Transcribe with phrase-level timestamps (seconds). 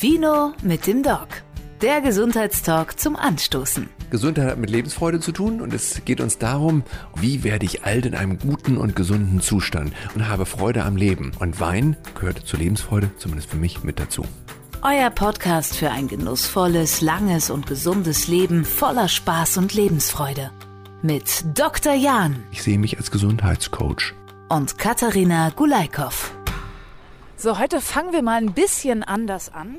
[0.00, 1.26] Vino mit dem Doc.
[1.82, 3.88] Der Gesundheitstalk zum Anstoßen.
[4.10, 6.84] Gesundheit hat mit Lebensfreude zu tun und es geht uns darum,
[7.16, 11.32] wie werde ich alt in einem guten und gesunden Zustand und habe Freude am Leben.
[11.40, 14.24] Und Wein gehört zur Lebensfreude, zumindest für mich, mit dazu.
[14.82, 20.52] Euer Podcast für ein genussvolles, langes und gesundes Leben voller Spaß und Lebensfreude.
[21.02, 21.94] Mit Dr.
[21.94, 24.14] Jan Ich sehe mich als Gesundheitscoach.
[24.48, 26.32] und Katharina Gulaikow.
[27.36, 29.76] So, heute fangen wir mal ein bisschen anders an.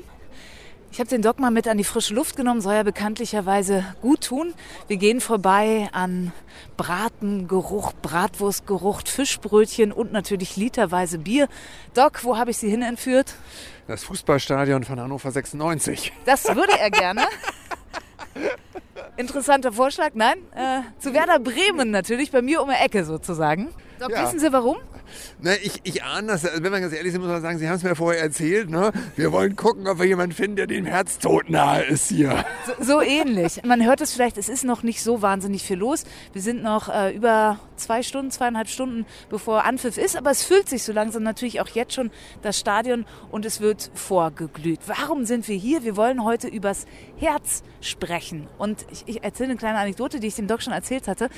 [0.92, 4.22] Ich habe den Doc mal mit an die frische Luft genommen, soll ja bekanntlicherweise gut
[4.26, 4.54] tun.
[4.88, 6.32] Wir gehen vorbei an
[6.76, 11.48] Bratengeruch, Bratwurstgeruch, Fischbrötchen und natürlich literweise Bier.
[11.94, 13.34] Doc, wo habe ich Sie hin entführt?
[13.86, 16.12] Das Fußballstadion von Hannover 96.
[16.24, 17.22] Das würde er gerne.
[19.16, 20.38] Interessanter Vorschlag, nein?
[20.54, 23.68] Äh, zu Werder Bremen natürlich, bei mir um die Ecke sozusagen.
[24.00, 24.24] Doc, Ja.
[24.24, 24.76] wissen Sie warum?
[25.40, 27.68] Ne, ich, ich ahne das, also wenn wir ganz ehrlich sind, muss man sagen, Sie
[27.68, 28.70] haben es mir vorher erzählt.
[28.70, 28.92] Ne?
[29.16, 32.44] Wir wollen gucken, ob wir jemanden finden, der dem Herztod nahe ist hier.
[32.66, 33.62] So, so ähnlich.
[33.64, 36.04] Man hört es vielleicht, es ist noch nicht so wahnsinnig viel los.
[36.32, 40.68] Wir sind noch äh, über zwei Stunden, zweieinhalb Stunden, bevor Anpfiff ist, aber es füllt
[40.68, 42.10] sich so langsam natürlich auch jetzt schon
[42.42, 44.80] das Stadion und es wird vorgeglüht.
[44.86, 45.82] Warum sind wir hier?
[45.82, 46.86] Wir wollen heute übers
[47.16, 48.46] Herz sprechen.
[48.58, 51.28] Und ich, ich erzähle eine kleine Anekdote, die ich dem Doc schon erzählt hatte.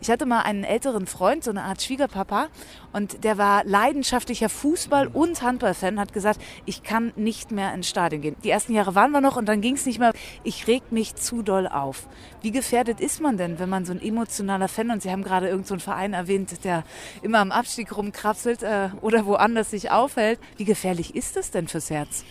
[0.00, 2.48] Ich hatte mal einen älteren Freund, so eine Art Schwiegerpapa,
[2.92, 8.22] und der war leidenschaftlicher Fußball- und Handballfan, hat gesagt, ich kann nicht mehr ins Stadion
[8.22, 8.36] gehen.
[8.44, 10.12] Die ersten Jahre waren wir noch und dann ging es nicht mehr.
[10.44, 12.08] Ich reg mich zu doll auf.
[12.42, 15.46] Wie gefährdet ist man denn, wenn man so ein emotionaler Fan, und Sie haben gerade
[15.46, 16.84] irgendeinen so Verein erwähnt, der
[17.22, 20.40] immer am Abstieg rumkrapselt äh, oder woanders sich aufhält.
[20.56, 22.24] Wie gefährlich ist es denn fürs Herz?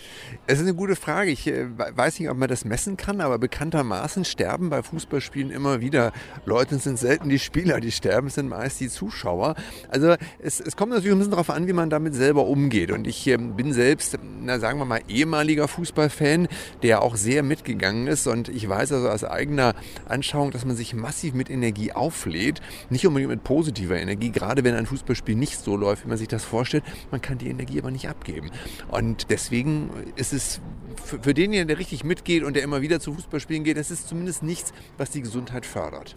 [0.46, 1.30] Es ist eine gute Frage.
[1.30, 5.80] Ich äh, weiß nicht, ob man das messen kann, aber bekanntermaßen sterben bei Fußballspielen immer
[5.80, 6.12] wieder
[6.44, 6.78] Leute.
[6.78, 9.54] Sind selten die Spieler, die sterben, sind meist die Zuschauer.
[9.88, 12.90] Also es, es kommt natürlich ein bisschen darauf an, wie man damit selber umgeht.
[12.90, 16.48] Und ich ähm, bin selbst, na, sagen wir mal, ehemaliger Fußballfan,
[16.82, 18.26] der auch sehr mitgegangen ist.
[18.26, 19.74] Und ich weiß also aus eigener
[20.06, 22.60] Anschauung, dass man sich massiv mit Energie auflädt.
[22.90, 26.28] Nicht unbedingt mit positiver Energie, gerade wenn ein Fußballspiel nicht so läuft, wie man sich
[26.28, 26.84] das vorstellt.
[27.10, 28.50] Man kann die Energie aber nicht abgeben.
[28.88, 30.60] Und deswegen ist es
[31.04, 34.08] für, für denjenigen, der richtig mitgeht und der immer wieder zu Fußballspielen geht, das ist
[34.08, 36.16] zumindest nichts, was die Gesundheit fördert.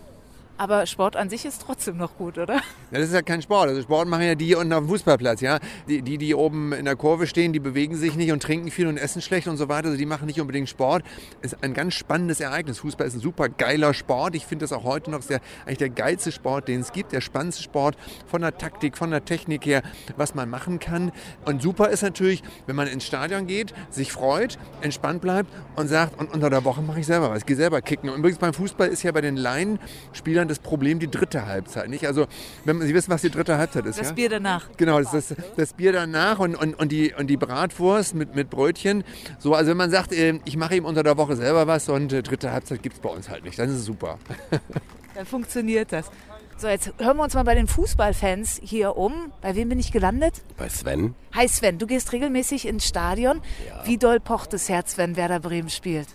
[0.57, 2.55] Aber Sport an sich ist trotzdem noch gut, oder?
[2.55, 2.61] Ja,
[2.99, 3.67] das ist ja kein Sport.
[3.67, 5.59] Also Sport machen ja die hier unten auf dem Fußballplatz, ja.
[5.89, 8.87] Die, die, die oben in der Kurve stehen, die bewegen sich nicht und trinken viel
[8.87, 9.87] und essen schlecht und so weiter.
[9.87, 11.03] Also die machen nicht unbedingt Sport.
[11.41, 12.79] Ist ein ganz spannendes Ereignis.
[12.79, 14.35] Fußball ist ein super geiler Sport.
[14.35, 17.11] Ich finde das auch heute noch sehr, eigentlich der geilste Sport, den es gibt.
[17.11, 19.83] Der spannendste Sport von der Taktik, von der Technik her,
[20.15, 21.11] was man machen kann.
[21.43, 26.17] Und super ist natürlich, wenn man ins Stadion geht, sich freut, entspannt bleibt und sagt,
[26.17, 27.39] und unter der Woche mache ich selber was.
[27.39, 28.09] Ich gehe selber kicken.
[28.09, 31.89] Und übrigens beim Fußball ist ja bei den Laienspielern das Problem die dritte Halbzeit.
[31.89, 32.07] Nicht?
[32.07, 32.27] Also,
[32.63, 33.99] wenn Sie wissen, was die dritte Halbzeit ist.
[33.99, 34.13] Das ja?
[34.13, 34.69] Bier danach.
[34.77, 38.49] Genau, das, das, das Bier danach und, und, und, die, und die Bratwurst mit, mit
[38.49, 39.03] Brötchen.
[39.39, 42.13] So, also wenn man sagt, äh, ich mache ihm unter der Woche selber was und
[42.13, 43.57] äh, dritte Halbzeit gibt es bei uns halt nicht.
[43.59, 44.19] Dann ist es super.
[45.15, 46.11] Dann funktioniert das.
[46.57, 49.33] So, jetzt hören wir uns mal bei den Fußballfans hier um.
[49.41, 50.41] Bei wem bin ich gelandet?
[50.55, 51.13] Bei Sven?
[51.33, 53.41] Hi Sven, du gehst regelmäßig ins Stadion.
[53.83, 56.07] Wie doll pocht das Herz, wenn Werder Bremen spielt?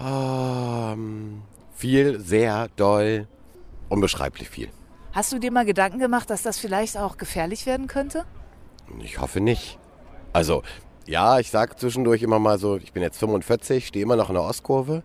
[0.00, 1.42] Ähm,
[1.74, 3.28] viel, sehr doll,
[3.88, 4.68] unbeschreiblich viel.
[5.12, 8.24] Hast du dir mal Gedanken gemacht, dass das vielleicht auch gefährlich werden könnte?
[9.00, 9.78] Ich hoffe nicht.
[10.32, 10.62] Also,
[11.06, 14.34] ja, ich sag zwischendurch immer mal so, ich bin jetzt 45, stehe immer noch in
[14.34, 15.02] der Ostkurve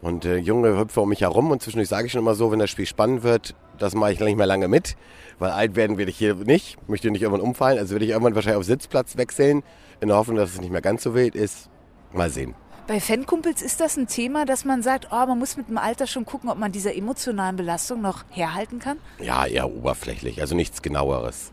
[0.00, 2.58] und äh, Junge hüpfe um mich herum und zwischendurch sage ich schon immer so, wenn
[2.58, 4.96] das Spiel spannend wird, das mache ich nicht mehr lange mit,
[5.38, 8.34] weil alt werden werde ich hier nicht, möchte nicht irgendwann umfallen, also werde ich irgendwann
[8.34, 9.62] wahrscheinlich auf Sitzplatz wechseln,
[10.00, 11.68] in der Hoffnung, dass es nicht mehr ganz so wild ist.
[12.12, 12.54] Mal sehen.
[12.86, 16.06] Bei Fankumpels ist das ein Thema, dass man sagt, oh, man muss mit dem Alter
[16.06, 18.98] schon gucken, ob man dieser emotionalen Belastung noch herhalten kann?
[19.20, 21.52] Ja, eher oberflächlich, also nichts genaueres.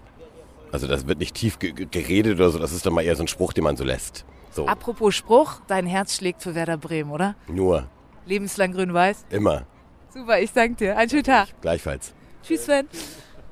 [0.71, 3.15] Also das wird nicht tief ge ge- geredet oder so, das ist doch mal eher
[3.15, 4.25] so ein Spruch, den man so lässt.
[4.51, 7.35] So, Apropos Spruch, dein Herz schlägt für Werder Bremen, oder?
[7.47, 7.87] nur,
[8.25, 9.25] Lebenslang grün-weiß.
[9.29, 9.63] immer,
[10.11, 10.97] Super, ich danke dir.
[10.97, 11.49] Einen schönen Tag.
[11.61, 12.13] gleichfalls.
[12.43, 12.87] Tschüss, Sven.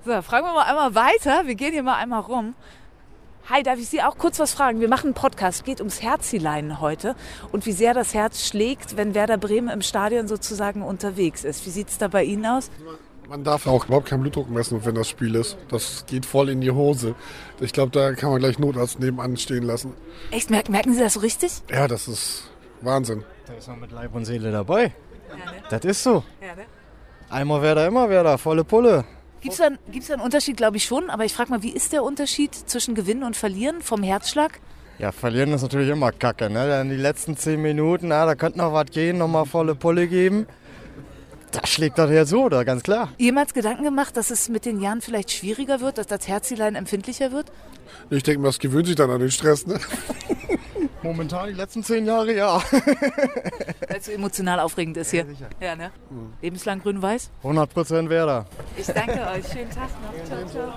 [0.03, 1.45] So, fragen wir mal einmal weiter.
[1.45, 2.55] Wir gehen hier mal einmal rum.
[3.50, 4.81] Hi, darf ich Sie auch kurz was fragen?
[4.81, 7.16] Wir machen einen Podcast, geht ums Herzileinen heute
[7.53, 11.66] und wie sehr das Herz schlägt, wenn Werder Bremen im Stadion sozusagen unterwegs ist.
[11.66, 12.70] Wie sieht es da bei Ihnen aus?
[13.29, 15.58] Man darf auch überhaupt keinen Blutdruck messen, wenn das Spiel ist.
[15.70, 17.16] Das geht voll in die Hose.
[17.61, 19.93] Ich glaube, da kann man gleich Notarzt nebenan stehen lassen.
[20.32, 21.61] Echt, merken, Sie das so richtig?
[21.72, 22.52] Ja, das ist
[22.82, 23.23] Wahnsinn.
[23.46, 24.93] Da ist man mit Leib und Seele dabei.
[25.70, 26.26] Das ist so.
[26.41, 26.66] Ja, ne?
[27.29, 29.05] Einmal Werder, immer Werder, volle Pulle.
[29.41, 31.72] Gibt es da, gibt's da einen Unterschied, glaube ich schon, aber ich frage mal, wie
[31.72, 34.59] ist der Unterschied zwischen Gewinnen und Verlieren vom Herzschlag?
[34.99, 36.49] Ja, verlieren ist natürlich immer kacke.
[36.49, 36.67] Ne?
[36.67, 40.47] Dann die letzten zehn Minuten, na, da könnte noch was gehen, nochmal volle Pulle geben.
[41.51, 43.09] Da schlägt das Herz so, da ganz klar.
[43.17, 47.31] Jemals Gedanken gemacht, dass es mit den Jahren vielleicht schwieriger wird, dass das Herzilein empfindlicher
[47.31, 47.51] wird?
[48.09, 49.67] Ich denke, das gewöhnt sich dann an den Stress.
[49.67, 49.79] Ne?
[51.03, 52.55] Momentan die letzten zehn Jahre ja.
[52.72, 55.26] Weil es so emotional aufregend ist hier.
[55.59, 55.91] Ja, ne?
[56.41, 57.29] Lebenslang grün-weiß.
[57.44, 58.46] 100 Prozent Werder.
[58.76, 59.47] Ich danke euch.
[59.47, 60.26] Schönen Tag noch.
[60.26, 60.73] Ciao, ciao.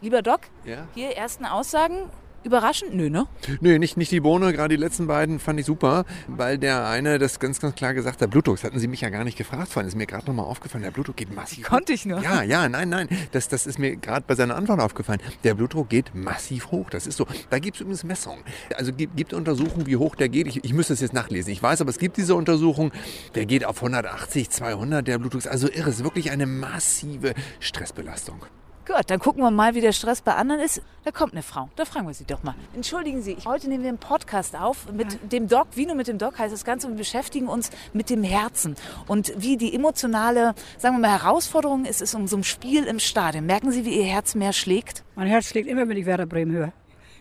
[0.00, 0.86] Lieber Doc, Ja?
[0.94, 2.08] hier ersten Aussagen.
[2.42, 2.94] Überraschend?
[2.94, 3.26] Nö, ne?
[3.60, 7.18] Nö, nicht, nicht die Bohne, gerade die letzten beiden fand ich super, weil der eine
[7.18, 9.68] das ganz, ganz klar gesagt hat, Blutdruck, das hatten Sie mich ja gar nicht gefragt
[9.68, 11.70] vorhin, ist mir gerade nochmal aufgefallen, der Blutdruck geht massiv hoch.
[11.70, 12.22] Konnte ich nur.
[12.22, 15.20] Ja, ja, nein, nein, das, das ist mir gerade bei seiner Antwort aufgefallen.
[15.44, 17.26] Der Blutdruck geht massiv hoch, das ist so.
[17.50, 18.42] Da gibt es übrigens Messungen.
[18.74, 20.46] Also gibt, gibt Untersuchungen, wie hoch der geht.
[20.46, 21.52] Ich, ich müsste es jetzt nachlesen.
[21.52, 22.90] Ich weiß, aber es gibt diese Untersuchung,
[23.34, 25.90] der geht auf 180, 200, der Blutdruck ist also irre.
[25.90, 28.46] Es ist wirklich eine massive Stressbelastung.
[28.92, 30.82] Gut, dann gucken wir mal, wie der Stress bei anderen ist.
[31.04, 31.68] Da kommt eine Frau.
[31.76, 32.56] Da fragen wir sie doch mal.
[32.74, 35.68] Entschuldigen Sie, heute nehmen wir einen Podcast auf mit dem Doc.
[35.76, 38.74] Vino mit dem Doc heißt das Ganze und wir beschäftigen uns mit dem Herzen.
[39.06, 42.98] Und wie die emotionale, sagen wir mal, Herausforderung ist, ist um so ein Spiel im
[42.98, 43.46] Stadion.
[43.46, 45.04] Merken Sie, wie Ihr Herz mehr schlägt?
[45.14, 46.72] Mein Herz schlägt immer, wenn ich Werder Bremen höre.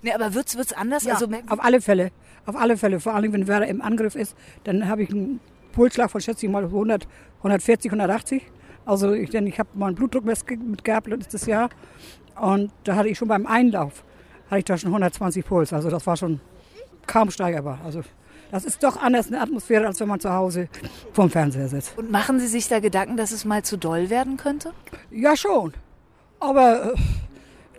[0.01, 1.03] Nee, aber wird's, wird's anders?
[1.03, 2.09] Ja, also auf alle Fälle.
[2.47, 2.99] Auf alle Fälle.
[2.99, 5.39] Vor allem, wenn Werder im Angriff ist, dann habe ich einen
[5.73, 7.07] Pulsschlag von, schätze ich mal, 100,
[7.43, 8.41] 140, 180.
[8.89, 11.69] Also ich, denn ich habe mal einen Blutdruckmess ge- mit gehabt letztes Jahr.
[12.39, 14.03] Und da hatte ich schon beim Einlauf,
[14.49, 15.73] hatte ich da schon 120 Puls.
[15.73, 16.39] Also das war schon
[17.05, 17.79] kaum steigerbar.
[17.85, 18.01] Also
[18.51, 20.69] das ist doch anders eine Atmosphäre, als wenn man zu Hause
[21.13, 21.97] vorm Fernseher sitzt.
[21.97, 24.71] Und machen Sie sich da Gedanken, dass es mal zu doll werden könnte?
[25.11, 25.73] Ja, schon.
[26.39, 26.95] Aber äh,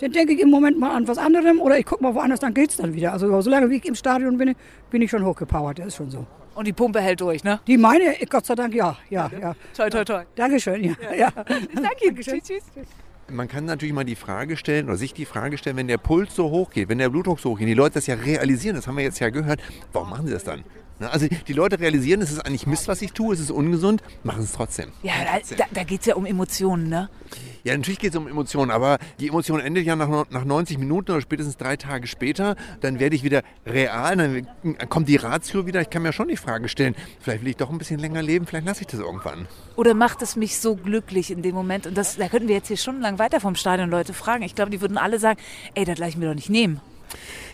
[0.01, 2.55] dann denke ich im Moment mal an was anderem oder ich gucke mal woanders, dann
[2.55, 3.13] geht's dann wieder.
[3.13, 4.55] Also solange wie ich im Stadion bin,
[4.91, 5.79] bin ich schon hochgepowert.
[5.81, 6.27] Das ist schon so.
[6.55, 7.61] Und die Pumpe hält durch, ne?
[7.67, 9.55] Die meine, Gott sei Dank, ja, ja, ja.
[9.76, 10.25] Toi, toi, toi.
[10.35, 10.94] Dankeschön, ja.
[11.17, 11.31] ja.
[11.35, 12.17] Danke Ihnen.
[12.17, 12.62] Tschüss, tschüss.
[13.29, 16.35] Man kann natürlich mal die Frage stellen oder sich die Frage stellen, wenn der Puls
[16.35, 18.88] so hoch geht, wenn der Blutdruck so hoch geht, die Leute das ja realisieren, das
[18.88, 19.61] haben wir jetzt ja gehört,
[19.93, 20.64] warum machen sie das dann?
[21.00, 24.02] Na, Also die Leute realisieren, es ist eigentlich Mist, was ich tue, es ist ungesund,
[24.23, 24.91] machen es trotzdem.
[25.02, 27.08] Ja, da, da, da geht's ja um Emotionen, ne?
[27.64, 31.12] Ja, natürlich geht es um Emotionen, aber die Emotion endet ja nach, nach 90 Minuten
[31.12, 32.56] oder spätestens drei Tage später.
[32.81, 34.47] Dann werde ich wieder real, dann
[34.88, 35.81] kommt die Ratio wieder.
[35.81, 38.46] Ich kann mir schon die Frage stellen, vielleicht will ich doch ein bisschen länger leben,
[38.46, 39.46] vielleicht lasse ich das irgendwann.
[39.76, 41.87] Oder macht es mich so glücklich in dem Moment?
[41.87, 44.43] Und das, da könnten wir jetzt hier stundenlang weiter vom Stadion Leute fragen.
[44.43, 45.38] Ich glaube, die würden alle sagen,
[45.75, 46.81] ey, das lasse ich mir doch nicht nehmen.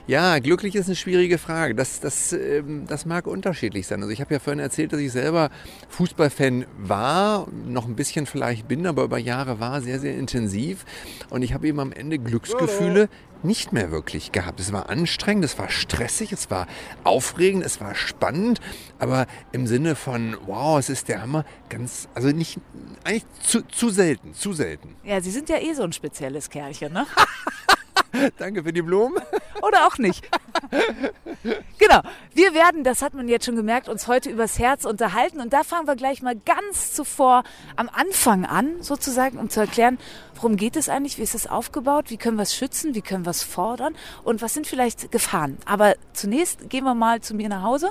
[0.09, 1.75] Ja, glücklich ist eine schwierige Frage.
[1.75, 4.03] Das, das, ähm, das mag unterschiedlich sein.
[4.03, 5.51] Also ich habe ja vorhin erzählt, dass ich selber
[5.89, 10.85] Fußballfan war, noch ein bisschen vielleicht bin, aber über Jahre war, sehr, sehr intensiv.
[11.29, 13.09] Und ich habe eben am Ende Glücksgefühle
[13.43, 14.61] nicht mehr wirklich gehabt.
[14.61, 16.69] Es war anstrengend, es war stressig, es war
[17.03, 18.61] aufregend, es war spannend,
[19.01, 22.61] aber im Sinne von, wow, es ist der Hammer, ganz, also nicht,
[23.03, 24.95] eigentlich zu, zu selten, zu selten.
[25.03, 27.07] Ja, Sie sind ja eh so ein spezielles Kerlchen, ne?
[28.39, 29.19] Danke für die Blumen.
[29.63, 30.29] Oder auch nicht.
[31.79, 32.01] genau.
[32.35, 35.41] Wir werden, das hat man jetzt schon gemerkt, uns heute übers Herz unterhalten.
[35.41, 37.45] Und da fangen wir gleich mal ganz zuvor
[37.77, 39.99] am Anfang an, sozusagen, um zu erklären,
[40.37, 43.25] worum geht es eigentlich, wie ist es aufgebaut, wie können wir es schützen, wie können
[43.25, 45.59] wir es fordern und was sind vielleicht Gefahren.
[45.65, 47.91] Aber zunächst gehen wir mal zu mir nach Hause,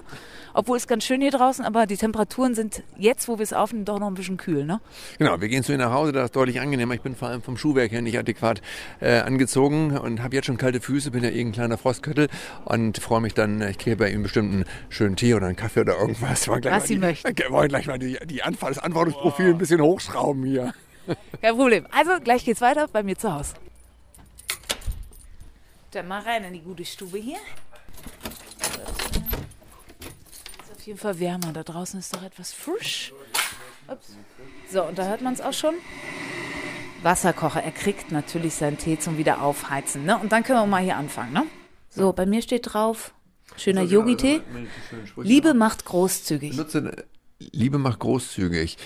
[0.54, 3.86] obwohl es ganz schön hier draußen, aber die Temperaturen sind jetzt, wo wir es aufnehmen,
[3.86, 4.80] doch noch ein bisschen kühl, ne?
[5.18, 6.94] Genau, wir gehen zu ihr nach Hause, das ist deutlich angenehmer.
[6.94, 8.62] Ich bin vor allem vom Schuhwerk her nicht adäquat
[9.00, 12.30] äh, angezogen und habe jetzt schon kalte Füße, bin ja eh ein kleiner Frostköttel
[12.66, 15.82] und freue mich dann, ich kriege bei ihm bestimmt einen schönen Tee oder einen Kaffee
[15.82, 16.48] oder irgendwas.
[16.48, 17.28] Was Sie die, möchten.
[17.28, 20.74] Okay, wollen gleich mal die, die Anfall, das Antwortungsprofil ein bisschen hochschrauben hier.
[21.42, 21.88] Kein Problem.
[21.92, 23.54] Also, gleich geht's weiter bei mir zu Hause.
[25.92, 27.38] Dann mal rein in die gute Stube hier.
[30.64, 31.54] Ist auf jeden Fall wärmer.
[31.54, 33.14] Da draußen ist doch etwas frisch.
[33.88, 34.18] Ups.
[34.72, 35.76] So, und da hört man es auch schon.
[37.06, 37.64] Wasserkocher.
[37.64, 40.04] Er kriegt natürlich seinen Tee zum Wiederaufheizen.
[40.04, 40.18] Ne?
[40.18, 41.32] Und dann können wir mal hier anfangen.
[41.32, 41.44] Ne?
[41.90, 43.14] So, bei mir steht drauf,
[43.56, 44.42] schöner Yogi-Tee.
[45.16, 46.60] Liebe macht großzügig.
[47.40, 48.78] Liebe macht großzügig.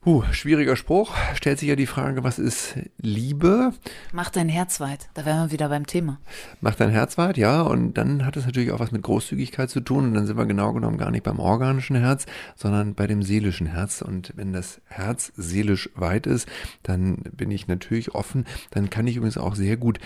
[0.00, 1.12] Puh, schwieriger Spruch.
[1.34, 3.72] Stellt sich ja die Frage, was ist Liebe?
[4.12, 5.10] Mach dein Herz weit.
[5.14, 6.20] Da wären wir wieder beim Thema.
[6.60, 7.62] Macht dein Herz weit, ja.
[7.62, 10.04] Und dann hat es natürlich auch was mit Großzügigkeit zu tun.
[10.04, 13.66] Und dann sind wir genau genommen gar nicht beim organischen Herz, sondern bei dem seelischen
[13.66, 14.00] Herz.
[14.00, 16.48] Und wenn das Herz seelisch weit ist,
[16.84, 18.46] dann bin ich natürlich offen.
[18.70, 19.98] Dann kann ich übrigens auch sehr gut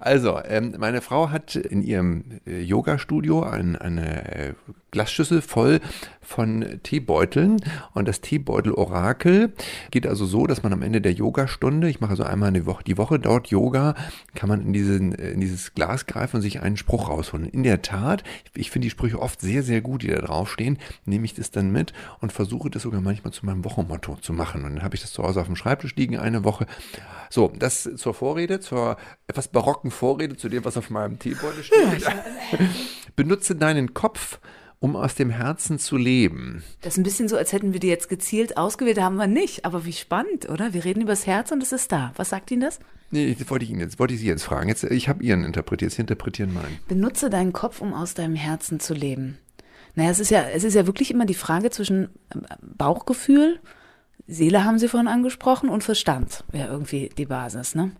[0.01, 4.52] Also, ähm, meine Frau hat in ihrem äh, Yoga-Studio ein, eine äh,
[4.91, 5.81] Glasschüssel voll
[6.21, 7.57] von Teebeuteln.
[7.95, 9.53] Und das Teebeutel-Orakel
[9.91, 12.85] geht also so, dass man am Ende der Yogastunde, ich mache also einmal eine Woche,
[12.85, 13.95] die Woche dort Yoga,
[14.35, 17.49] kann man in, diesen, in dieses Glas greifen und sich einen Spruch rausholen.
[17.49, 18.23] In der Tat,
[18.55, 21.73] ich finde die Sprüche oft sehr, sehr gut, die da draufstehen, nehme ich das dann
[21.73, 24.65] mit und versuche das sogar manchmal zu meinem Wochenmotto zu machen.
[24.65, 26.67] Und dann habe ich das zu Hause auf dem Schreibtisch liegen eine Woche.
[27.31, 32.05] So, das zur Vorrede, zur etwas barocken Vorrede zu dem, was auf meinem Teebeutel steht.
[33.17, 34.39] Benutze deinen Kopf,
[34.81, 36.65] um aus dem Herzen zu leben.
[36.81, 39.65] Das ist ein bisschen so, als hätten wir die jetzt gezielt ausgewählt, haben wir nicht.
[39.65, 40.75] Aber wie spannend, oder?
[40.75, 42.13] Wir reden über das Herz und es ist da.
[42.17, 42.81] Was sagt Ihnen das?
[43.11, 44.69] Nee, das wollte ich Ihnen jetzt, wollte ich Sie jetzt fragen.
[44.69, 46.79] Jetzt, ich habe Ihren interpretiert, Sie interpretieren meinen.
[46.89, 49.39] Benutze deinen Kopf, um aus deinem Herzen zu leben.
[49.95, 53.61] Naja, es ist ja, es ist ja wirklich immer die Frage zwischen ähm, Bauchgefühl,
[54.27, 57.93] Seele haben Sie vorhin angesprochen und Verstand wäre irgendwie die Basis, ne?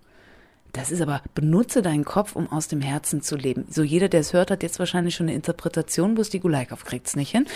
[0.73, 3.67] Das ist aber, benutze deinen Kopf, um aus dem Herzen zu leben.
[3.69, 7.15] So jeder, der es hört, hat jetzt wahrscheinlich schon eine Interpretation, bloß die Gulaikow kriegt's
[7.15, 7.47] nicht hin.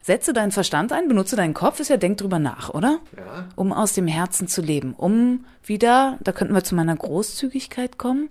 [0.00, 3.00] Setze deinen Verstand ein, benutze deinen Kopf, ist ja, denk drüber nach, oder?
[3.16, 3.48] Ja.
[3.56, 4.94] Um aus dem Herzen zu leben.
[4.94, 8.30] Um wieder, da könnten wir zu meiner Großzügigkeit kommen,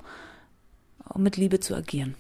[1.10, 2.16] um mit Liebe zu agieren.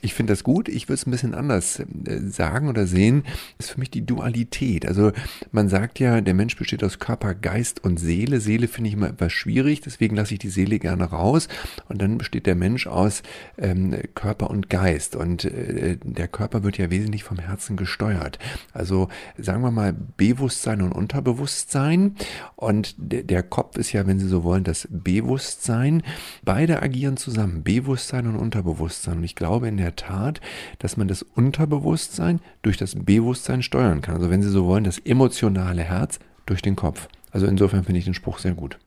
[0.00, 0.68] Ich finde das gut.
[0.68, 3.24] Ich würde es ein bisschen anders äh, sagen oder sehen.
[3.56, 4.86] Das ist für mich die Dualität.
[4.86, 5.12] Also
[5.52, 8.40] man sagt ja, der Mensch besteht aus Körper, Geist und Seele.
[8.40, 11.48] Seele finde ich immer etwas schwierig, deswegen lasse ich die Seele gerne raus.
[11.88, 13.22] Und dann besteht der Mensch aus
[13.56, 15.16] ähm, Körper und Geist.
[15.16, 18.38] Und äh, der Körper wird ja wesentlich vom Herzen gesteuert.
[18.72, 22.16] Also sagen wir mal Bewusstsein und Unterbewusstsein.
[22.56, 26.02] Und der, der Kopf ist ja, wenn Sie so wollen, das Bewusstsein.
[26.44, 27.62] Beide agieren zusammen.
[27.62, 29.18] Bewusstsein und Unterbewusstsein.
[29.18, 30.40] Und ich glaube, glaube in der Tat,
[30.78, 34.14] dass man das Unterbewusstsein durch das Bewusstsein steuern kann.
[34.14, 37.08] Also wenn Sie so wollen, das emotionale Herz durch den Kopf.
[37.32, 38.78] Also insofern finde ich den Spruch sehr gut.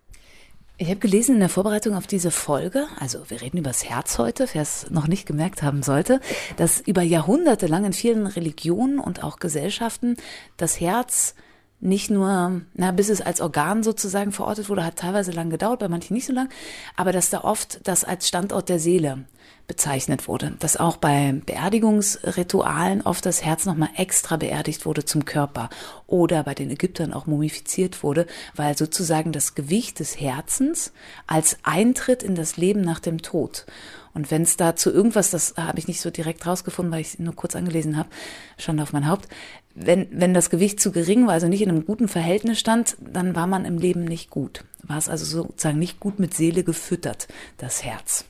[0.78, 4.18] Ich habe gelesen in der Vorbereitung auf diese Folge, also wir reden über das Herz
[4.18, 6.22] heute, wer es noch nicht gemerkt haben sollte,
[6.56, 10.16] dass über Jahrhunderte lang in vielen Religionen und auch Gesellschaften
[10.56, 11.36] das Herz
[11.82, 15.90] nicht nur, na, bis es als Organ sozusagen verortet wurde, hat teilweise lang gedauert, bei
[15.90, 16.50] manchen nicht so lang,
[16.96, 19.26] aber dass da oft das als Standort der Seele
[19.72, 25.70] bezeichnet wurde, dass auch bei Beerdigungsritualen oft das Herz nochmal extra beerdigt wurde zum Körper
[26.08, 30.92] oder bei den Ägyptern auch mumifiziert wurde, weil sozusagen das Gewicht des Herzens
[31.26, 33.66] als Eintritt in das Leben nach dem Tod.
[34.14, 37.18] Und wenn es da zu irgendwas, das habe ich nicht so direkt rausgefunden, weil ich
[37.18, 38.10] nur kurz angelesen habe,
[38.58, 39.30] schon auf mein Haupt,
[39.74, 43.36] wenn, wenn das Gewicht zu gering war, also nicht in einem guten Verhältnis stand, dann
[43.36, 44.66] war man im Leben nicht gut.
[44.84, 48.26] War es also sozusagen nicht gut mit Seele gefüttert, das Herz.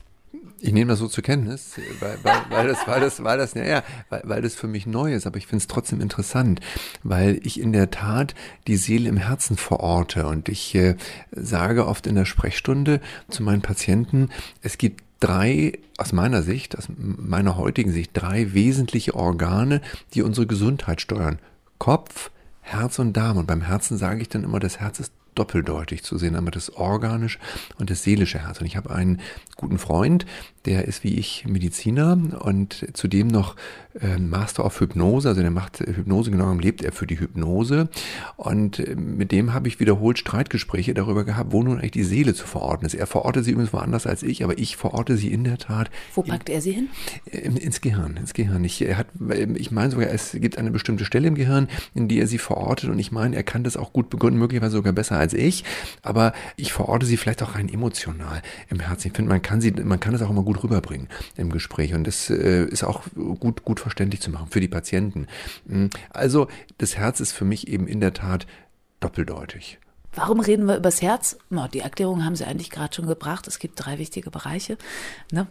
[0.64, 3.64] Ich nehme das so zur Kenntnis, weil, weil, weil das, weil das, weil das, ja,
[3.64, 6.60] ja, weil, weil das für mich neu ist, aber ich finde es trotzdem interessant,
[7.02, 8.36] weil ich in der Tat
[8.68, 10.94] die Seele im Herzen verorte und ich äh,
[11.32, 14.28] sage oft in der Sprechstunde zu meinen Patienten,
[14.62, 19.80] es gibt drei, aus meiner Sicht, aus meiner heutigen Sicht, drei wesentliche Organe,
[20.14, 21.40] die unsere Gesundheit steuern.
[21.78, 23.36] Kopf, Herz und Darm.
[23.36, 26.70] Und beim Herzen sage ich dann immer, das Herz ist doppeldeutig zu sehen, einmal das
[26.70, 27.38] organische
[27.78, 28.60] und das seelische Herz.
[28.60, 29.20] Und ich habe einen
[29.56, 30.26] guten Freund,
[30.64, 33.56] der ist wie ich Mediziner und zudem noch
[34.00, 37.88] äh, Master of Hypnose, also der macht Hypnose, genau genommen lebt er für die Hypnose.
[38.36, 42.34] Und äh, mit dem habe ich wiederholt Streitgespräche darüber gehabt, wo nun eigentlich die Seele
[42.34, 42.94] zu verorten ist.
[42.94, 45.90] Er verortet sie übrigens woanders als ich, aber ich verorte sie in der Tat.
[46.14, 46.88] Wo packt in, er sie hin?
[47.26, 48.64] In, ins Gehirn, ins Gehirn.
[48.64, 49.06] Ich, er hat,
[49.54, 52.88] ich meine sogar, es gibt eine bestimmte Stelle im Gehirn, in die er sie verortet
[52.90, 55.64] und ich meine, er kann das auch gut begründen, möglicherweise sogar besser als ich,
[56.02, 59.08] aber ich verorte sie vielleicht auch rein emotional im Herzen.
[59.08, 62.06] Ich finde, man kann sie, man kann es auch immer gut rüberbringen im Gespräch und
[62.06, 63.02] das äh, ist auch
[63.38, 65.26] gut, gut verständlich zu machen für die Patienten.
[65.66, 68.46] Mm, also das Herz ist für mich eben in der Tat
[69.00, 69.78] doppeldeutig.
[70.14, 71.38] Warum reden wir übers Herz?
[71.48, 73.46] No, die Erklärung haben Sie eigentlich gerade schon gebracht.
[73.46, 74.76] Es gibt drei wichtige Bereiche.
[75.30, 75.46] Ne?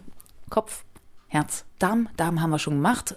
[0.50, 0.84] Kopf,
[1.26, 2.08] Herz, Darm.
[2.16, 3.16] Darm haben wir schon gemacht.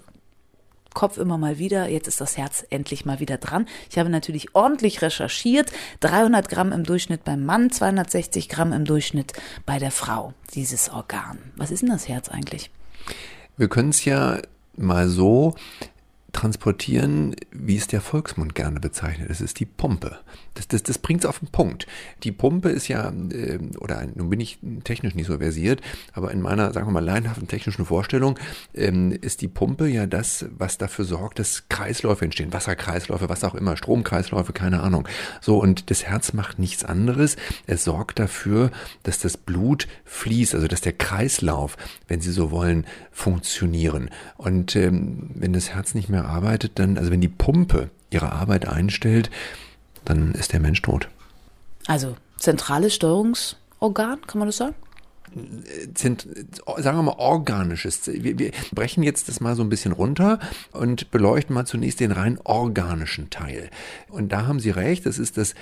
[0.95, 1.87] Kopf immer mal wieder.
[1.87, 3.67] Jetzt ist das Herz endlich mal wieder dran.
[3.91, 5.71] Ich habe natürlich ordentlich recherchiert.
[5.99, 9.33] 300 Gramm im Durchschnitt beim Mann, 260 Gramm im Durchschnitt
[9.67, 11.37] bei der Frau, dieses Organ.
[11.55, 12.71] Was ist denn das Herz eigentlich?
[13.57, 14.39] Wir können es ja
[14.75, 15.53] mal so
[16.33, 19.29] transportieren, wie es der Volksmund gerne bezeichnet.
[19.29, 20.19] Es ist die Pumpe.
[20.55, 21.85] Das, das, das bringt es auf den Punkt.
[22.23, 25.81] Die Pumpe ist ja, äh, oder nun bin ich technisch nicht so versiert,
[26.13, 28.39] aber in meiner, sagen wir mal, laienhaften technischen Vorstellung
[28.73, 32.53] ähm, ist die Pumpe ja das, was dafür sorgt, dass Kreisläufe entstehen.
[32.53, 35.07] Wasserkreisläufe, was auch immer, Stromkreisläufe, keine Ahnung.
[35.41, 37.35] So, und das Herz macht nichts anderes.
[37.67, 38.71] Es sorgt dafür,
[39.03, 44.09] dass das Blut fließt, also dass der Kreislauf, wenn Sie so wollen, funktionieren.
[44.37, 48.67] Und ähm, wenn das Herz nicht mehr arbeitet, dann, also wenn die Pumpe ihre Arbeit
[48.67, 49.29] einstellt,
[50.05, 51.09] dann ist der Mensch tot.
[51.87, 54.75] Also zentrales Steuerungsorgan, kann man das sagen?
[55.97, 56.27] sind,
[56.77, 58.07] sagen wir mal, organisches.
[58.07, 60.39] Wir, wir brechen jetzt das mal so ein bisschen runter
[60.71, 63.69] und beleuchten mal zunächst den rein organischen Teil.
[64.07, 65.55] Und da haben Sie recht, das ist das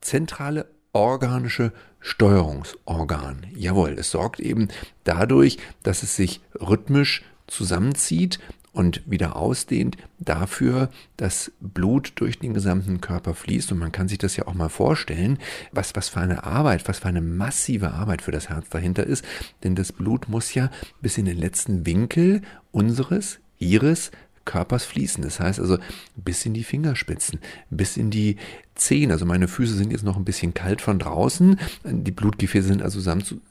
[0.00, 3.46] zentrale organische Steuerungsorgan.
[3.54, 4.68] Jawohl, es sorgt eben
[5.04, 8.38] dadurch, dass es sich rhythmisch zusammenzieht
[8.78, 13.72] und wieder ausdehnt, dafür, dass Blut durch den gesamten Körper fließt.
[13.72, 15.38] Und man kann sich das ja auch mal vorstellen,
[15.72, 19.24] was, was für eine Arbeit, was für eine massive Arbeit für das Herz dahinter ist.
[19.64, 20.70] Denn das Blut muss ja
[21.02, 24.12] bis in den letzten Winkel unseres, ihres
[24.48, 25.22] Körpers fließen.
[25.22, 25.78] Das heißt also
[26.16, 27.38] bis in die Fingerspitzen,
[27.68, 28.36] bis in die
[28.74, 29.12] Zehen.
[29.12, 31.58] Also meine Füße sind jetzt noch ein bisschen kalt von draußen.
[31.84, 33.00] Die Blutgefäße sind also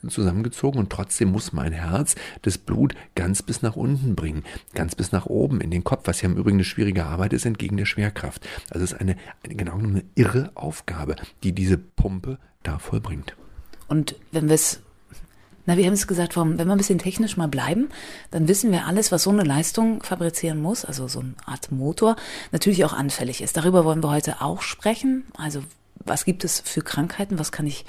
[0.07, 5.11] zusammengezogen und trotzdem muss mein Herz das Blut ganz bis nach unten bringen, ganz bis
[5.11, 7.85] nach oben in den Kopf, was ja im Übrigen eine schwierige Arbeit ist entgegen der
[7.85, 8.47] Schwerkraft.
[8.71, 13.35] Also es ist eine, eine genau eine irre Aufgabe, die diese Pumpe da vollbringt.
[13.87, 14.81] Und wenn wir es
[15.67, 17.89] na, wir haben es gesagt, wenn wir ein bisschen technisch mal bleiben,
[18.31, 22.15] dann wissen wir alles, was so eine Leistung fabrizieren muss, also so eine Art Motor,
[22.53, 23.57] natürlich auch anfällig ist.
[23.57, 25.25] Darüber wollen wir heute auch sprechen.
[25.37, 25.61] Also
[26.05, 27.37] was gibt es für Krankheiten?
[27.37, 27.85] Was kann ich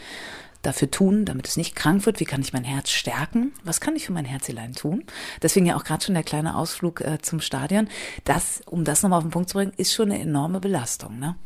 [0.62, 2.18] dafür tun, damit es nicht krank wird?
[2.18, 3.52] Wie kann ich mein Herz stärken?
[3.62, 5.04] Was kann ich für mein Herzelein tun?
[5.40, 7.88] Deswegen ja auch gerade schon der kleine Ausflug äh, zum Stadion.
[8.25, 11.20] Das, um das nochmal auf den Punkt zu bringen, ist schon eine enorme Belastung.
[11.20, 11.37] Ne?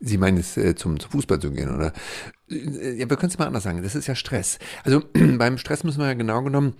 [0.00, 1.92] Sie meinen es äh, zum, zum Fußball zu gehen, oder?
[2.50, 3.82] Äh, ja, wir können es mal anders sagen.
[3.82, 4.58] Das ist ja Stress.
[4.84, 6.74] Also beim Stress müssen wir ja genau genommen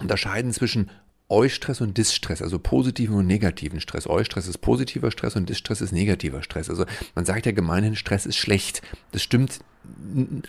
[0.00, 0.90] unterscheiden zwischen
[1.32, 4.06] Eustress und Distress, also positiven und negativen Stress.
[4.06, 6.68] Eustress ist positiver Stress und Distress ist negativer Stress.
[6.68, 6.84] Also
[7.14, 8.82] man sagt ja gemeinhin, Stress ist schlecht.
[9.12, 9.60] Das stimmt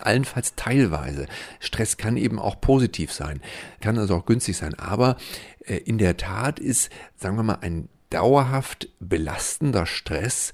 [0.00, 1.26] allenfalls teilweise.
[1.58, 3.40] Stress kann eben auch positiv sein,
[3.80, 4.74] kann also auch günstig sein.
[4.74, 5.16] Aber
[5.64, 10.52] äh, in der Tat ist, sagen wir mal, ein dauerhaft belastender Stress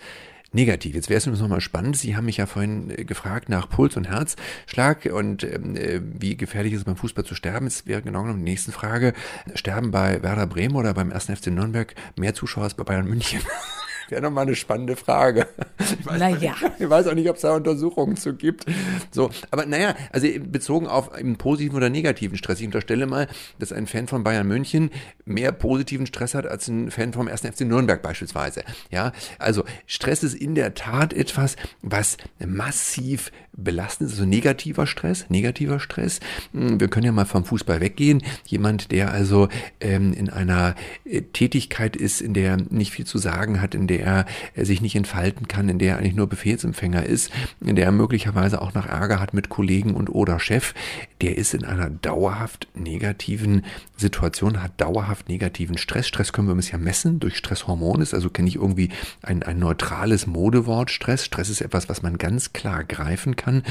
[0.53, 0.95] negativ.
[0.95, 1.97] Jetzt wäre es nochmal spannend.
[1.97, 6.37] Sie haben mich ja vorhin äh, gefragt nach Puls und Herzschlag und ähm, äh, wie
[6.37, 7.67] gefährlich ist es beim Fußball zu sterben.
[7.67, 9.13] Es wäre genau genommen die nächste Frage.
[9.55, 11.27] Sterben bei Werder Bremen oder beim 1.
[11.27, 13.41] FC Nürnberg mehr Zuschauer als bei Bayern München?
[14.11, 15.47] Wäre nochmal eine spannende Frage.
[15.79, 16.55] Ich weiß, naja.
[16.79, 18.67] ich weiß auch nicht, ob es da Untersuchungen zu gibt.
[19.11, 22.61] So, aber naja, also bezogen auf einen positiven oder negativen Stress.
[22.61, 24.91] Ich unterstelle mal, dass ein Fan von Bayern München
[25.25, 27.43] mehr positiven Stress hat als ein Fan vom 1.
[27.43, 28.63] FC Nürnberg beispielsweise.
[28.91, 35.27] Ja, also Stress ist in der Tat etwas, was massiv belastend ist, also negativer Stress,
[35.29, 36.21] negativer Stress.
[36.53, 38.23] Hm, wir können ja mal vom Fußball weggehen.
[38.47, 39.49] Jemand, der also
[39.81, 44.00] ähm, in einer äh, Tätigkeit ist, in der nicht viel zu sagen hat, in der
[44.01, 47.93] er sich nicht entfalten kann, in der er eigentlich nur Befehlsempfänger ist, in der er
[47.93, 50.75] möglicherweise auch noch Ärger hat mit Kollegen und oder Chef,
[51.21, 53.65] der ist in einer dauerhaft negativen
[53.97, 56.09] Situation, hat dauerhaft negativen Stress.
[56.09, 58.91] Stress können wir uns ja messen durch Stresshormone, ist also kenne ich irgendwie
[59.23, 61.25] ein, ein neutrales Modewort Stress.
[61.25, 63.63] Stress ist etwas, was man ganz klar greifen kann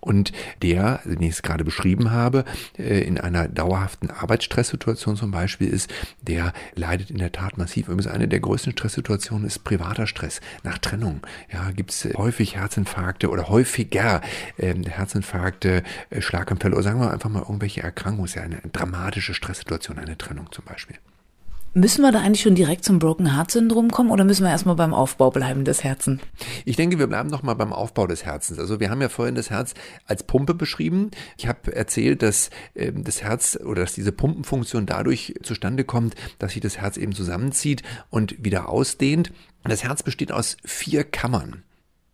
[0.00, 2.44] und der, den ich es gerade beschrieben habe,
[2.78, 5.90] äh, in einer dauerhaften Arbeitsstresssituation zum Beispiel ist,
[6.22, 7.88] der leidet in der Tat massiv.
[7.88, 11.20] Übrigens eine der größten Stresssituationen ist privater Stress nach Trennung.
[11.52, 14.22] Ja, gibt es häufig Herzinfarkte oder häufiger
[14.56, 18.26] äh, Herzinfarkte, äh, Schlaganfälle oder sagen wir einfach mal irgendwelche Erkrankungen.
[18.26, 20.96] Ist ja eine dramatische Stresssituation, eine Trennung zum Beispiel.
[21.74, 24.74] Müssen wir da eigentlich schon direkt zum Broken Heart Syndrom kommen oder müssen wir erstmal
[24.74, 26.22] beim Aufbau bleiben des Herzens?
[26.64, 28.58] Ich denke, wir bleiben noch mal beim Aufbau des Herzens.
[28.58, 29.74] Also wir haben ja vorhin das Herz
[30.06, 31.10] als Pumpe beschrieben.
[31.36, 36.52] Ich habe erzählt, dass äh, das Herz oder dass diese Pumpenfunktion dadurch zustande kommt, dass
[36.52, 39.30] sich das Herz eben zusammenzieht und wieder ausdehnt.
[39.64, 41.62] Das Herz besteht aus vier Kammern.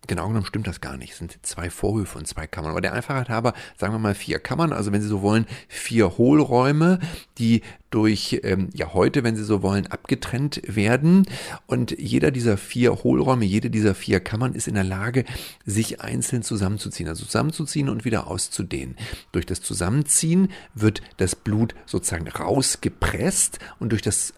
[0.07, 1.13] Genau genommen stimmt das gar nicht.
[1.13, 2.71] Es sind zwei Vorhöfe und zwei Kammern.
[2.71, 6.17] Aber der Einfachheit halber, sagen wir mal vier Kammern, also wenn Sie so wollen, vier
[6.17, 6.99] Hohlräume,
[7.37, 11.25] die durch, ähm, ja heute, wenn Sie so wollen, abgetrennt werden.
[11.65, 15.25] Und jeder dieser vier Hohlräume, jede dieser vier Kammern ist in der Lage,
[15.65, 17.09] sich einzeln zusammenzuziehen.
[17.09, 18.95] Also zusammenzuziehen und wieder auszudehnen.
[19.31, 24.33] Durch das Zusammenziehen wird das Blut sozusagen rausgepresst und durch das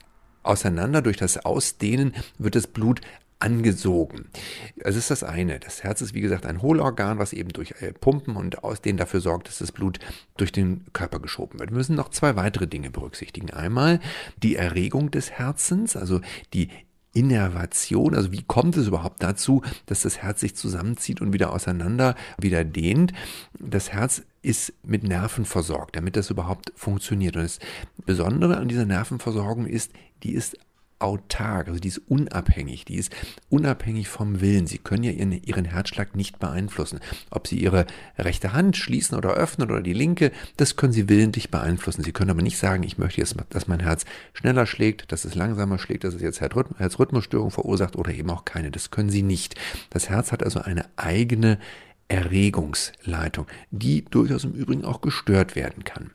[0.47, 3.01] auseinander, durch das Ausdehnen wird das Blut
[3.39, 4.29] angesogen.
[4.77, 5.60] Das ist das eine.
[5.60, 9.21] Das Herz ist wie gesagt ein Hohlorgan, was eben durch äh, Pumpen und Ausdehnen dafür
[9.21, 9.99] sorgt, dass das Blut
[10.38, 11.69] durch den Körper geschoben wird.
[11.69, 13.51] Wir müssen noch zwei weitere Dinge berücksichtigen.
[13.51, 13.99] Einmal
[14.41, 16.21] die Erregung des Herzens, also
[16.53, 16.69] die
[17.13, 22.15] Innervation, also wie kommt es überhaupt dazu, dass das Herz sich zusammenzieht und wieder auseinander,
[22.38, 23.13] wieder dehnt.
[23.60, 27.36] Das Herz ist mit Nerven versorgt, damit das überhaupt funktioniert.
[27.36, 27.60] Und das
[28.05, 29.91] Besondere an dieser Nervenversorgung ist,
[30.23, 30.58] die ist
[30.99, 33.15] autark, also die ist unabhängig, die ist
[33.49, 34.67] unabhängig vom Willen.
[34.67, 36.99] Sie können ja ihren, ihren Herzschlag nicht beeinflussen.
[37.30, 37.86] Ob Sie Ihre
[38.17, 42.03] rechte Hand schließen oder öffnen oder die linke, das können Sie willentlich beeinflussen.
[42.03, 45.36] Sie können aber nicht sagen, ich möchte jetzt, dass mein Herz schneller schlägt, dass es
[45.36, 48.71] langsamer schlägt, dass es jetzt Herzrhythmusstörung verursacht oder eben auch keine.
[48.71, 49.56] Das können Sie nicht.
[49.91, 51.60] Das Herz hat also eine eigene
[52.08, 56.12] Erregungsleitung, die durchaus im Übrigen auch gestört werden kann.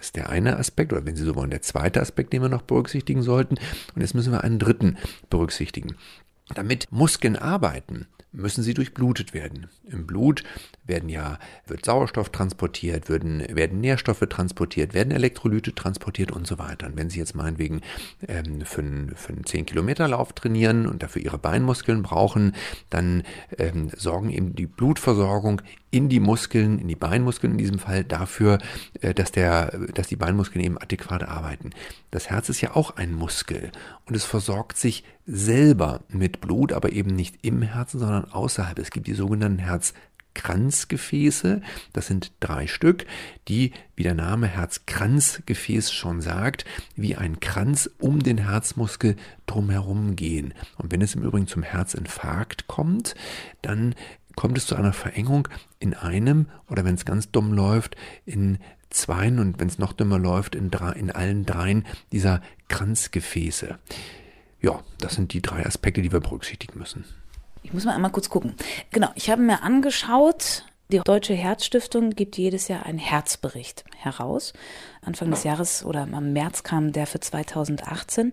[0.00, 2.48] Das ist der eine Aspekt, oder wenn Sie so wollen, der zweite Aspekt, den wir
[2.48, 3.56] noch berücksichtigen sollten.
[3.94, 4.96] Und jetzt müssen wir einen dritten
[5.28, 5.94] berücksichtigen.
[6.54, 9.66] Damit Muskeln arbeiten, müssen sie durchblutet werden.
[9.84, 10.42] Im Blut
[10.84, 16.86] werden ja, wird Sauerstoff transportiert, werden, werden Nährstoffe transportiert, werden Elektrolyte transportiert und so weiter.
[16.86, 17.80] Und wenn Sie jetzt meinetwegen
[18.26, 22.54] ähm, für, einen, für einen 10-Kilometer-Lauf trainieren und dafür Ihre Beinmuskeln brauchen,
[22.88, 23.24] dann
[23.58, 25.60] ähm, sorgen eben die Blutversorgung
[25.90, 28.58] in die Muskeln, in die Beinmuskeln in diesem Fall dafür,
[29.00, 31.70] äh, dass, der, dass die Beinmuskeln eben adäquat arbeiten.
[32.10, 33.72] Das Herz ist ja auch ein Muskel
[34.06, 38.78] und es versorgt sich selber mit Blut, aber eben nicht im Herzen, sondern außerhalb.
[38.78, 43.06] Es gibt die sogenannten Herzkranzgefäße, das sind drei Stück,
[43.48, 46.64] die, wie der Name Herzkranzgefäß schon sagt,
[46.96, 50.54] wie ein Kranz um den Herzmuskel drumherum gehen.
[50.78, 53.14] Und wenn es im Übrigen zum Herzinfarkt kommt,
[53.62, 53.94] dann
[54.40, 55.48] kommt es zu einer Verengung
[55.80, 58.56] in einem oder wenn es ganz dumm läuft, in
[58.88, 63.78] zweien und wenn es noch dümmer läuft, in, drei, in allen dreien dieser Kranzgefäße.
[64.62, 67.04] Ja, das sind die drei Aspekte, die wir berücksichtigen müssen.
[67.62, 68.54] Ich muss mal einmal kurz gucken.
[68.92, 74.54] Genau, ich habe mir angeschaut, die Deutsche Herzstiftung gibt jedes Jahr einen Herzbericht heraus.
[75.02, 78.32] Anfang des Jahres oder am März kam der für 2018.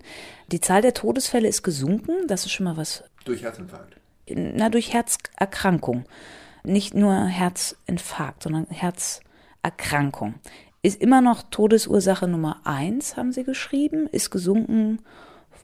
[0.54, 2.28] Die Zahl der Todesfälle ist gesunken.
[2.28, 3.04] Das ist schon mal was.
[3.26, 3.98] Durch Herzinfarkt
[4.30, 6.06] na, durch Herzerkrankung.
[6.64, 10.36] Nicht nur Herzinfarkt, sondern Herzerkrankung.
[10.82, 15.00] Ist immer noch Todesursache Nummer eins, haben sie geschrieben, ist gesunken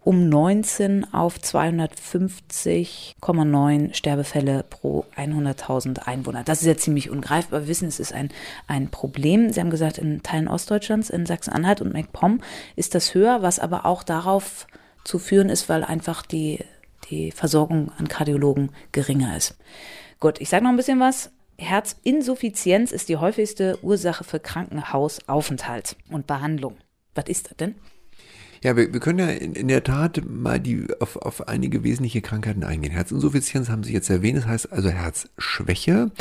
[0.03, 6.43] um 19 auf 250,9 Sterbefälle pro 100.000 Einwohner.
[6.43, 7.61] Das ist ja ziemlich ungreifbar.
[7.61, 8.27] Wir wissen, es ist ein,
[8.67, 9.49] ein Problem.
[9.51, 12.41] Sie haben gesagt, in Teilen Ostdeutschlands, in Sachsen-Anhalt und MacPom
[12.75, 14.67] ist das höher, was aber auch darauf
[15.05, 16.59] zu führen ist, weil einfach die
[17.13, 19.57] die Versorgung an Kardiologen geringer ist.
[20.19, 21.31] Gut, ich sage noch ein bisschen was.
[21.57, 26.77] Herzinsuffizienz ist die häufigste Ursache für Krankenhausaufenthalt und Behandlung.
[27.13, 27.75] Was ist das denn?
[28.63, 32.21] Ja, wir, wir können ja in, in, der Tat mal die, auf, auf einige wesentliche
[32.21, 32.93] Krankheiten eingehen.
[32.93, 36.11] Herzinsuffizienz haben Sie jetzt erwähnt, das heißt also Herzschwäche.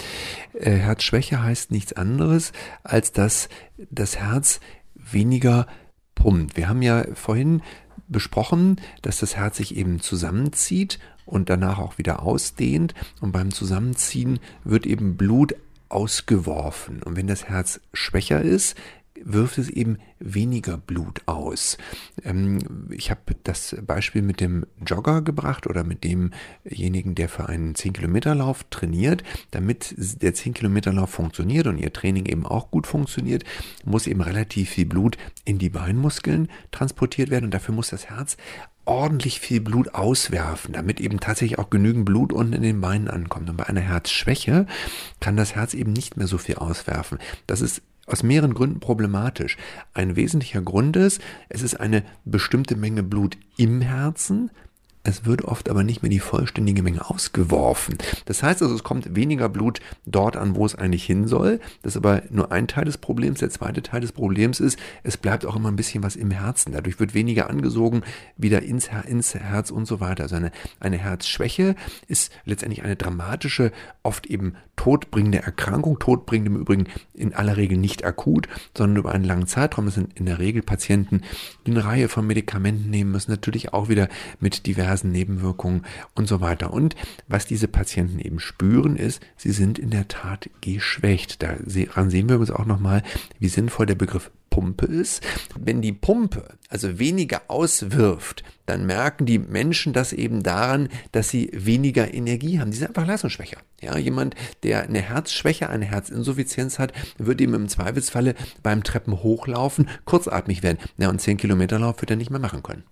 [0.53, 2.53] Äh, Herzschwäche heißt nichts anderes,
[2.83, 3.49] als dass
[3.91, 4.59] das Herz
[4.97, 5.69] weniger
[6.17, 6.57] pumpt.
[6.57, 7.63] Wir haben ja vorhin
[8.12, 12.94] besprochen, dass das Herz sich eben zusammenzieht und danach auch wieder ausdehnt.
[13.20, 15.55] Und beim Zusammenziehen wird eben Blut
[15.88, 17.03] ausgeworfen.
[17.03, 18.77] Und wenn das Herz schwächer ist,
[19.25, 21.79] wirft es eben weniger Blut aus.
[22.25, 27.75] Ähm, ich habe das Beispiel mit dem Jogger gebracht oder mit demjenigen, der für einen
[27.75, 29.23] 10-Kilometer-Lauf trainiert.
[29.51, 33.45] Damit der 10-Kilometer-Lauf funktioniert und ihr Training eben auch gut funktioniert,
[33.85, 38.37] muss eben relativ viel Blut in die Beinmuskeln transportiert werden und dafür muss das Herz
[38.85, 43.49] ordentlich viel Blut auswerfen, damit eben tatsächlich auch genügend Blut unten in den Beinen ankommt.
[43.49, 44.67] Und bei einer Herzschwäche
[45.21, 47.19] kann das Herz eben nicht mehr so viel auswerfen.
[47.47, 49.57] Das ist aus mehreren Gründen problematisch.
[49.94, 54.51] Ein wesentlicher Grund ist, es ist eine bestimmte Menge Blut im Herzen,
[55.05, 57.98] es wird oft aber nicht mehr die vollständige Menge ausgeworfen.
[58.27, 61.59] Das heißt also, es kommt weniger Blut dort an, wo es eigentlich hin soll.
[61.83, 63.40] Das ist aber nur ein Teil des Problems.
[63.40, 66.72] Der zweite Teil des Problems ist, es bleibt auch immer ein bisschen was im Herzen.
[66.72, 68.03] Dadurch wird weniger angesogen,
[68.37, 70.22] wieder ins, ins Herz und so weiter.
[70.25, 71.75] Also eine, eine Herzschwäche
[72.07, 73.72] ist letztendlich eine dramatische,
[74.05, 75.99] oft eben todbringende Erkrankung.
[75.99, 79.87] Todbringend im Übrigen in aller Regel nicht akut, sondern über einen langen Zeitraum.
[79.87, 81.23] Das sind in der Regel Patienten,
[81.67, 83.31] die eine Reihe von Medikamenten nehmen müssen.
[83.31, 84.09] Natürlich auch wieder
[84.41, 85.83] mit diversen diversen Nebenwirkungen
[86.15, 86.73] und so weiter.
[86.73, 86.97] Und
[87.29, 91.43] was diese Patienten eben spüren, ist, sie sind in der Tat geschwächt.
[91.43, 93.03] Daran sehen wir uns auch nochmal,
[93.39, 95.23] wie sinnvoll der Begriff Pumpe ist.
[95.59, 101.51] Wenn die Pumpe also weniger auswirft, dann merken die Menschen das eben daran, dass sie
[101.55, 102.71] weniger Energie haben.
[102.71, 103.57] Die sind einfach leistungsschwächer.
[103.81, 109.88] Ja, jemand, der eine Herzschwäche, eine Herzinsuffizienz hat, wird ihm im Zweifelsfalle beim Treppen hochlaufen
[110.05, 110.79] kurzatmig werden.
[110.99, 112.85] Ja, und 10 Kilometer Lauf wird er nicht mehr machen können.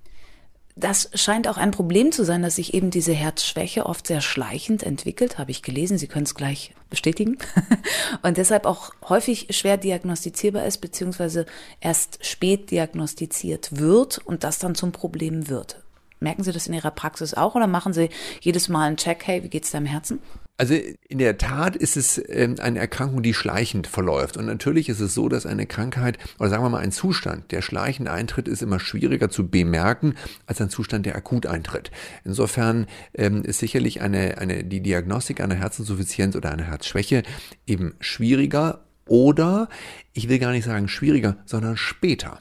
[0.81, 4.83] Das scheint auch ein Problem zu sein, dass sich eben diese Herzschwäche oft sehr schleichend
[4.83, 5.99] entwickelt, habe ich gelesen.
[5.99, 7.37] Sie können es gleich bestätigen.
[8.23, 11.45] Und deshalb auch häufig schwer diagnostizierbar ist, beziehungsweise
[11.81, 15.83] erst spät diagnostiziert wird und das dann zum Problem wird.
[16.19, 18.09] Merken Sie das in Ihrer Praxis auch oder machen Sie
[18.40, 20.21] jedes Mal einen Check, hey, wie geht's deinem Herzen?
[20.61, 20.75] Also
[21.09, 24.37] in der Tat ist es ähm, eine Erkrankung, die schleichend verläuft.
[24.37, 27.62] Und natürlich ist es so, dass eine Krankheit oder sagen wir mal ein Zustand, der
[27.62, 31.90] schleichend eintritt, ist immer schwieriger zu bemerken als ein Zustand, der akut eintritt.
[32.27, 37.23] Insofern ähm, ist sicherlich eine, eine, die Diagnostik einer Herzinsuffizienz oder einer Herzschwäche
[37.66, 39.70] eben schwieriger oder
[40.12, 42.40] ich will gar nicht sagen schwieriger, sondern später.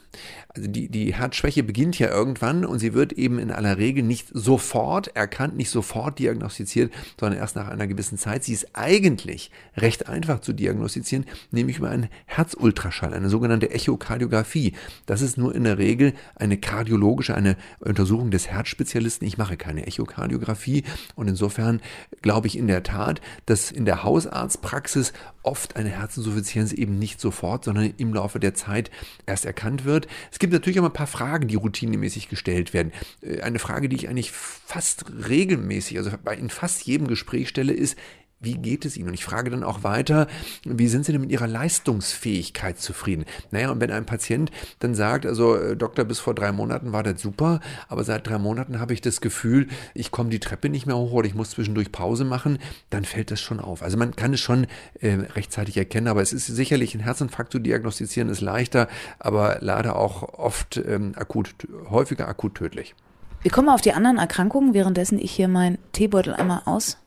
[0.50, 4.28] Also die, die Herzschwäche beginnt ja irgendwann und sie wird eben in aller Regel nicht
[4.34, 8.44] sofort erkannt, nicht sofort diagnostiziert, sondern erst nach einer gewissen Zeit.
[8.44, 14.74] Sie ist eigentlich recht einfach zu diagnostizieren, nämlich über einen Herzultraschall, eine sogenannte Echokardiographie.
[15.06, 19.28] Das ist nur in der Regel eine kardiologische, eine Untersuchung des Herzspezialisten.
[19.28, 20.84] Ich mache keine Echokardiographie
[21.16, 21.80] und insofern
[22.24, 27.64] glaube ich in der Tat, dass in der Hausarztpraxis oft eine Herzinsuffizienz eben nicht sofort,
[27.70, 28.90] sondern im Laufe der Zeit
[29.28, 30.08] erst erkannt wird.
[30.32, 32.92] Es gibt natürlich auch ein paar Fragen, die routinemäßig gestellt werden.
[33.22, 37.96] Äh, eine Frage, die ich eigentlich fast regelmäßig, also in fast jedem Gespräch stelle, ist,
[38.40, 39.10] wie geht es Ihnen?
[39.10, 40.28] Und ich frage dann auch weiter,
[40.64, 43.26] wie sind Sie denn mit Ihrer Leistungsfähigkeit zufrieden?
[43.52, 47.04] Naja, und wenn ein Patient dann sagt, also äh, Doktor, bis vor drei Monaten war
[47.04, 50.86] das super, aber seit drei Monaten habe ich das Gefühl, ich komme die Treppe nicht
[50.86, 53.84] mehr hoch oder ich muss zwischendurch Pause machen, dann fällt das schon auf.
[53.84, 54.68] Also man kann es schon
[55.02, 58.88] äh, rechtzeitig erkennen, aber es ist sicherlich ein Herzinfarkt zu diagnostizieren, ist leichter,
[59.20, 61.56] aber leider auch oft ähm, akut,
[61.90, 62.96] häufiger akut tödlich.
[63.42, 66.98] Wir kommen auf die anderen Erkrankungen, währenddessen ich hier meinen Teebeutel einmal aus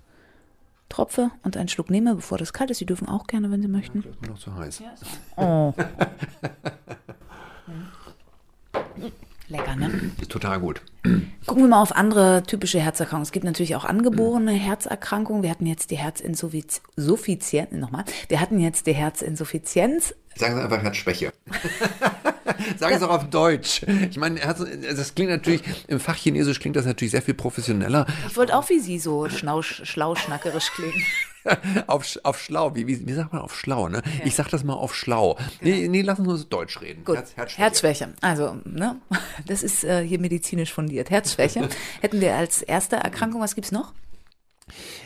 [0.92, 2.78] tropfe und einen Schluck nehme, bevor das kalt ist.
[2.78, 4.02] Sie dürfen auch gerne, wenn Sie möchten.
[4.02, 4.78] Ja, das ist mir noch zu heiß.
[4.80, 4.94] Ja,
[5.36, 5.74] oh.
[9.48, 10.12] Lecker, ne?
[10.20, 10.82] Ist total gut.
[11.46, 13.24] Gucken wir mal auf andere typische Herzerkrankungen.
[13.24, 15.42] Es gibt natürlich auch angeborene Herzerkrankungen.
[15.42, 20.14] Wir hatten jetzt die Herzinsuffizienz, nochmal, wir hatten jetzt die Herzinsuffizienz.
[20.36, 21.32] Sagen Sie einfach Herzschwäche.
[22.78, 23.82] Sagen es auch auf Deutsch.
[24.10, 28.06] Ich meine, das klingt natürlich, im Fach Chinesisch klingt das natürlich sehr viel professioneller.
[28.28, 31.04] Ich wollte auch wie Sie so schlau, schlau schnackerisch klingen.
[31.86, 34.02] auf, auf schlau, wie, wie, wie sagt man auf schlau, ne?
[34.04, 34.26] Ja.
[34.26, 35.38] Ich sag das mal auf schlau.
[35.60, 37.04] Nee, nee, lass uns nur Deutsch reden.
[37.04, 37.16] Gut.
[37.16, 37.62] Herz, Herzschwäche.
[37.62, 38.14] Herzschwäche.
[38.20, 38.96] Also, ne?
[39.46, 41.10] Das ist äh, hier medizinisch fundiert.
[41.10, 41.68] Herzschwäche.
[42.00, 43.92] Hätten wir als erste Erkrankung, was gibt's noch?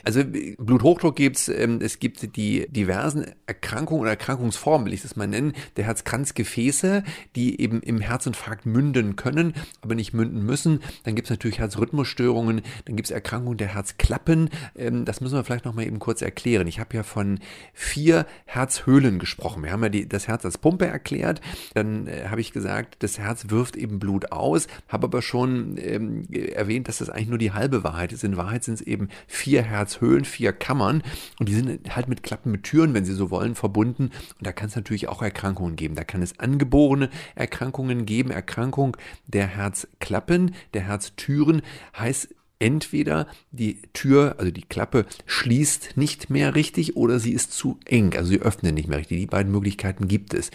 [0.05, 5.27] Also Bluthochdruck gibt's, ähm, es gibt die diversen Erkrankungen oder Erkrankungsformen, will ich das mal
[5.27, 7.03] nennen, der Herzkranzgefäße,
[7.35, 10.81] die eben im Herzinfarkt münden können, aber nicht münden müssen.
[11.05, 14.51] Dann gibt's natürlich Herzrhythmusstörungen, dann gibt's Erkrankungen der Herzklappen.
[14.77, 16.67] Ähm, das müssen wir vielleicht noch mal eben kurz erklären.
[16.67, 17.41] Ich habe ja von
[17.73, 19.63] vier Herzhöhlen gesprochen.
[19.63, 21.41] Wir haben ja die, das Herz als Pumpe erklärt.
[21.75, 26.27] Dann äh, habe ich gesagt, das Herz wirft eben Blut aus, habe aber schon ähm,
[26.31, 28.25] erwähnt, dass das eigentlich nur die halbe Wahrheit ist.
[28.25, 31.03] In Wahrheit sind es eben vier vier Herzhöhlen, vier Kammern
[31.39, 34.11] und die sind halt mit Klappen mit Türen, wenn Sie so wollen, verbunden.
[34.39, 35.95] Und da kann es natürlich auch Erkrankungen geben.
[35.95, 38.31] Da kann es angeborene Erkrankungen geben.
[38.31, 41.63] Erkrankung der Herzklappen, der Herztüren
[41.99, 47.79] heißt entweder die Tür, also die Klappe schließt nicht mehr richtig oder sie ist zu
[47.87, 49.21] eng, also sie öffnet nicht mehr richtig.
[49.21, 50.51] Die beiden Möglichkeiten gibt es.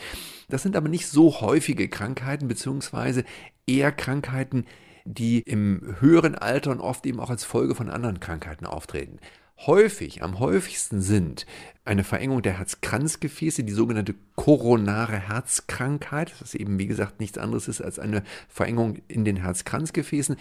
[0.47, 3.23] Das sind aber nicht so häufige Krankheiten, beziehungsweise
[3.65, 4.65] eher Krankheiten,
[5.05, 9.19] die im höheren Alter und oft eben auch als Folge von anderen Krankheiten auftreten.
[9.67, 11.45] Häufig, am häufigsten sind
[11.85, 17.79] eine Verengung der Herzkranzgefäße, die sogenannte koronare Herzkrankheit, das eben wie gesagt nichts anderes ist
[17.79, 20.35] als eine Verengung in den Herzkranzgefäßen,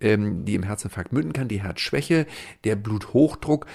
[0.00, 2.26] ähm, die im Herzinfarkt münden kann, die Herzschwäche,
[2.64, 3.66] der Bluthochdruck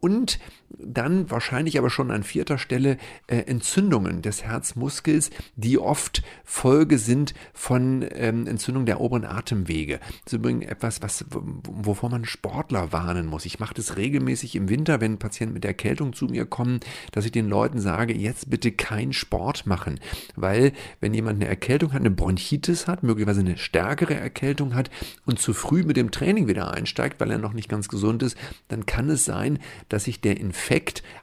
[0.00, 0.40] und
[0.78, 7.34] dann wahrscheinlich aber schon an vierter Stelle äh, Entzündungen des Herzmuskels, die oft Folge sind
[7.52, 9.98] von ähm, Entzündung der oberen Atemwege.
[10.24, 13.46] Das ist übrigens etwas, was, wovor man Sportler warnen muss.
[13.46, 16.80] Ich mache das regelmäßig im Winter, wenn Patienten mit Erkältung zu mir kommen,
[17.12, 19.98] dass ich den Leuten sage, jetzt bitte kein Sport machen.
[20.36, 24.90] Weil wenn jemand eine Erkältung hat, eine Bronchitis hat, möglicherweise eine stärkere Erkältung hat
[25.26, 28.36] und zu früh mit dem Training wieder einsteigt, weil er noch nicht ganz gesund ist,
[28.68, 30.59] dann kann es sein, dass sich der Infekt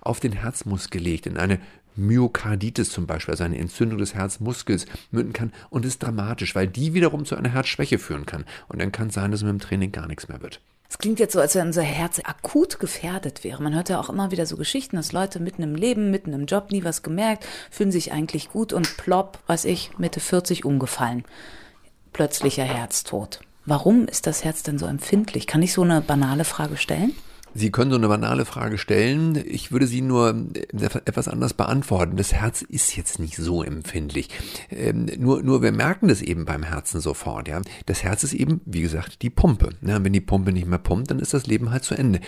[0.01, 1.59] auf den Herzmuskel legt, in eine
[1.95, 6.93] Myokarditis zum Beispiel, also eine Entzündung des Herzmuskels münden kann und ist dramatisch, weil die
[6.93, 8.45] wiederum zu einer Herzschwäche führen kann.
[8.67, 10.61] Und dann kann es sein, dass mit dem Training gar nichts mehr wird.
[10.89, 13.61] Es klingt jetzt so, als wenn unser Herz akut gefährdet wäre.
[13.61, 16.45] Man hört ja auch immer wieder so Geschichten, dass Leute mitten im Leben, mitten im
[16.45, 21.25] Job nie was gemerkt, fühlen sich eigentlich gut und plopp, weiß ich, Mitte 40 umgefallen.
[22.13, 23.41] Plötzlicher Herztod.
[23.65, 25.45] Warum ist das Herz denn so empfindlich?
[25.45, 27.13] Kann ich so eine banale Frage stellen?
[27.53, 29.43] Sie können so eine banale Frage stellen.
[29.47, 30.35] Ich würde sie nur
[30.71, 32.17] etwas anders beantworten.
[32.17, 34.29] Das Herz ist jetzt nicht so empfindlich.
[34.69, 37.47] Ähm, nur, nur wir merken das eben beim Herzen sofort.
[37.47, 39.69] Ja, das Herz ist eben, wie gesagt, die Pumpe.
[39.81, 42.19] Ja, wenn die Pumpe nicht mehr pumpt, dann ist das Leben halt zu Ende.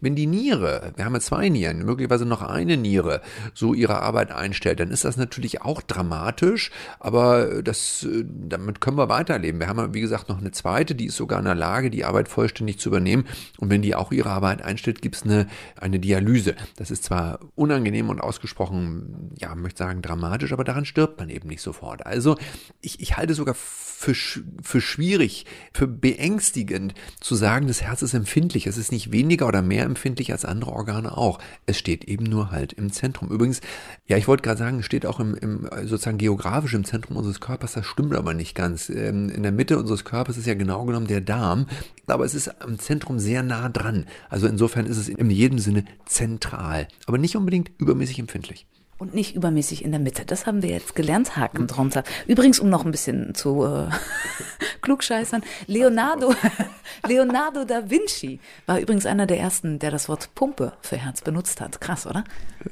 [0.00, 3.20] Wenn die Niere, wir haben ja zwei Nieren, möglicherweise noch eine Niere,
[3.54, 6.70] so ihre Arbeit einstellt, dann ist das natürlich auch dramatisch.
[6.98, 9.60] Aber das, damit können wir weiterleben.
[9.60, 12.28] Wir haben, wie gesagt, noch eine zweite, die ist sogar in der Lage, die Arbeit
[12.28, 13.26] vollständig zu übernehmen.
[13.58, 15.46] Und wenn die auch ihre Arbeit einstellt, gibt es eine,
[15.80, 16.54] eine Dialyse.
[16.76, 21.48] Das ist zwar unangenehm und ausgesprochen, ja, möchte sagen dramatisch, aber daran stirbt man eben
[21.48, 22.06] nicht sofort.
[22.06, 22.36] Also
[22.80, 28.68] ich, ich halte sogar für, für schwierig, für beängstigend zu sagen, das Herz ist empfindlich.
[28.68, 31.40] Es ist nicht weniger oder mehr empfindlich als andere Organe auch.
[31.66, 33.28] Es steht eben nur halt im Zentrum.
[33.30, 33.60] Übrigens,
[34.06, 37.40] ja, ich wollte gerade sagen, es steht auch im, im sozusagen geografisch im Zentrum unseres
[37.40, 37.72] Körpers.
[37.72, 38.88] Das stimmt aber nicht ganz.
[38.88, 41.66] Ähm, in der Mitte unseres Körpers ist ja genau genommen der Darm,
[42.06, 44.06] aber es ist am Zentrum sehr nah dran.
[44.28, 48.66] Also insofern ist es in jedem Sinne zentral, aber nicht unbedingt übermäßig empfindlich
[48.98, 50.24] und nicht übermäßig in der Mitte.
[50.24, 52.02] Das haben wir jetzt gelernt, Haken drunter.
[52.26, 53.88] Übrigens, um noch ein bisschen zu äh,
[54.82, 56.34] klugscheißern, Leonardo,
[57.06, 61.60] Leonardo da Vinci war übrigens einer der ersten, der das Wort Pumpe für Herz benutzt
[61.60, 61.80] hat.
[61.80, 62.24] Krass, oder?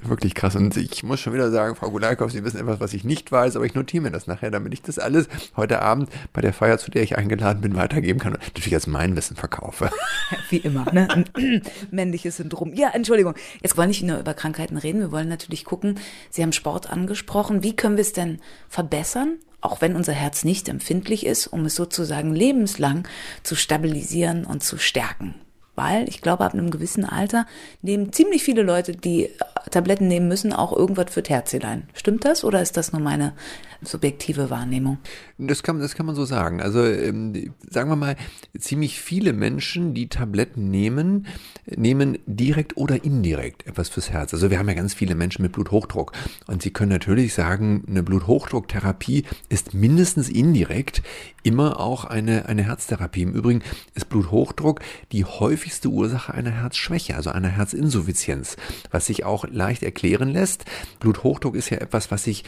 [0.02, 0.56] Wirklich krass.
[0.56, 3.54] Und ich muss schon wieder sagen, Frau Gulaikow, Sie wissen etwas, was ich nicht weiß,
[3.54, 6.78] aber ich notiere mir das nachher, damit ich das alles heute Abend bei der Feier,
[6.78, 9.90] zu der ich eingeladen bin, weitergeben kann und natürlich als mein Wissen verkaufe.
[10.50, 11.24] Wie immer, ne?
[11.92, 12.74] Männliches Syndrom.
[12.74, 13.34] Ja, Entschuldigung.
[13.62, 16.00] Jetzt wollen wir nicht nur über Krankheiten reden, wir wollen natürlich gucken,
[16.30, 17.62] Sie haben Sport angesprochen.
[17.62, 21.74] Wie können wir es denn verbessern, auch wenn unser Herz nicht empfindlich ist, um es
[21.74, 23.06] sozusagen lebenslang
[23.42, 25.34] zu stabilisieren und zu stärken?
[25.74, 27.46] Weil ich glaube, ab einem gewissen Alter
[27.82, 29.30] nehmen ziemlich viele Leute, die
[29.70, 31.88] Tabletten nehmen müssen, auch irgendwas für Herzelein.
[31.94, 33.34] Stimmt das oder ist das nur meine
[33.82, 34.98] subjektive Wahrnehmung?
[35.38, 36.62] Das kann, das kann man so sagen.
[36.62, 38.16] Also ähm, sagen wir mal,
[38.58, 41.26] ziemlich viele Menschen, die Tabletten nehmen,
[41.66, 44.32] nehmen direkt oder indirekt etwas fürs Herz.
[44.32, 46.12] Also wir haben ja ganz viele Menschen mit Bluthochdruck
[46.46, 51.02] und sie können natürlich sagen, eine Bluthochdrucktherapie ist mindestens indirekt
[51.42, 53.22] immer auch eine, eine Herztherapie.
[53.22, 53.62] Im Übrigen
[53.94, 54.80] ist Bluthochdruck
[55.12, 58.56] die häufigste Ursache einer Herzschwäche, also einer Herzinsuffizienz,
[58.90, 60.64] was sich auch leicht erklären lässt.
[61.00, 62.44] Bluthochdruck ist ja etwas, was sich,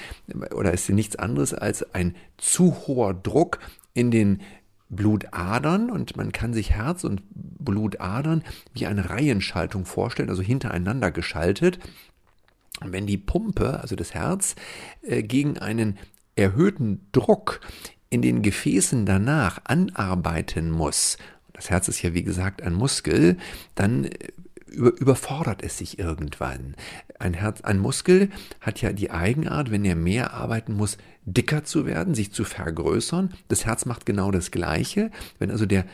[0.55, 3.59] oder ist nichts anderes als ein zu hoher Druck
[3.95, 4.41] in den
[4.91, 8.43] Blutadern und man kann sich Herz und Blutadern
[8.73, 11.79] wie eine Reihenschaltung vorstellen, also hintereinander geschaltet.
[12.81, 14.55] Und wenn die Pumpe, also das Herz,
[15.03, 15.99] äh, gegen einen
[16.37, 17.61] erhöhten Druck
[18.09, 21.19] in den Gefäßen danach anarbeiten muss,
[21.53, 23.37] das Herz ist ja wie gesagt ein Muskel,
[23.75, 24.11] dann äh,
[24.71, 26.75] über, überfordert es sich irgendwann.
[27.19, 31.87] Ein Herz, ein Muskel hat ja die Eigenart, wenn er mehr arbeiten muss, dicker zu
[31.87, 33.31] werden, sich zu vergrößern.
[33.49, 35.11] Das Herz macht genau das Gleiche.
[35.39, 35.85] Wenn also der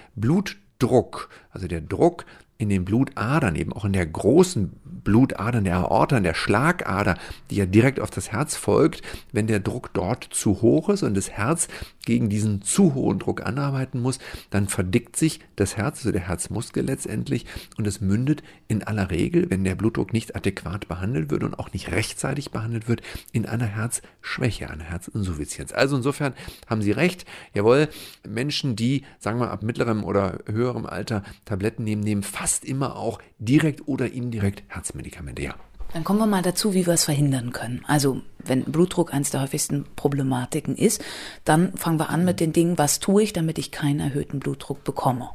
[0.78, 2.24] Blutdruck, also der Druck
[2.56, 7.16] in den Blutadern, eben auch in der großen Blutadern, der Aorta, in der Schlagader,
[7.50, 11.14] die ja direkt auf das Herz folgt, wenn der Druck dort zu hoch ist und
[11.14, 11.68] das Herz
[12.06, 14.18] gegen diesen zu hohen Druck anarbeiten muss,
[14.50, 17.44] dann verdickt sich das Herz, also der Herzmuskel letztendlich,
[17.76, 21.72] und es mündet in aller Regel, wenn der Blutdruck nicht adäquat behandelt wird und auch
[21.72, 25.72] nicht rechtzeitig behandelt wird, in einer Herzschwäche, einer Herzinsuffizienz.
[25.72, 26.34] Also insofern
[26.68, 27.88] haben Sie recht, jawohl,
[28.26, 33.18] Menschen, die, sagen wir, ab mittlerem oder höherem Alter Tabletten nehmen, nehmen fast immer auch
[33.38, 35.54] direkt oder indirekt Herzmedikamente, ja.
[35.92, 37.84] Dann kommen wir mal dazu, wie wir es verhindern können.
[37.86, 41.02] Also, wenn Blutdruck eines der häufigsten Problematiken ist,
[41.44, 44.82] dann fangen wir an mit den Dingen, was tue ich, damit ich keinen erhöhten Blutdruck
[44.82, 45.30] bekomme.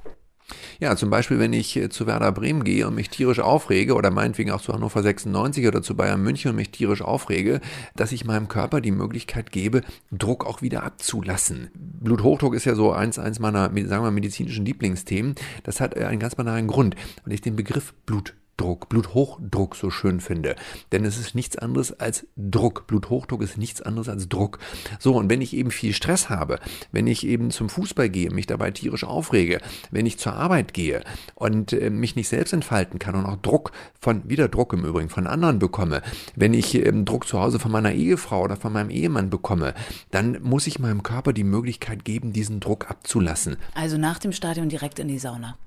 [0.79, 4.11] Ja, zum Beispiel, wenn ich äh, zu Werder Bremen gehe und mich tierisch aufrege oder
[4.11, 7.61] meinetwegen auch zu Hannover 96 oder zu Bayern München und mich tierisch aufrege,
[7.95, 9.81] dass ich meinem Körper die Möglichkeit gebe,
[10.11, 11.69] Druck auch wieder abzulassen.
[11.73, 15.35] Bluthochdruck ist ja so eins, eins meiner, sagen wir, medizinischen Lieblingsthemen.
[15.63, 16.95] Das hat äh, einen ganz banalen Grund.
[17.25, 20.55] Und ich den Begriff Blut Blutdruck, Bluthochdruck so schön finde.
[20.91, 22.87] Denn es ist nichts anderes als Druck.
[22.87, 24.59] Bluthochdruck ist nichts anderes als Druck.
[24.99, 26.59] So, und wenn ich eben viel Stress habe,
[26.91, 31.03] wenn ich eben zum Fußball gehe, mich dabei tierisch aufrege, wenn ich zur Arbeit gehe
[31.35, 35.09] und äh, mich nicht selbst entfalten kann und auch Druck von, wieder Druck im Übrigen,
[35.09, 36.01] von anderen bekomme,
[36.35, 39.73] wenn ich ähm, Druck zu Hause von meiner Ehefrau oder von meinem Ehemann bekomme,
[40.11, 43.55] dann muss ich meinem Körper die Möglichkeit geben, diesen Druck abzulassen.
[43.73, 45.57] Also nach dem Stadion direkt in die Sauna.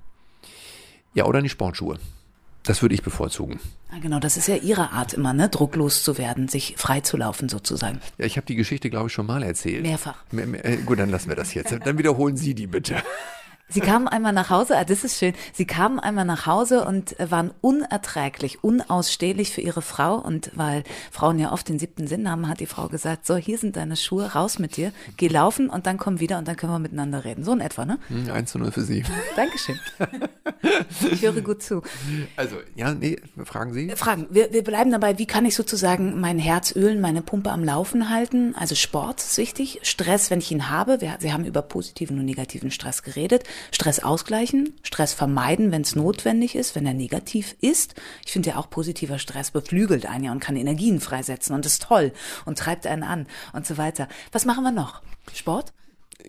[1.15, 1.99] Ja, oder in die Sportschuhe.
[2.65, 3.59] Das würde ich bevorzugen.
[3.93, 5.49] Ja, genau, das ist ja Ihre Art immer, ne?
[5.49, 8.01] drucklos zu werden, sich frei zu laufen sozusagen.
[8.19, 9.83] Ja, ich habe die Geschichte, glaube ich, schon mal erzählt.
[9.83, 10.17] Mehrfach.
[10.31, 11.77] Me me äh, gut, dann lassen wir das jetzt.
[11.85, 13.03] Dann wiederholen Sie die bitte.
[13.73, 15.35] Sie kamen einmal nach Hause, ah, das ist schön.
[15.53, 20.17] Sie kamen einmal nach Hause und waren unerträglich, unausstehlich für ihre Frau.
[20.17, 23.57] Und weil Frauen ja oft den siebten Sinn haben, hat die Frau gesagt, so, hier
[23.57, 26.73] sind deine Schuhe, raus mit dir, geh laufen und dann komm wieder und dann können
[26.73, 27.45] wir miteinander reden.
[27.45, 27.99] So in etwa, ne?
[28.11, 29.05] 1 hm, zu 0 für Sie.
[29.37, 29.79] Dankeschön.
[31.11, 31.83] Ich höre gut zu.
[32.37, 33.91] Also, ja, nee, fragen Sie.
[33.97, 34.27] Fragen.
[34.31, 38.11] Wir, wir bleiben dabei, wie kann ich sozusagen mein Herz ölen, meine Pumpe am Laufen
[38.11, 38.55] halten?
[38.55, 39.81] Also Sport ist wichtig.
[39.83, 41.01] Stress, wenn ich ihn habe.
[41.01, 43.45] Wir, wir haben über positiven und negativen Stress geredet.
[43.71, 47.95] Stress ausgleichen, Stress vermeiden, wenn es notwendig ist, wenn er negativ ist.
[48.25, 51.83] Ich finde ja auch positiver Stress beflügelt einen ja und kann Energien freisetzen und ist
[51.83, 52.13] toll
[52.45, 54.09] und treibt einen an und so weiter.
[54.33, 55.03] Was machen wir noch?
[55.35, 55.73] Sport?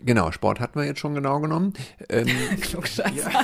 [0.02, 1.74] Genau, Sport hatten wir jetzt schon genau genommen.
[2.10, 2.28] Ähm,
[2.62, 3.32] Klugscheißer.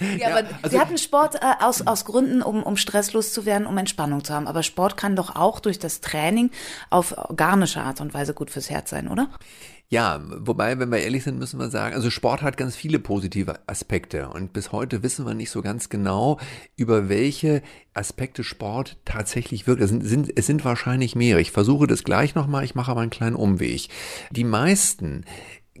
[0.00, 0.16] Ja.
[0.16, 3.66] ja, aber also, Sie hatten Sport äh, aus, aus Gründen, um, um stresslos zu werden,
[3.66, 4.46] um Entspannung zu haben.
[4.46, 6.52] Aber Sport kann doch auch durch das Training
[6.90, 9.28] auf organische Art und Weise gut fürs Herz sein, oder?
[9.90, 13.58] Ja, wobei, wenn wir ehrlich sind, müssen wir sagen, also Sport hat ganz viele positive
[13.66, 16.38] Aspekte und bis heute wissen wir nicht so ganz genau,
[16.76, 17.62] über welche
[17.94, 19.80] Aspekte Sport tatsächlich wirkt.
[19.80, 21.40] Es sind, sind, es sind wahrscheinlich mehrere.
[21.40, 23.88] Ich versuche das gleich nochmal, ich mache aber einen kleinen Umweg.
[24.30, 25.24] Die meisten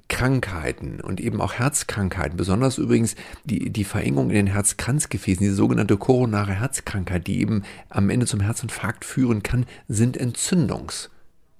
[0.08, 5.98] Krankheiten und eben auch Herzkrankheiten, besonders übrigens die, die Verengung in den Herzkranzgefäßen, diese sogenannte
[5.98, 11.10] koronare Herzkrankheit, die eben am Ende zum Herzinfarkt führen kann, sind Entzündungs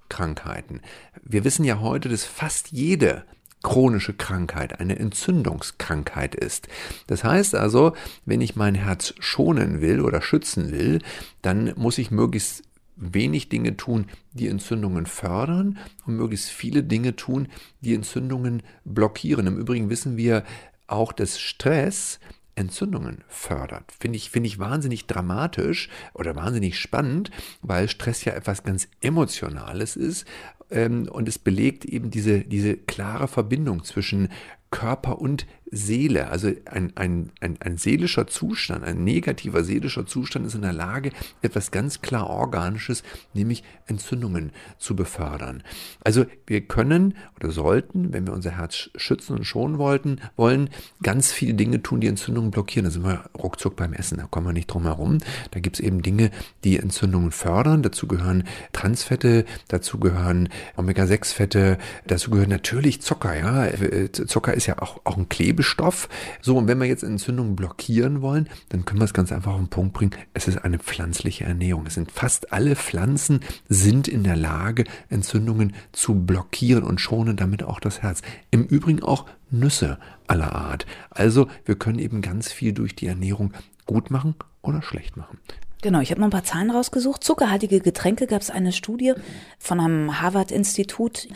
[0.08, 0.80] Krankheiten.
[1.24, 3.24] Wir wissen ja heute, dass fast jede
[3.62, 6.68] chronische Krankheit eine Entzündungskrankheit ist.
[7.06, 7.94] Das heißt also,
[8.24, 11.00] wenn ich mein Herz schonen will oder schützen will,
[11.42, 12.62] dann muss ich möglichst
[12.96, 17.48] wenig Dinge tun, die Entzündungen fördern und möglichst viele Dinge tun,
[17.80, 19.46] die Entzündungen blockieren.
[19.46, 20.44] Im Übrigen wissen wir
[20.86, 22.18] auch, dass Stress
[22.58, 23.92] Entzündungen fördert.
[24.00, 27.30] Finde ich, finde ich wahnsinnig dramatisch oder wahnsinnig spannend,
[27.62, 30.26] weil Stress ja etwas ganz Emotionales ist
[30.70, 34.28] und es belegt eben diese, diese klare Verbindung zwischen
[34.70, 36.28] Körper und Seele.
[36.28, 41.10] Also ein, ein, ein, ein seelischer Zustand, ein negativer seelischer Zustand ist in der Lage,
[41.42, 43.02] etwas ganz klar Organisches,
[43.34, 45.62] nämlich Entzündungen zu befördern.
[46.02, 50.70] Also wir können oder sollten, wenn wir unser Herz schützen und schonen wollten, wollen,
[51.02, 52.84] ganz viele Dinge tun, die Entzündungen blockieren.
[52.84, 55.18] Da sind wir ruckzuck beim Essen, da kommen wir nicht drum herum.
[55.50, 56.30] Da gibt es eben Dinge,
[56.64, 57.82] die Entzündungen fördern.
[57.82, 63.36] Dazu gehören Transfette, dazu gehören Omega-6-Fette, dazu gehören natürlich Zucker.
[63.36, 63.68] Ja,
[64.12, 66.08] Zucker ist ja auch, auch ein Klebestoff.
[66.40, 69.58] So, und wenn wir jetzt Entzündungen blockieren wollen, dann können wir es ganz einfach auf
[69.58, 70.12] den Punkt bringen.
[70.34, 71.86] Es ist eine pflanzliche Ernährung.
[71.86, 77.64] Es sind fast alle Pflanzen sind in der Lage, Entzündungen zu blockieren und schonen damit
[77.64, 78.22] auch das Herz.
[78.52, 79.98] Im Übrigen auch Nüsse
[80.28, 80.86] aller Art.
[81.10, 83.52] Also wir können eben ganz viel durch die Ernährung
[83.86, 85.38] gut machen oder schlecht machen.
[85.82, 87.24] Genau, ich habe noch ein paar Zahlen rausgesucht.
[87.24, 89.14] Zuckerhaltige Getränke gab es eine Studie
[89.58, 91.28] von einem Harvard-Institut.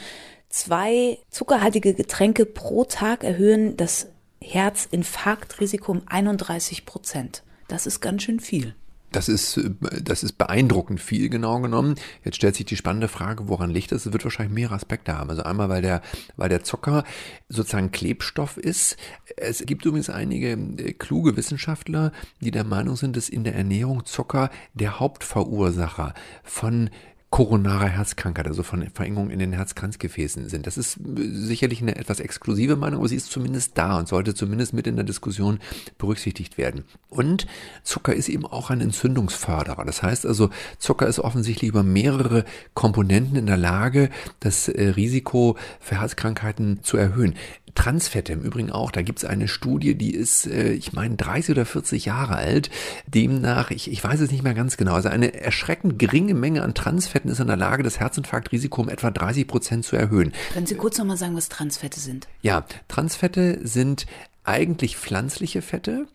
[0.49, 4.12] Zwei zuckerhaltige Getränke pro Tag erhöhen das
[4.43, 7.43] Herzinfarktrisiko um 31 Prozent.
[7.69, 8.75] Das ist ganz schön viel.
[9.13, 9.61] Das ist,
[10.03, 11.97] das ist beeindruckend viel, genau genommen.
[12.25, 14.07] Jetzt stellt sich die spannende Frage, woran liegt das?
[14.07, 15.29] Es wird wahrscheinlich mehrere Aspekte haben.
[15.29, 16.01] Also einmal, weil der,
[16.37, 17.05] weil der Zucker
[17.49, 18.97] sozusagen Klebstoff ist.
[19.37, 24.07] Es gibt übrigens einige äh, kluge Wissenschaftler, die der Meinung sind, dass in der Ernährung
[24.07, 26.89] Zucker der Hauptverursacher von
[27.33, 30.67] koronarer Herzkrankheit, also von Verengungen in den Herzkranzgefäßen sind.
[30.67, 34.75] Das ist sicherlich eine etwas exklusive Meinung, aber sie ist zumindest da und sollte zumindest
[34.75, 35.59] mit in der Diskussion
[35.97, 36.85] berücksichtigt werden.
[37.09, 37.47] Und
[37.85, 39.87] Zucker ist eben auch ein Entzündungsförderer.
[39.87, 44.11] Das heißt also, Zucker ist offensichtlich über mehrere Komponenten in der Lage,
[44.41, 47.35] das äh, Risiko für Herzkrankheiten zu erhöhen.
[47.75, 48.91] Transfette im Übrigen auch.
[48.91, 52.71] Da gibt es eine Studie, die ist, äh, ich meine, 30 oder 40 Jahre alt.
[53.07, 56.75] Demnach, ich, ich weiß es nicht mehr ganz genau, also eine erschreckend geringe Menge an
[56.75, 60.33] Transfetten ist in der Lage, das Herzinfarktrisiko um etwa 30 Prozent zu erhöhen.
[60.53, 62.29] Können Sie kurz nochmal sagen, was Transfette sind?
[62.43, 64.07] Ja, Transfette sind
[64.45, 66.07] eigentlich pflanzliche Fette,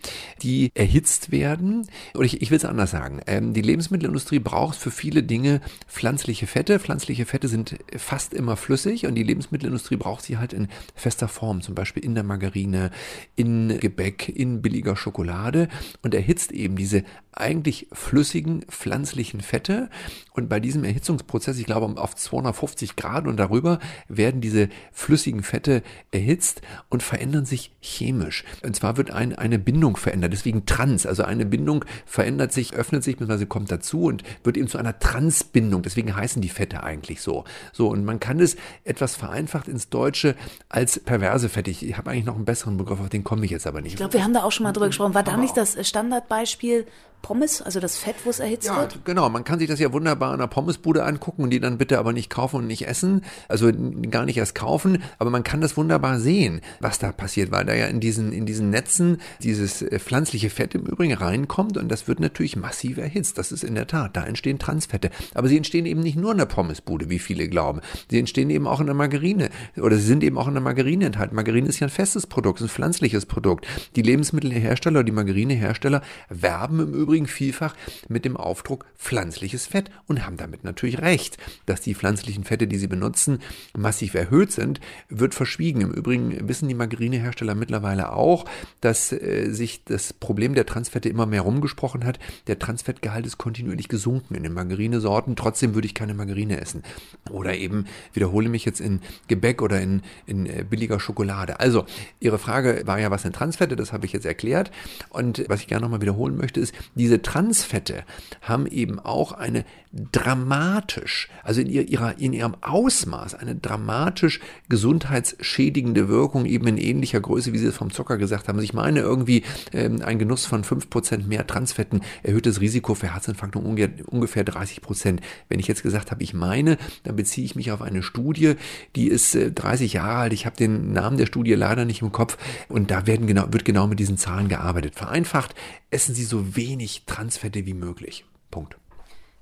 [0.41, 1.87] die erhitzt werden.
[2.13, 3.21] Oder ich, ich will es anders sagen.
[3.25, 6.79] Ähm, die Lebensmittelindustrie braucht für viele Dinge pflanzliche Fette.
[6.79, 11.61] Pflanzliche Fette sind fast immer flüssig und die Lebensmittelindustrie braucht sie halt in fester Form,
[11.61, 12.91] zum Beispiel in der Margarine,
[13.35, 15.69] in Gebäck, in billiger Schokolade
[16.01, 17.03] und erhitzt eben diese
[17.39, 19.89] eigentlich flüssigen pflanzlichen Fette.
[20.33, 25.81] Und bei diesem Erhitzungsprozess, ich glaube auf 250 Grad und darüber, werden diese flüssigen Fette
[26.11, 28.43] erhitzt und verändern sich chemisch.
[28.63, 31.05] Und zwar wird ein, eine Bindung verändert, deswegen trans.
[31.05, 34.99] Also eine Bindung verändert sich, öffnet sich, beziehungsweise kommt dazu und wird eben zu einer
[34.99, 35.81] Transbindung.
[35.81, 37.43] Deswegen heißen die Fette eigentlich so.
[37.73, 40.35] So, und man kann es etwas vereinfacht ins Deutsche
[40.69, 41.71] als perverse Fette.
[41.71, 43.93] Ich habe eigentlich noch einen besseren Begriff, auf den komme ich jetzt aber nicht.
[43.93, 45.13] Ich glaube, wir haben da auch schon mal drüber gesprochen.
[45.13, 46.85] War da nicht das Standardbeispiel
[47.21, 49.03] Pommes, also das Fett, wo es erhitzt ja, wird?
[49.03, 51.99] Genau, man kann sich das ja wunderbar in der Pommesbude angucken und die dann bitte
[51.99, 53.69] aber nicht kaufen und nicht essen, also
[54.09, 57.73] gar nicht erst kaufen, aber man kann das wunderbar sehen, was da passiert, weil da
[57.73, 62.07] ja in diesen, in diesen Netzen dieses äh, pflanzliche Fett im Übrigen reinkommt und das
[62.07, 63.37] wird natürlich massiv erhitzt.
[63.37, 65.09] Das ist in der Tat, da entstehen Transfette.
[65.33, 67.81] Aber sie entstehen eben nicht nur in der Pommesbude, wie viele glauben.
[68.09, 71.05] Sie entstehen eben auch in der Margarine oder sie sind eben auch in der Margarine
[71.05, 71.35] enthalten.
[71.35, 73.67] Margarine ist ja ein festes Produkt, ein pflanzliches Produkt.
[73.97, 77.73] Die Lebensmittelhersteller, die Margarinehersteller werben im Übrigen Übrigen vielfach
[78.09, 81.37] mit dem Aufdruck pflanzliches Fett und haben damit natürlich recht.
[81.65, 83.39] Dass die pflanzlichen Fette, die sie benutzen,
[83.77, 85.79] massiv erhöht sind, wird verschwiegen.
[85.79, 88.43] Im Übrigen wissen die Margarinehersteller mittlerweile auch,
[88.81, 92.19] dass äh, sich das Problem der Transfette immer mehr rumgesprochen hat.
[92.47, 95.37] Der Transfettgehalt ist kontinuierlich gesunken in den Margarinesorten.
[95.37, 96.83] Trotzdem würde ich keine Margarine essen.
[97.29, 98.99] Oder eben wiederhole mich jetzt in
[99.29, 101.61] Gebäck oder in, in äh, billiger Schokolade.
[101.61, 101.85] Also,
[102.19, 103.77] Ihre Frage war ja, was sind Transfette?
[103.77, 104.71] Das habe ich jetzt erklärt.
[105.09, 108.03] Und was ich gerne nochmal wiederholen möchte, ist, diese Transfette
[108.41, 109.63] haben eben auch eine
[110.11, 114.39] dramatisch, also in, ihrer, in ihrem Ausmaß, eine dramatisch
[114.69, 118.57] gesundheitsschädigende Wirkung, eben in ähnlicher Größe, wie Sie es vom Zucker gesagt haben.
[118.57, 119.43] Also ich meine irgendwie
[119.73, 125.19] ähm, ein Genuss von 5% mehr Transfetten erhöht das Risiko für Herzinfarkt um ungefähr 30%.
[125.49, 128.55] Wenn ich jetzt gesagt habe, ich meine, dann beziehe ich mich auf eine Studie,
[128.95, 130.33] die ist äh, 30 Jahre alt.
[130.33, 132.37] Ich habe den Namen der Studie leider nicht im Kopf
[132.69, 134.95] und da werden genau, wird genau mit diesen Zahlen gearbeitet.
[134.95, 135.55] Vereinfacht,
[135.89, 138.25] essen Sie so wenig Transfette wie möglich.
[138.51, 138.77] Punkt.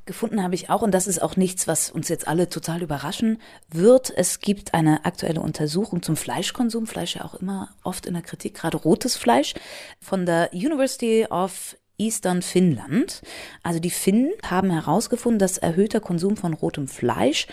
[0.06, 3.40] Gefunden habe ich auch, und das ist auch nichts, was uns jetzt alle total überraschen
[3.70, 4.14] wird.
[4.16, 8.54] Es gibt eine aktuelle Untersuchung zum Fleischkonsum, Fleisch ja auch immer oft in der Kritik,
[8.54, 9.56] gerade rotes Fleisch,
[10.00, 13.22] von der University of Eastern Finnland.
[13.64, 17.48] Also die Finnen haben herausgefunden, dass erhöhter Konsum von rotem Fleisch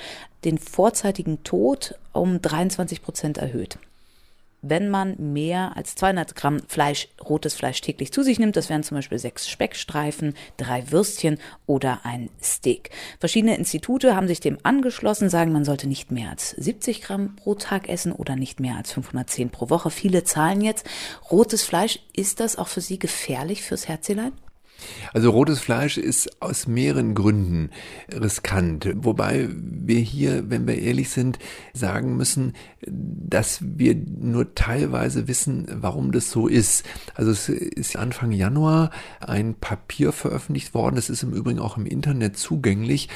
[0.45, 3.79] den vorzeitigen Tod um 23 Prozent erhöht
[4.63, 8.57] wenn man mehr als 200 Gramm Fleisch, rotes Fleisch täglich zu sich nimmt.
[8.57, 12.91] Das wären zum Beispiel sechs Speckstreifen, drei Würstchen oder ein Steak.
[13.19, 17.55] Verschiedene Institute haben sich dem angeschlossen, sagen, man sollte nicht mehr als 70 Gramm pro
[17.55, 19.91] Tag essen oder nicht mehr als 510 pro Woche.
[19.91, 20.89] Viele zahlen jetzt.
[21.31, 24.33] Rotes Fleisch, ist das auch für Sie gefährlich fürs Herzelein?
[25.13, 27.71] Also rotes Fleisch ist aus mehreren Gründen
[28.13, 28.89] riskant.
[28.97, 31.39] Wobei wir hier, wenn wir ehrlich sind,
[31.73, 32.55] sagen müssen,
[32.87, 36.85] dass wir nur teilweise wissen, warum das so ist.
[37.15, 40.97] Also es ist Anfang Januar ein Papier veröffentlicht worden.
[40.97, 43.09] Das ist im Übrigen auch im Internet zugänglich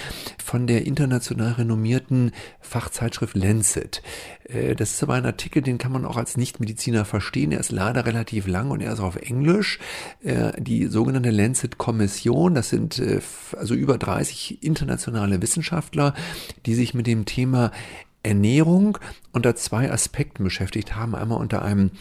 [0.43, 4.03] von der international renommierten Fachzeitschrift Lancet.
[4.49, 7.53] Äh, das ist aber ein Artikel, den kann man auch als Nichtmediziner verstehen.
[7.53, 9.79] Er ist leider relativ lang und er ist auf Englisch.
[10.23, 13.21] Äh, die sogenannte Lancet-Kommission, das sind äh,
[13.57, 16.14] also über 30 internationale Wissenschaftler,
[16.67, 17.73] die sich mit dem Thema
[18.27, 18.99] Ernährung
[19.33, 21.14] unter zwei Aspekten beschäftigt haben.
[21.14, 21.93] Einmal unter einem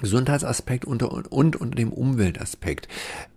[0.00, 2.88] Gesundheitsaspekt und, und, und unter dem Umweltaspekt.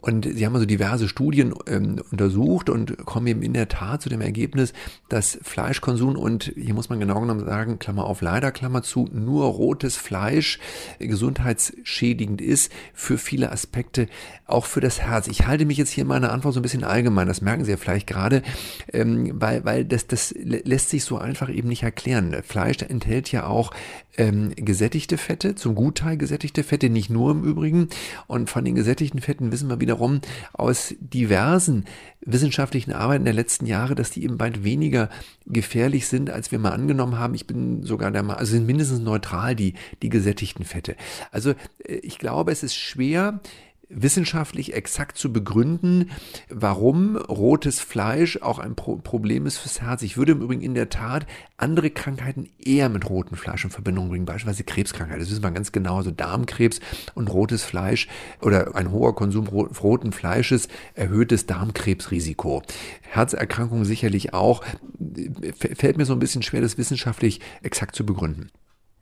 [0.02, 4.10] Und sie haben also diverse Studien ähm, untersucht und kommen eben in der Tat zu
[4.10, 4.74] dem Ergebnis,
[5.10, 9.46] dass Fleischkonsum und hier muss man genau genommen sagen, Klammer auf leider, Klammer zu, nur
[9.46, 10.60] rotes Fleisch
[11.00, 14.08] gesundheitsschädigend ist für viele Aspekte,
[14.48, 15.28] auch für das Herz.
[15.28, 17.72] Ich halte mich jetzt hier in meiner Antwort so ein bisschen allgemein, das merken Sie
[17.72, 18.42] ja vielleicht gerade,
[18.92, 22.36] ähm, weil, weil das, das lässt sich so einfach eben nicht erklären.
[22.44, 23.72] Fleisch enthält ja auch
[24.18, 27.90] ähm, gesättigte Fette, zum Gutteil gesättigte Fette, nicht nur im Übrigen.
[28.28, 30.22] Und von den gesättigten Fetten wissen wir wiederum
[30.54, 31.86] aus diversen
[32.22, 35.10] wissenschaftlichen Arbeiten der letzten Jahre, dass die eben bald weniger
[35.46, 37.34] gefährlich sind, als wir mal angenommen haben.
[37.34, 40.96] Ich bin sogar der Meinung, also sind mindestens neutral die, die gesättigten Fette.
[41.32, 41.52] Also
[41.86, 43.40] äh, ich glaube, es ist schwer,
[43.90, 46.12] wissenschaftlich exakt zu begründen,
[46.50, 50.04] warum rotes Fleisch auch ein Pro Problem ist fürs Herz.
[50.04, 51.26] Ich würde im Übrigen in der Tat
[51.58, 55.22] andere Krankheiten eher mit rotem Fleisch in Verbindung bringen, beispielsweise Krebskrankheiten.
[55.22, 55.98] Das wissen wir ganz genau.
[55.98, 56.80] Also Darmkrebs
[57.16, 58.08] und rotes Fleisch
[58.42, 62.62] oder ein hoher Konsum roten Fleisches erhöht das Darmkrebsrisiko.
[63.02, 64.64] Herzerkrankungen sicherlich auch.
[65.76, 68.52] Fällt mir so ein bisschen schwer, das wissenschaftlich exakt zu begründen.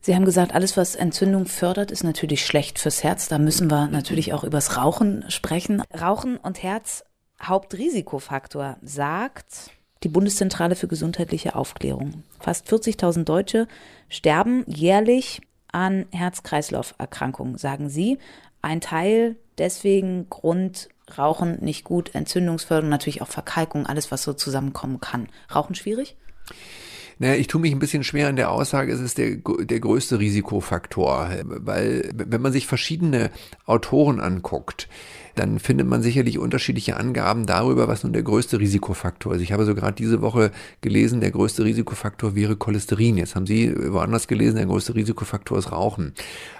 [0.00, 3.28] Sie haben gesagt, alles, was Entzündung fördert, ist natürlich schlecht fürs Herz.
[3.28, 5.82] Da müssen wir natürlich auch übers Rauchen sprechen.
[5.98, 7.04] Rauchen und Herz
[7.42, 9.70] Hauptrisikofaktor, sagt
[10.02, 12.22] die Bundeszentrale für gesundheitliche Aufklärung.
[12.40, 13.68] Fast 40.000 Deutsche
[14.08, 15.40] sterben jährlich
[15.72, 18.18] an Herz-Kreislauf-Erkrankungen, sagen Sie.
[18.62, 25.00] Ein Teil deswegen Grund Rauchen nicht gut, Entzündungsförderung, natürlich auch Verkalkung, alles, was so zusammenkommen
[25.00, 25.28] kann.
[25.54, 26.16] Rauchen schwierig?
[27.18, 30.18] Naja, ich tue mich ein bisschen schwer in der Aussage, es ist der, der größte
[30.18, 33.30] Risikofaktor, weil wenn man sich verschiedene
[33.66, 34.88] Autoren anguckt,
[35.38, 39.42] dann findet man sicherlich unterschiedliche Angaben darüber, was nun der größte Risikofaktor ist.
[39.42, 43.16] Ich habe so gerade diese Woche gelesen, der größte Risikofaktor wäre Cholesterin.
[43.16, 46.12] Jetzt haben Sie woanders gelesen, der größte Risikofaktor ist Rauchen.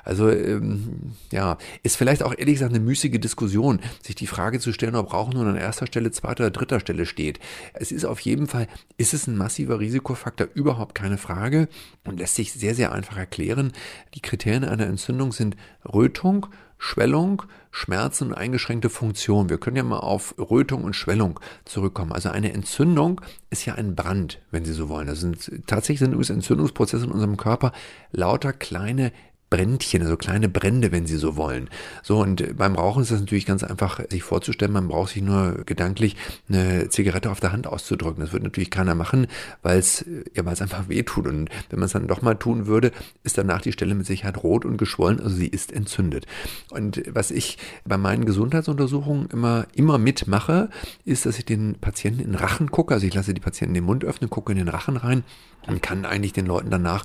[0.05, 4.73] Also ähm, ja, ist vielleicht auch ehrlich gesagt eine müßige Diskussion, sich die Frage zu
[4.73, 7.41] stellen, ob Rauchen nun an erster Stelle, zweiter oder dritter Stelle steht.
[7.75, 11.69] Es ist auf jeden Fall, ist es ein massiver Risikofaktor, überhaupt keine Frage
[12.05, 13.73] und lässt sich sehr, sehr einfach erklären.
[14.15, 16.47] Die Kriterien einer Entzündung sind Rötung,
[16.79, 19.51] Schwellung, Schmerzen und eingeschränkte Funktion.
[19.51, 22.13] Wir können ja mal auf Rötung und Schwellung zurückkommen.
[22.13, 23.21] Also eine Entzündung
[23.51, 25.07] ist ja ein Brand, wenn Sie so wollen.
[25.07, 27.73] Das sind tatsächlich sind übrigens Entzündungsprozesse in unserem Körper
[28.13, 29.13] lauter kleine
[29.51, 31.71] Brändchen, also kleine Brände, wenn Sie so wollen.
[32.03, 35.65] So, und beim Rauchen ist das natürlich ganz einfach, sich vorzustellen, man braucht sich nur
[35.65, 36.17] gedanklich
[36.49, 38.21] eine Zigarette auf der Hand auszudrücken.
[38.21, 39.27] Das wird natürlich keiner machen,
[39.63, 41.27] weil es, ja, weil es einfach weh tut.
[41.27, 42.93] Und wenn man es dann doch mal tun würde,
[43.23, 46.27] ist danach die Stelle mit Sicherheit rot und geschwollen, also sie ist entzündet.
[46.71, 50.69] Und was ich bei meinen Gesundheitsuntersuchungen immer, immer mitmache,
[51.05, 53.85] ist, dass ich den Patienten in den Rachen gucke, also ich lasse die Patienten den
[53.85, 55.25] Mund öffnen, gucke in den Rachen rein
[55.67, 57.05] und kann eigentlich den Leuten danach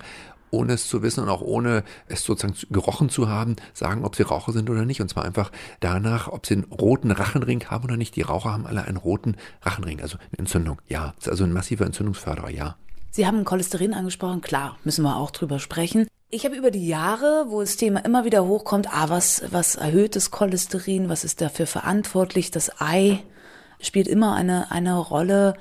[0.53, 4.23] ohne es zu wissen und auch ohne es sozusagen gerochen zu haben, sagen, ob sie
[4.23, 5.01] Raucher sind oder nicht.
[5.01, 8.15] Und zwar einfach danach, ob sie einen roten Rachenring haben oder nicht.
[8.15, 10.81] Die Raucher haben alle einen roten Rachenring, also eine Entzündung.
[10.87, 12.75] Ja, ist also ein massiver Entzündungsförderer, ja.
[13.11, 16.07] Sie haben Cholesterin angesprochen, klar, müssen wir auch drüber sprechen.
[16.29, 20.15] Ich habe über die Jahre, wo das Thema immer wieder hochkommt, ah, was, was erhöht
[20.15, 22.49] das Cholesterin, was ist dafür verantwortlich?
[22.49, 23.19] Das Ei
[23.79, 25.53] spielt immer eine, eine Rolle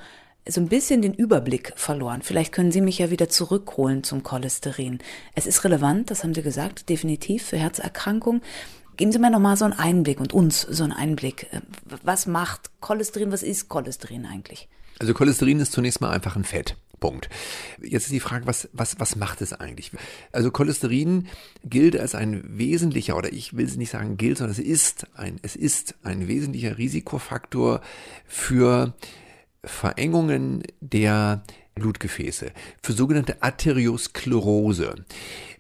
[0.49, 2.23] so ein bisschen den Überblick verloren.
[2.23, 4.99] Vielleicht können Sie mich ja wieder zurückholen zum Cholesterin.
[5.35, 8.43] Es ist relevant, das haben Sie gesagt, definitiv für Herzerkrankungen.
[8.97, 11.47] Geben Sie mir noch mal so einen Einblick und uns so einen Einblick.
[12.03, 13.33] Was macht Cholesterin?
[13.33, 14.69] Was ist Cholesterin eigentlich?
[14.99, 16.77] Also Cholesterin ist zunächst mal einfach ein Fett.
[17.01, 17.29] Punkt.
[17.83, 19.91] Jetzt ist die Frage, was, was, was macht es eigentlich?
[20.31, 21.27] Also Cholesterin
[21.65, 25.41] gilt als ein wesentlicher, oder ich will es nicht sagen gilt, sondern es ist ein,
[25.43, 27.81] es ist ein wesentlicher Risikofaktor
[28.25, 28.95] für
[29.65, 31.43] Verengungen der
[31.75, 32.53] Blutgefäße,
[32.83, 34.95] für sogenannte Arteriosklerose.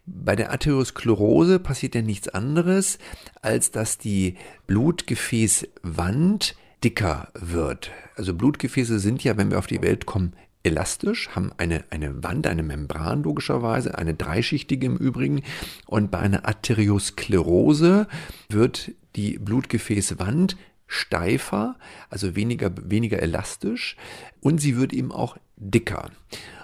[0.05, 2.99] Bei der Arteriosklerose passiert ja nichts anderes,
[3.41, 4.37] als dass die
[4.67, 7.91] Blutgefäßwand dicker wird.
[8.17, 10.33] Also Blutgefäße sind ja, wenn wir auf die Welt kommen,
[10.65, 15.43] elastisch, haben eine, eine Wand, eine Membran logischerweise, eine dreischichtige im Übrigen.
[15.87, 18.07] Und bei einer Arteriosklerose
[18.49, 20.57] wird die Blutgefäßwand
[20.93, 21.77] steifer,
[22.11, 23.97] also weniger, weniger elastisch
[24.41, 26.11] und sie wird eben auch dicker.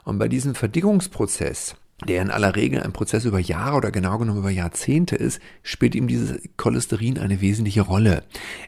[0.04, 1.76] Und bei diesem Verdickungsprozess
[2.06, 5.96] der in aller Regel ein Prozess über Jahre oder genau genommen über Jahrzehnte ist, spielt
[5.96, 8.22] ihm dieses Cholesterin eine wesentliche Rolle.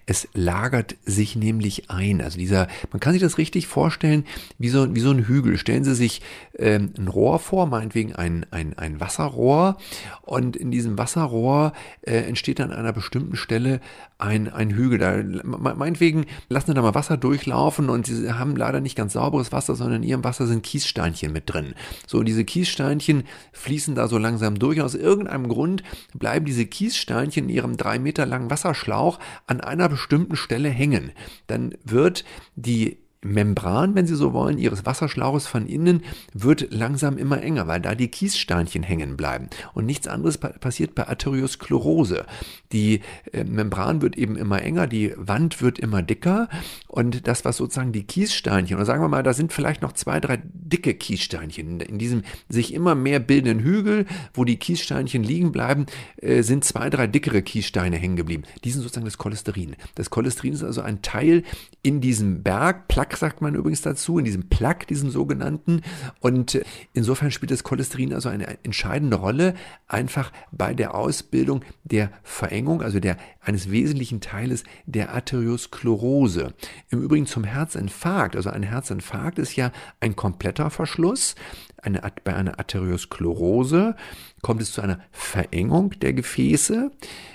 [0.05, 2.23] Es lagert sich nämlich ein.
[2.23, 4.25] Also dieser, man kann sich das richtig vorstellen,
[4.59, 5.59] wie so, wie so ein Hügel.
[5.59, 6.23] Stellen Sie sich
[6.59, 9.77] ähm, ein Rohr vor, meinetwegen ein, ein, ein Wasserrohr.
[10.23, 13.81] Und in diesem Wasserrohr äh, entsteht an einer bestimmten Stelle
[14.21, 14.99] ein, ein Hügel.
[14.99, 19.53] Da, meinetwegen lassen Sie da mal Wasser durchlaufen und Sie haben leider nicht ganz sauberes
[19.53, 21.75] Wasser, sondern in Ihrem Wasser sind Kiessteinchen mit drin.
[22.07, 24.81] So, diese Kiessteinchen fließen da so langsam durch.
[24.81, 25.83] Aus irgendeinem Grund
[26.15, 31.13] bleiben diese Kiessteinchen in ihrem drei Meter langen Wasserschlauch an einer bestimmten Stelle hängen.
[31.47, 36.03] Dann wird die Membran, wenn Sie so wollen, Ihres Wasserschlauches von innen
[36.33, 39.51] wird langsam immer enger, weil da die Kiessteinchen hängen bleiben.
[39.75, 42.25] Und nichts anderes pa passiert bei Arteriosklerose.
[42.73, 43.01] Die
[43.33, 46.49] äh, Membran wird eben immer enger, die Wand wird immer dicker
[46.89, 50.19] und das, was sozusagen die Kiessteinchen, oder sagen wir mal, da sind vielleicht noch zwei,
[50.19, 51.81] drei dicke Kiessteinchen.
[51.81, 55.85] In diesem sich immer mehr bildenden Hügel, wo die Kiessteinchen liegen bleiben,
[56.17, 58.45] äh, sind zwei, drei dickere Kiessteine hängen geblieben.
[58.65, 59.77] Die sind sozusagen das Cholesterin.
[59.95, 61.43] Das Cholesterin ist also ein Teil
[61.83, 65.83] in diesem Berg, Plaque sagt man übrigens dazu, in diesem Plaque, diesem sogenannten.
[66.21, 69.55] Und äh, insofern spielt das Cholesterin also eine entscheidende Rolle,
[69.87, 76.55] einfach bei der Ausbildung der Verengung, also der, eines wesentlichen Teiles der Arteriosklerose.
[76.91, 81.35] Im Übrigen zum Herzinfarkt, also ein Herzinfarkt ist ja ein kompletter Verschluss.
[81.83, 83.97] Eine, bei einer Arteriosklerose
[84.43, 86.91] kommt es zu einer Verengung der Gefäße.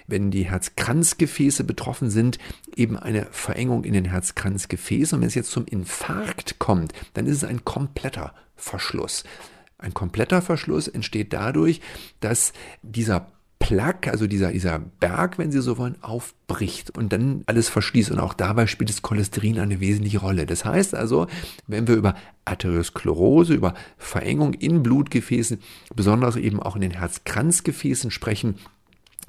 [0.07, 2.37] Wenn die Herzkranzgefäße betroffen sind,
[2.75, 5.15] eben eine Verengung in den Herzkranzgefäßen.
[5.15, 9.23] Und wenn es jetzt zum Infarkt kommt, dann ist es ein kompletter Verschluss.
[9.77, 11.81] Ein kompletter Verschluss entsteht dadurch,
[12.19, 13.27] dass dieser
[13.59, 18.11] Plaque, also dieser, dieser Berg, wenn Sie so wollen, aufbricht und dann alles verschließt.
[18.11, 20.45] Und auch dabei spielt das Cholesterin eine wesentliche Rolle.
[20.45, 21.27] Das heißt also,
[21.65, 25.59] wenn wir über Arteriosklerose, über Verengung in Blutgefäßen,
[25.95, 28.55] besonders eben auch in den Herzkranzgefäßen sprechen,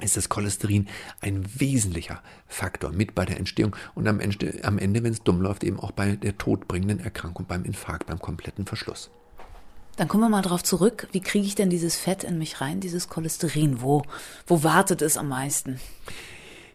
[0.03, 0.89] ist das Cholesterin
[1.21, 5.41] ein wesentlicher Faktor mit bei der Entstehung und am Ende, am Ende wenn es dumm
[5.41, 9.11] läuft, eben auch bei der todbringenden Erkrankung, beim Infarkt, beim kompletten Verschluss.
[9.97, 11.09] Dann kommen wir mal drauf zurück.
[11.13, 13.81] Wie kriege ich denn dieses Fett in mich rein, dieses Cholesterin?
[13.81, 14.03] Wo,
[14.47, 15.81] wo wartet es am meisten?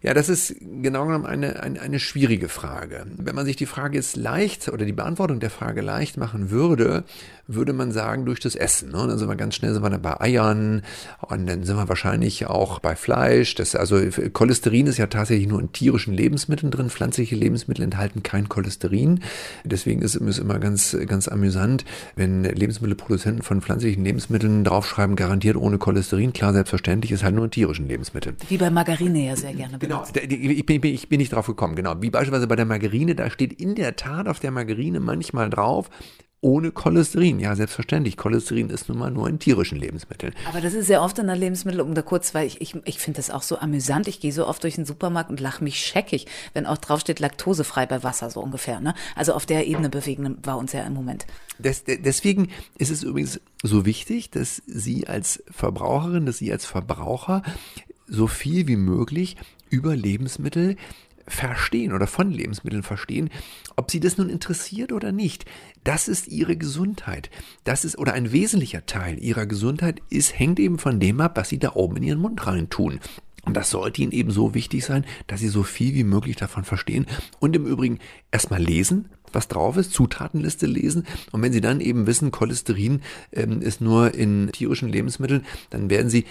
[0.03, 3.05] Ja, das ist genau genommen eine, eine, eine schwierige Frage.
[3.17, 7.03] Wenn man sich die Frage jetzt leicht oder die Beantwortung der Frage leicht machen würde,
[7.47, 8.91] würde man sagen, durch das Essen.
[8.91, 9.05] Ne?
[9.07, 10.83] Dann sind wir ganz schnell sind wir dann bei Eiern
[11.19, 13.55] und dann sind wir wahrscheinlich auch bei Fleisch.
[13.55, 13.99] Das, also
[14.33, 16.89] Cholesterin ist ja tatsächlich nur in tierischen Lebensmitteln drin.
[16.89, 19.21] Pflanzliche Lebensmittel enthalten kein Cholesterin.
[19.63, 21.85] Deswegen ist es immer ganz, ganz amüsant,
[22.15, 26.33] wenn Lebensmittelproduzenten von pflanzlichen Lebensmitteln draufschreiben, garantiert ohne Cholesterin.
[26.33, 28.35] Klar, selbstverständlich ist halt nur in tierischen Lebensmitteln.
[28.47, 29.77] Wie bei Margarine ja sehr gerne.
[29.91, 31.75] Genau, ich bin, ich bin nicht drauf gekommen.
[31.75, 35.49] Genau, wie beispielsweise bei der Margarine, da steht in der Tat auf der Margarine manchmal
[35.49, 35.89] drauf,
[36.39, 37.39] ohne Cholesterin.
[37.39, 38.17] Ja, selbstverständlich.
[38.17, 40.33] Cholesterin ist nun mal nur in tierischen Lebensmitteln.
[40.47, 42.99] Aber das ist ja oft in der Lebensmittel, um da kurz, weil ich, ich, ich
[42.99, 44.07] finde das auch so amüsant.
[44.07, 47.85] Ich gehe so oft durch den Supermarkt und lache mich scheckig, wenn auch draufsteht laktosefrei
[47.85, 48.79] bei Wasser, so ungefähr.
[48.79, 48.95] Ne?
[49.15, 51.27] Also auf der Ebene bewegen wir uns ja im Moment.
[51.59, 57.43] Des, deswegen ist es übrigens so wichtig, dass Sie als Verbraucherin, dass Sie als Verbraucher
[58.07, 59.37] so viel wie möglich
[59.71, 60.75] über Lebensmittel
[61.27, 63.29] verstehen oder von Lebensmitteln verstehen,
[63.75, 65.45] ob sie das nun interessiert oder nicht.
[65.83, 67.29] Das ist ihre Gesundheit.
[67.63, 71.49] Das ist oder ein wesentlicher Teil ihrer Gesundheit ist hängt eben von dem ab, was
[71.49, 72.99] sie da oben in ihren Mund rein tun.
[73.43, 76.63] Und das sollte ihnen eben so wichtig sein, dass sie so viel wie möglich davon
[76.63, 77.07] verstehen
[77.39, 77.97] und im Übrigen
[78.31, 81.07] erstmal lesen, was drauf ist, Zutatenliste lesen.
[81.31, 83.01] Und wenn Sie dann eben wissen, Cholesterin
[83.31, 86.25] ähm, ist nur in tierischen Lebensmitteln, dann werden Sie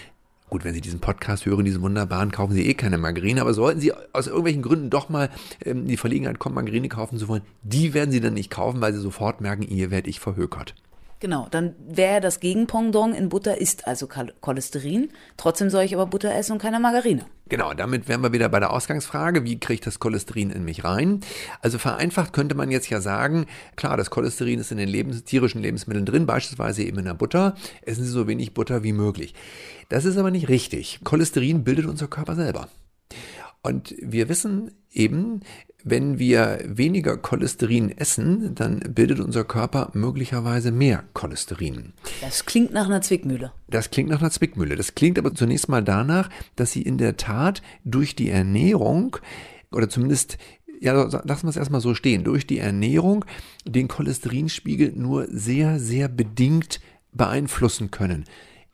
[0.51, 3.81] Gut, wenn Sie diesen Podcast hören, diesen wunderbaren, kaufen Sie eh keine Margarine, aber sollten
[3.81, 5.31] Sie aus irgendwelchen Gründen doch mal
[5.65, 8.93] ähm, die Verlegenheit kommen, Margarine kaufen zu wollen, die werden Sie dann nicht kaufen, weil
[8.93, 10.75] Sie sofort merken, hier werde ich verhökert.
[11.21, 15.11] Genau, dann wäre das Gegenpendant in Butter ist also Cholesterin.
[15.37, 17.27] Trotzdem soll ich aber Butter essen und keine Margarine.
[17.51, 20.83] Genau, damit wären wir wieder bei der Ausgangsfrage, wie kriege ich das Cholesterin in mich
[20.83, 21.21] rein?
[21.61, 23.47] Also vereinfacht könnte man jetzt ja sagen,
[23.77, 27.55] klar, das Cholesterin ist in den Lebens tierischen Lebensmitteln drin, beispielsweise eben in der Butter.
[27.83, 29.35] Essen Sie so wenig Butter wie möglich.
[29.91, 31.01] Das ist aber nicht richtig.
[31.05, 32.69] Cholesterin bildet unser Körper selber.
[33.63, 35.41] Und wir wissen eben,
[35.83, 41.93] wenn wir weniger Cholesterin essen, dann bildet unser Körper möglicherweise mehr Cholesterin.
[42.21, 43.53] Das klingt nach einer Zwickmühle.
[43.69, 44.77] Das klingt nach einer Zwickmühle.
[44.77, 49.17] Das klingt aber zunächst mal danach, dass sie in der Tat durch die Ernährung
[49.73, 50.39] oder zumindest
[50.81, 53.25] ja, lassen wir es erstmal so stehen, durch die Ernährung
[53.67, 56.81] den Cholesterinspiegel nur sehr, sehr bedingt
[57.13, 58.25] beeinflussen können.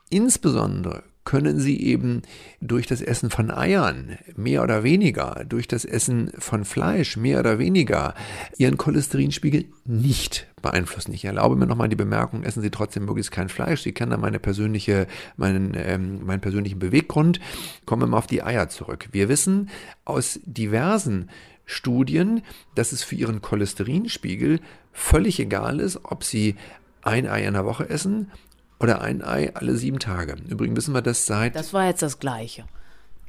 [0.09, 2.23] Insbesondere können sie eben
[2.61, 7.59] durch das Essen von Eiern mehr oder weniger, durch das Essen von Fleisch mehr oder
[7.59, 8.15] weniger
[8.57, 11.13] ihren Cholesterinspiegel nicht beeinflussen.
[11.13, 13.83] Ich erlaube mir nochmal die Bemerkung, essen Sie trotzdem möglichst kein Fleisch.
[13.83, 17.41] Sie kennen da meine persönliche, meinen, ähm, meinen persönlichen Beweggrund.
[17.85, 19.09] Kommen wir mal auf die Eier zurück.
[19.11, 19.69] Wir wissen
[20.05, 21.29] aus diversen
[21.65, 22.43] Studien,
[22.77, 24.61] dass es für Ihren Cholesterinspiegel
[24.93, 26.55] völlig egal ist, ob Sie
[27.03, 28.31] ein Ei in der Woche essen
[28.79, 30.37] oder ein Ei alle sieben Tage.
[30.49, 31.57] Übrigens wissen wir das seit.
[31.57, 32.65] Das war jetzt das Gleiche.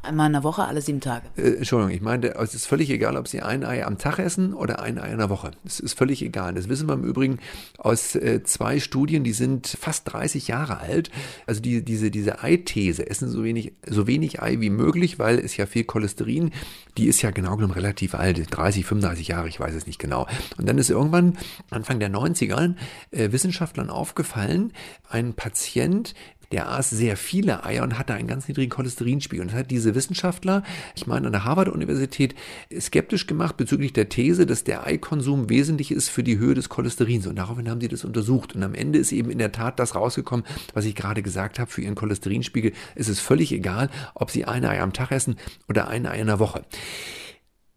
[0.07, 1.25] Einmal in der Woche, alle sieben Tage.
[1.35, 4.53] Äh, Entschuldigung, ich meinte, es ist völlig egal, ob Sie ein Ei am Tag essen
[4.53, 5.51] oder ein Ei in der Woche.
[5.65, 6.53] Es ist völlig egal.
[6.53, 7.39] Das wissen wir im Übrigen
[7.77, 11.11] aus äh, zwei Studien, die sind fast 30 Jahre alt.
[11.45, 15.57] Also die, diese, diese Eithese, essen so wenig, so wenig Ei wie möglich, weil es
[15.57, 16.51] ja viel Cholesterin,
[16.97, 20.25] die ist ja genau genommen relativ alt, 30, 35 Jahre, ich weiß es nicht genau.
[20.57, 21.37] Und dann ist irgendwann
[21.69, 22.75] Anfang der 90er
[23.11, 24.71] äh, Wissenschaftlern aufgefallen,
[25.09, 26.13] ein Patient,
[26.51, 29.41] der aß sehr viele Eier und hatte einen ganz niedrigen Cholesterinspiegel.
[29.41, 30.63] Und das hat diese Wissenschaftler,
[30.95, 32.35] ich meine an der Harvard-Universität,
[32.79, 37.27] skeptisch gemacht bezüglich der These, dass der Eikonsum wesentlich ist für die Höhe des Cholesterins.
[37.27, 38.55] Und daraufhin haben sie das untersucht.
[38.55, 41.69] Und am Ende ist eben in der Tat das rausgekommen, was ich gerade gesagt habe,
[41.69, 45.37] für ihren Cholesterinspiegel ist es völlig egal, ob sie ein Ei am Tag essen
[45.67, 46.63] oder ein Ei in der Woche.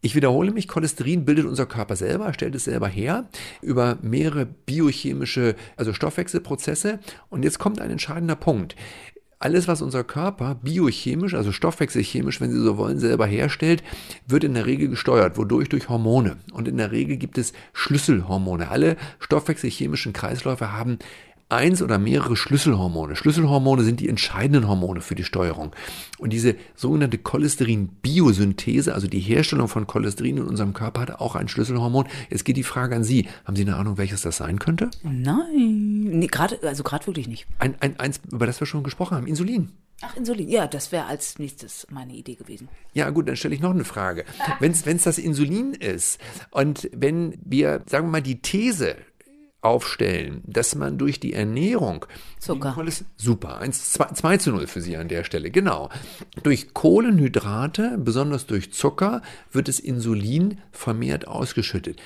[0.03, 3.29] Ich wiederhole mich, Cholesterin bildet unser Körper selber, stellt es selber her
[3.61, 7.01] über mehrere biochemische, also Stoffwechselprozesse.
[7.29, 8.77] Und jetzt kommt ein entscheidender Punkt.
[9.39, 13.83] Alles, was unser Körper biochemisch, also stoffwechselchemisch, wenn Sie so wollen, selber herstellt,
[14.27, 15.39] wird in der Regel gesteuert.
[15.39, 15.69] Wodurch?
[15.69, 16.37] Durch Hormone.
[16.53, 18.69] Und in der Regel gibt es Schlüsselhormone.
[18.69, 20.99] Alle stoffwechselchemischen Kreisläufe haben
[21.51, 23.17] eins oder mehrere Schlüsselhormone.
[23.17, 25.73] Schlüsselhormone sind die entscheidenden Hormone für die Steuerung.
[26.19, 31.49] Und diese sogenannte Cholesterin-Biosynthese, also die Herstellung von Cholesterin in unserem Körper, hat auch ein
[31.49, 32.07] Schlüsselhormon.
[32.31, 33.29] Jetzt geht die Frage an Sie.
[33.45, 34.91] Haben Sie eine Ahnung, welches das sein könnte?
[35.03, 37.47] Nein, nee, grad, also gerade wirklich nicht.
[37.59, 39.71] Ein, ein, eins, über das wir schon gesprochen haben, Insulin.
[40.03, 40.49] Ach, Insulin.
[40.49, 42.69] Ja, das wäre als nächstes meine Idee gewesen.
[42.95, 44.25] Ja, gut, dann stelle ich noch eine Frage.
[44.61, 46.19] Wenn es das Insulin ist
[46.51, 48.97] und wenn wir, sagen wir mal, die These
[49.63, 52.07] aufstellen, dass man durch die Ernährung
[52.39, 52.75] Zucker.
[53.17, 55.91] Super, 1, 2, 2 zu 0 für Sie an der Stelle, genau.
[56.43, 62.01] Durch Kohlenhydrate, besonders durch Zucker, wird das Insulin vermehrt ausgeschüttet.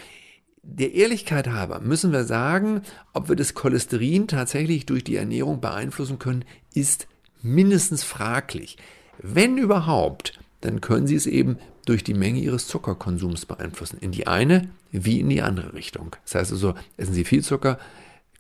[0.63, 2.83] Der Ehrlichkeit halber müssen wir sagen,
[3.13, 7.07] ob wir das Cholesterin tatsächlich durch die Ernährung beeinflussen können, ist
[7.43, 8.79] mindestens fraglich.
[9.19, 13.99] Wenn überhaupt, dann können Sie es eben durch die Menge Ihres Zuckerkonsums beeinflussen.
[14.01, 16.17] In die eine wie in die andere Richtung.
[16.25, 17.79] Das heißt also, essen Sie viel Zucker,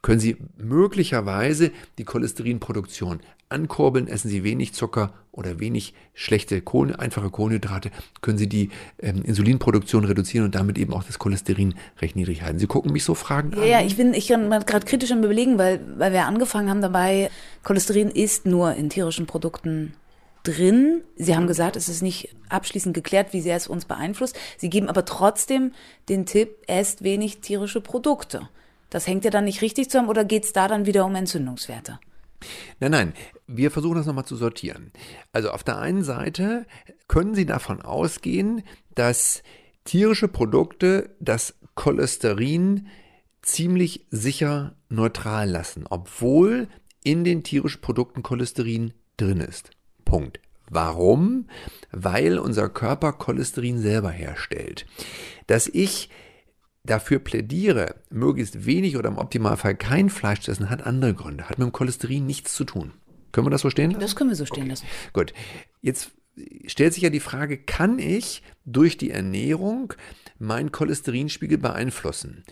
[0.01, 7.31] können Sie möglicherweise die Cholesterinproduktion ankurbeln, essen Sie wenig Zucker oder wenig schlechte Kohlen, einfache
[7.31, 7.91] Kohlenhydrate,
[8.23, 8.71] können Sie die
[9.01, 12.59] ähm, Insulinproduktion reduzieren und damit eben auch das Cholesterin recht niedrig halten.
[12.59, 13.69] Sie gucken mich so fragend ja, an.
[13.69, 17.31] Ja, ich bin ich bin gerade kritisch am überlegen, weil, weil wir angefangen haben dabei,
[17.63, 19.95] Cholesterin ist nur in tierischen Produkten
[20.45, 21.03] drin.
[21.17, 24.39] Sie haben gesagt, es ist nicht abschließend geklärt, wie sehr es uns beeinflusst.
[24.57, 25.73] Sie geben aber trotzdem
[26.09, 28.49] den Tipp, esst wenig tierische Produkte.
[28.91, 31.99] Das hängt ja dann nicht richtig zusammen oder geht es da dann wieder um Entzündungswerte?
[32.79, 33.13] Nein, nein,
[33.47, 34.93] wir versuchen das nochmal zu sortieren.
[35.33, 36.67] Also auf der einen Seite
[37.09, 38.63] können Sie davon ausgehen,
[38.95, 39.43] dass
[39.85, 42.89] tierische Produkte das Cholesterin
[43.43, 46.69] ziemlich sicher neutral lassen, obwohl
[47.03, 49.71] in den tierischen Produkten Cholesterin drin ist.
[50.05, 50.41] Punkt.
[50.71, 51.47] Warum?
[51.93, 54.87] Weil unser Körper Cholesterin selber herstellt.
[55.47, 56.09] Dass ich
[56.85, 61.59] dafür plädiere, möglichst wenig oder im Optimalfall kein Fleisch zu essen, hat andere Gründe, hat
[61.59, 62.93] mit dem Cholesterin nichts zu tun.
[63.33, 64.01] Können wir das so stehen lassen?
[64.01, 64.87] Das können wir so stehen lassen.
[65.13, 65.33] Gut.
[65.81, 66.13] Jetzt
[66.67, 69.95] stellt sich ja die Frage, kann ich durch die Ernährung
[70.39, 72.45] meinen Cholesterinspiegel beeinflussen?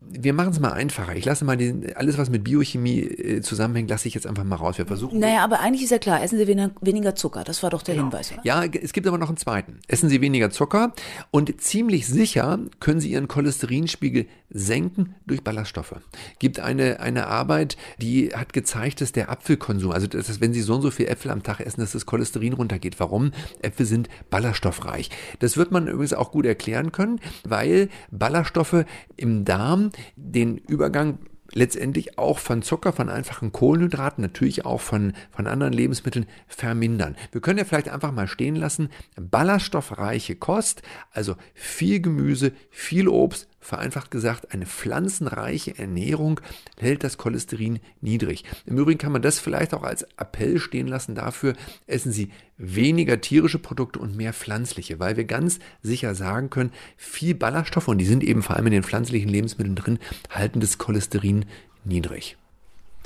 [0.00, 1.16] Wir machen es mal einfacher.
[1.16, 4.56] Ich lasse mal den, alles, was mit Biochemie äh, zusammenhängt, lasse ich jetzt einfach mal
[4.56, 4.78] raus.
[4.78, 5.18] Wir versuchen.
[5.18, 7.44] Naja, aber eigentlich ist ja klar, essen Sie weniger, weniger Zucker.
[7.44, 8.06] Das war doch der genau.
[8.06, 8.40] Hinweis, oder?
[8.44, 9.80] Ja, es gibt aber noch einen zweiten.
[9.88, 10.92] Essen Sie weniger Zucker
[11.30, 15.96] und ziemlich sicher können Sie Ihren Cholesterinspiegel senken durch Ballaststoffe.
[16.38, 20.76] Gibt eine, eine Arbeit, die hat gezeigt, dass der Apfelkonsum, also dass, wenn Sie so
[20.76, 22.98] und so viel Äpfel am Tag essen, dass das Cholesterin runtergeht.
[23.00, 23.32] Warum?
[23.60, 25.10] Äpfel sind ballaststoffreich.
[25.40, 28.84] Das wird man übrigens auch gut erklären können, weil Ballaststoffe
[29.16, 31.18] im Darm den Übergang
[31.52, 37.16] letztendlich auch von Zucker, von einfachen Kohlenhydraten, natürlich auch von, von anderen Lebensmitteln vermindern.
[37.32, 43.48] Wir können ja vielleicht einfach mal stehen lassen, ballaststoffreiche Kost, also viel Gemüse, viel Obst,
[43.68, 46.40] vereinfacht gesagt, eine pflanzenreiche Ernährung
[46.78, 48.44] hält das Cholesterin niedrig.
[48.64, 51.52] Im Übrigen kann man das vielleicht auch als Appell stehen lassen dafür,
[51.86, 57.34] essen Sie weniger tierische Produkte und mehr pflanzliche, weil wir ganz sicher sagen können, viel
[57.34, 59.98] Ballaststoffe, und die sind eben vor allem in den pflanzlichen Lebensmitteln drin,
[60.30, 61.44] halten das Cholesterin
[61.84, 62.38] niedrig.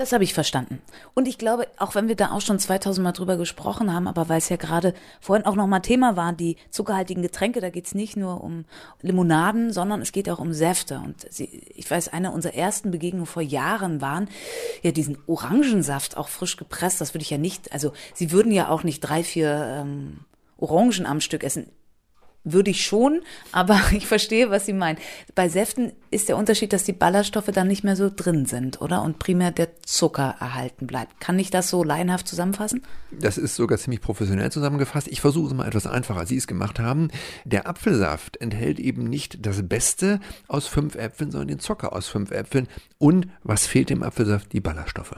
[0.03, 0.83] Das habe ich verstanden.
[1.15, 4.29] Und ich glaube, auch wenn wir da auch schon 2000 Mal drüber gesprochen haben, aber
[4.29, 7.95] weil es ja gerade vorhin auch nochmal Thema war, die zuckerhaltigen Getränke, da geht es
[7.95, 8.65] nicht nur um
[9.01, 11.01] Limonaden, sondern es geht auch um Säfte.
[11.05, 14.29] Und sie, ich weiß, eine unserer ersten Begegnungen vor Jahren waren
[14.83, 17.01] ja diesen Orangensaft auch frisch gepresst.
[17.01, 20.19] Das würde ich ja nicht, also sie würden ja auch nicht drei, vier ähm,
[20.59, 21.71] Orangen am Stück essen
[22.45, 23.21] würde ich schon,
[23.53, 24.99] aber ich verstehe, was Sie meinen.
[25.35, 29.03] Bei Säften ist der Unterschied, dass die Ballaststoffe dann nicht mehr so drin sind, oder?
[29.03, 31.21] Und primär der Zucker erhalten bleibt.
[31.21, 32.83] Kann ich das so laienhaft zusammenfassen?
[33.11, 35.09] Das ist sogar ziemlich professionell zusammengefasst.
[35.09, 37.09] Ich versuche es mal etwas einfacher, als Sie es gemacht haben.
[37.45, 42.31] Der Apfelsaft enthält eben nicht das Beste aus fünf Äpfeln, sondern den Zucker aus fünf
[42.31, 42.69] Äpfeln.
[42.99, 44.53] Und was fehlt dem Apfelsaft?
[44.53, 45.17] Die Ballaststoffe.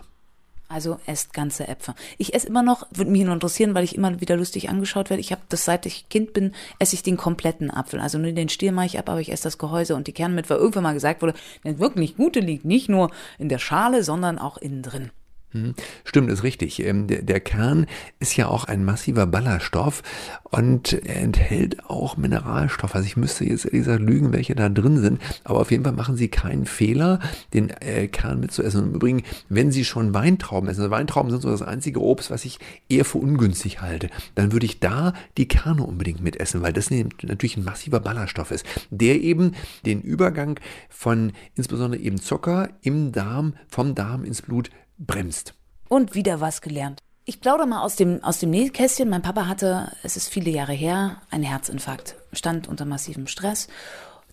[0.68, 1.94] Also esst ganze Äpfel.
[2.16, 5.20] Ich esse immer noch, würde mich nur interessieren, weil ich immer wieder lustig angeschaut werde.
[5.20, 8.00] Ich habe das, seit ich Kind bin, esse ich den kompletten Apfel.
[8.00, 10.34] Also nur den Stiel mache ich ab, aber ich esse das Gehäuse und die Kerne
[10.34, 14.02] mit, weil irgendwann mal gesagt wurde, das wirklich Gute liegt nicht nur in der Schale,
[14.02, 15.10] sondern auch innen drin.
[15.54, 16.84] Hm, stimmt, ist richtig.
[16.84, 17.86] Ähm, der, Kern
[18.18, 20.02] ist ja auch ein massiver Ballaststoff
[20.50, 22.96] und er enthält auch Mineralstoffe.
[22.96, 25.92] Also ich müsste jetzt ehrlich gesagt lügen, welche da drin sind, aber auf jeden Fall
[25.92, 27.20] machen Sie keinen Fehler,
[27.52, 28.80] den äh, Kern mitzuessen.
[28.82, 32.32] Und im Übrigen, wenn Sie schon Weintrauben essen, also Weintrauben sind so das einzige Obst,
[32.32, 36.72] was ich eher für ungünstig halte, dann würde ich da die Kerne unbedingt mitessen, weil
[36.72, 39.52] das natürlich ein massiver Ballaststoff ist, der eben
[39.86, 45.54] den Übergang von insbesondere eben Zucker im Darm, vom Darm ins Blut bremst.
[45.88, 47.00] Und wieder was gelernt.
[47.26, 49.08] Ich plaudere mal aus dem, aus dem Nähkästchen.
[49.08, 53.68] Mein Papa hatte, es ist viele Jahre her, einen Herzinfarkt, stand unter massivem Stress.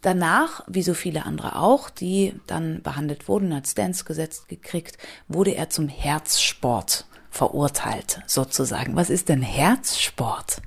[0.02, 4.98] Danach, wie so viele andere auch, die dann behandelt wurden, als Stents gesetzt gekriegt,
[5.28, 8.96] wurde er zum Herzsport verurteilt, sozusagen.
[8.96, 10.62] Was ist denn Herzsport?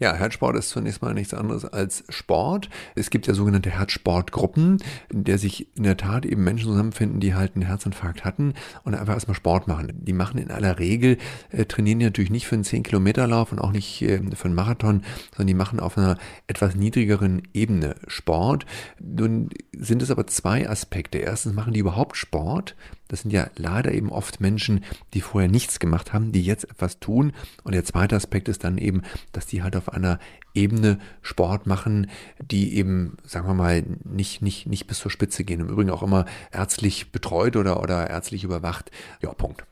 [0.00, 2.70] Ja, Herzsport ist zunächst mal nichts anderes als Sport.
[2.94, 4.78] Es gibt ja sogenannte Herzsportgruppen,
[5.12, 8.94] in der sich in der Tat eben Menschen zusammenfinden, die halt einen Herzinfarkt hatten und
[8.94, 9.88] einfach erstmal Sport machen.
[9.92, 11.18] Die machen in aller Regel,
[11.50, 15.48] äh, trainieren natürlich nicht für einen 10-Kilometer-Lauf und auch nicht äh, für einen Marathon, sondern
[15.48, 18.66] die machen auf einer etwas niedrigeren Ebene Sport.
[19.00, 21.18] Nun sind es aber zwei Aspekte.
[21.18, 22.76] Erstens machen die überhaupt Sport
[23.08, 24.84] das sind ja leider eben oft Menschen,
[25.14, 27.32] die vorher nichts gemacht haben, die jetzt etwas tun.
[27.64, 29.02] Und der zweite Aspekt ist dann eben,
[29.32, 30.18] dass die halt auf einer
[30.54, 35.60] Ebene Sport machen, die eben, sagen wir mal, nicht, nicht, nicht bis zur Spitze gehen.
[35.60, 38.90] Im Übrigen auch immer ärztlich betreut oder, oder ärztlich überwacht.
[39.22, 39.67] Ja, Punkt.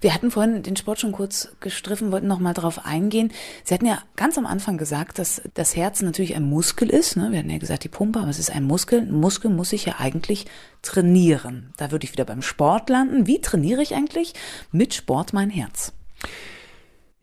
[0.00, 3.32] Wir hatten vorhin den Sport schon kurz gestriffen, wollten noch mal drauf eingehen.
[3.64, 7.16] Sie hatten ja ganz am Anfang gesagt, dass das Herz natürlich ein Muskel ist.
[7.16, 7.28] Ne?
[7.30, 9.00] Wir hatten ja gesagt, die Pumpe, aber es ist ein Muskel.
[9.00, 10.46] Ein Muskel muss sich ja eigentlich
[10.82, 11.72] trainieren.
[11.76, 13.26] Da würde ich wieder beim Sport landen.
[13.26, 14.34] Wie trainiere ich eigentlich
[14.72, 15.92] mit Sport mein Herz?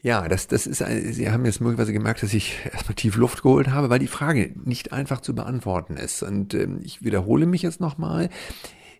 [0.03, 3.69] Ja, das, das ist, Sie haben jetzt möglicherweise gemerkt, dass ich erstmal tief Luft geholt
[3.69, 6.24] habe, weil die Frage nicht einfach zu beantworten ist.
[6.24, 8.30] Und ähm, ich wiederhole mich jetzt nochmal.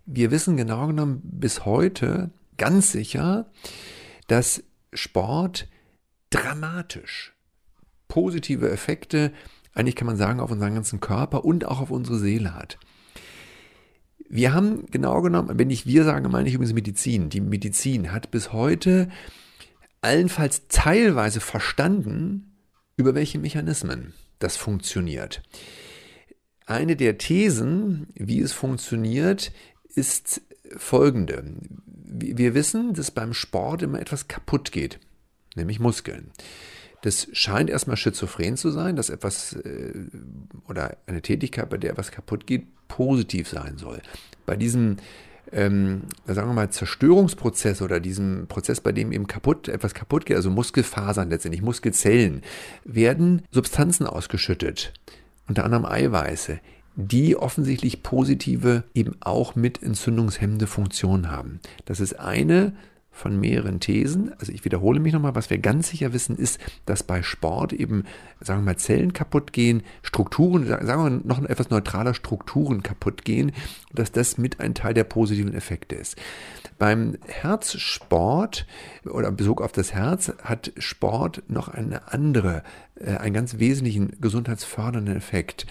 [0.06, 3.52] Wir wissen genau genommen bis heute, ganz sicher,
[4.28, 5.68] dass Sport
[6.30, 7.34] dramatisch
[8.14, 9.32] positive Effekte,
[9.74, 12.78] eigentlich kann man sagen, auf unseren ganzen Körper und auch auf unsere Seele hat.
[14.30, 17.30] Wir haben genau genommen, wenn ich wir sage, meine ich übrigens Medizin.
[17.30, 19.10] Die Medizin hat bis heute
[20.02, 22.56] allenfalls teilweise verstanden,
[22.98, 25.42] über welche Mechanismen das funktioniert.
[26.68, 29.52] Eine der Thesen, wie es funktioniert,
[29.96, 30.42] ist
[30.78, 31.44] folgende.
[32.16, 35.00] Wir wissen, dass beim Sport immer etwas kaputt geht,
[35.56, 36.32] nämlich Muskeln.
[37.02, 39.94] Das scheint erstmal schizophren zu sein, dass etwas äh,
[40.68, 44.02] oder eine Tätigkeit, bei der etwas kaputt geht, positiv sein soll.
[44.46, 44.98] Bei diesem
[45.52, 50.38] ähm, sagen wir mal, Zerstörungsprozess oder diesem Prozess, bei dem eben kaputt, etwas kaputt geht,
[50.38, 52.42] also Muskelfasern letztendlich, Muskelzellen,
[52.84, 54.94] werden Substanzen ausgeschüttet,
[55.48, 56.60] unter anderem Eiweiße,
[56.96, 61.60] die offensichtlich positive, eben auch mit entzündungshemmende Funktion haben.
[61.86, 62.74] Das ist eine
[63.14, 64.34] von mehreren Thesen.
[64.40, 68.06] Also ich wiederhole mich nochmal, was wir ganz sicher wissen, ist, dass bei Sport eben,
[68.42, 73.24] sagen wir mal, Zellen kaputt gehen, Strukturen, sagen wir mal, noch etwas neutraler Strukturen kaputt
[73.24, 73.52] gehen,
[73.94, 76.18] dass das mit ein Teil der positiven Effekte ist.
[76.80, 78.66] Beim Herzsport
[79.06, 82.64] oder Besuch auf das Herz hat Sport noch eine andere,
[82.96, 85.68] äh, einen ganz wesentlichen gesundheitsfördernden Effekt.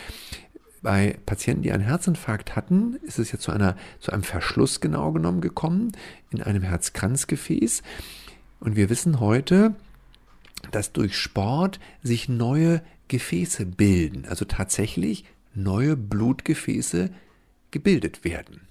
[0.83, 5.13] Bei Patienten, die einen Herzinfarkt hatten, ist es ja zu, einer, zu einem Verschluss genau
[5.13, 5.93] genommen gekommen
[6.31, 7.83] in einem Herzkranzgefäß.
[8.61, 9.75] Und wir wissen heute,
[10.73, 15.25] dass durch Sport sich neue Gefäße bilden, also tatsächlich
[15.55, 17.11] neue Blutgefäße
[17.71, 18.63] gebildet werden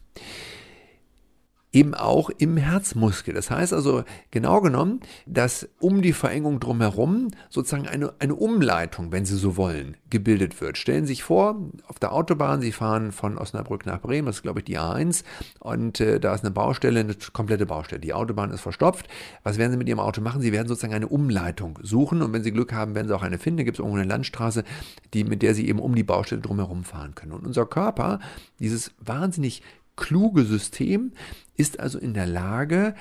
[1.74, 3.34] eben auch im Herzmuskel.
[3.34, 9.26] Das heißt also genau genommen, dass um die Verengung drumherum sozusagen eine, eine Umleitung, wenn
[9.26, 10.78] Sie so wollen, gebildet wird.
[10.78, 14.42] Stellen Sie sich vor, auf der Autobahn, Sie fahren von Osnabrück nach Bremen, das ist
[14.42, 15.24] glaube ich die A1
[15.60, 18.02] und äh, da ist eine Baustelle, eine komplette Baustelle.
[18.02, 19.08] Die Autobahn ist verstopft.
[19.44, 20.42] Was werden Sie mit Ihrem Auto machen?
[20.42, 23.38] Sie werden sozusagen eine Umleitung suchen und wenn Sie Glück haben, werden Sie auch eine
[23.38, 23.60] finden.
[23.60, 24.66] Da gibt es irgendwo eine Landstraße,
[25.14, 27.32] die, mit der Sie eben um die Baustelle drumherum fahren können.
[27.32, 28.20] Und unser Körper,
[28.60, 29.64] dieses wahnsinnig
[29.96, 31.12] kluge System
[31.56, 32.96] ist also in der Lage,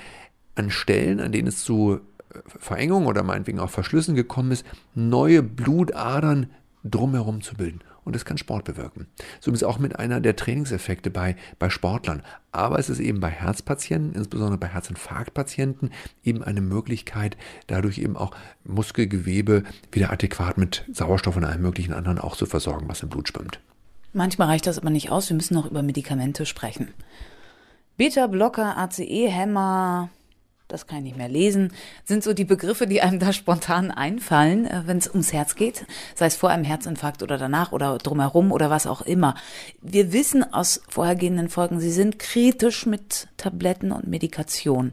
[0.55, 2.01] an Stellen, an denen es zu
[2.32, 4.64] äh, Verengung oder meinetwegen auch Verschlüssen gekommen ist,
[4.95, 6.51] neue Blutadern
[6.84, 7.80] drumherum zu bilden.
[8.03, 9.07] Und das kann Sport bewirken.
[9.41, 12.22] So ist auch mit einer der Trainingseffekte bei, bei Sportlern.
[12.51, 15.91] Aber es ist eben bei Herzpatienten, insbesondere bei Herzinfarktpatienten,
[16.24, 17.36] eben eine Möglichkeit,
[17.66, 18.34] dadurch eben auch
[18.64, 23.28] Muskelgewebe wieder adäquat mit Sauerstoff und allem möglichen anderen auch zu versorgen, was im Blut
[23.28, 23.61] schwimmt.
[24.13, 25.29] Manchmal reicht das aber nicht aus.
[25.29, 26.93] Wir müssen noch über Medikamente sprechen.
[27.97, 30.09] Beta-Blocker, ACE-Hämmer,
[30.71, 31.73] das kann ich nicht mehr lesen,
[32.05, 35.85] sind so die Begriffe, die einem da spontan einfallen, äh, wenn es ums Herz geht,
[36.15, 39.35] sei es vor einem Herzinfarkt oder danach oder drumherum oder was auch immer.
[39.83, 44.93] Wir wissen aus vorhergehenden Folgen, sie sind kritisch mit Tabletten und Medikation.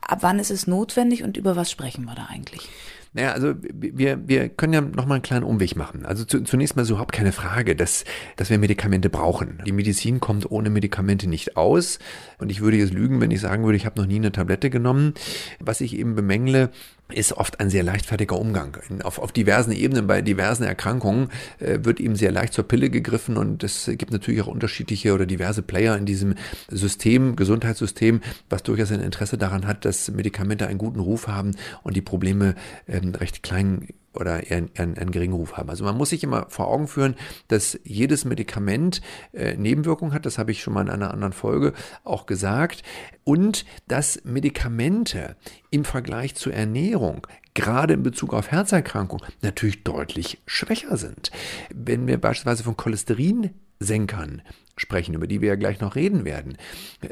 [0.00, 2.68] Ab wann ist es notwendig und über was sprechen wir da eigentlich?
[3.12, 6.06] Naja, also wir, wir können ja nochmal einen kleinen Umweg machen.
[6.06, 8.04] Also zu, zunächst mal so überhaupt keine Frage, dass,
[8.36, 9.60] dass wir Medikamente brauchen.
[9.66, 11.98] Die Medizin kommt ohne Medikamente nicht aus.
[12.38, 14.70] Und ich würde jetzt lügen, wenn ich sagen würde, ich habe noch nie eine Tablette
[14.70, 15.14] genommen.
[15.58, 16.70] Was ich eben bemängle,
[17.12, 18.76] ist oft ein sehr leichtfertiger Umgang.
[19.02, 23.36] Auf, auf diversen Ebenen, bei diversen Erkrankungen äh, wird eben sehr leicht zur Pille gegriffen
[23.36, 26.34] und es gibt natürlich auch unterschiedliche oder diverse Player in diesem
[26.68, 31.52] System, Gesundheitssystem, was durchaus ein Interesse daran hat, dass Medikamente einen guten Ruf haben
[31.82, 32.54] und die Probleme
[32.88, 35.70] ähm, recht klein oder eher einen, einen geringen Ruf haben.
[35.70, 37.14] Also man muss sich immer vor Augen führen,
[37.48, 39.00] dass jedes Medikament
[39.32, 40.26] äh, Nebenwirkungen hat.
[40.26, 41.72] Das habe ich schon mal in einer anderen Folge
[42.04, 42.82] auch gesagt.
[43.24, 45.36] Und dass Medikamente
[45.70, 51.30] im Vergleich zur Ernährung gerade in Bezug auf Herzerkrankungen natürlich deutlich schwächer sind.
[51.74, 54.42] Wenn wir beispielsweise von Cholesterinsenkern
[54.80, 56.56] sprechen, über die wir ja gleich noch reden werden,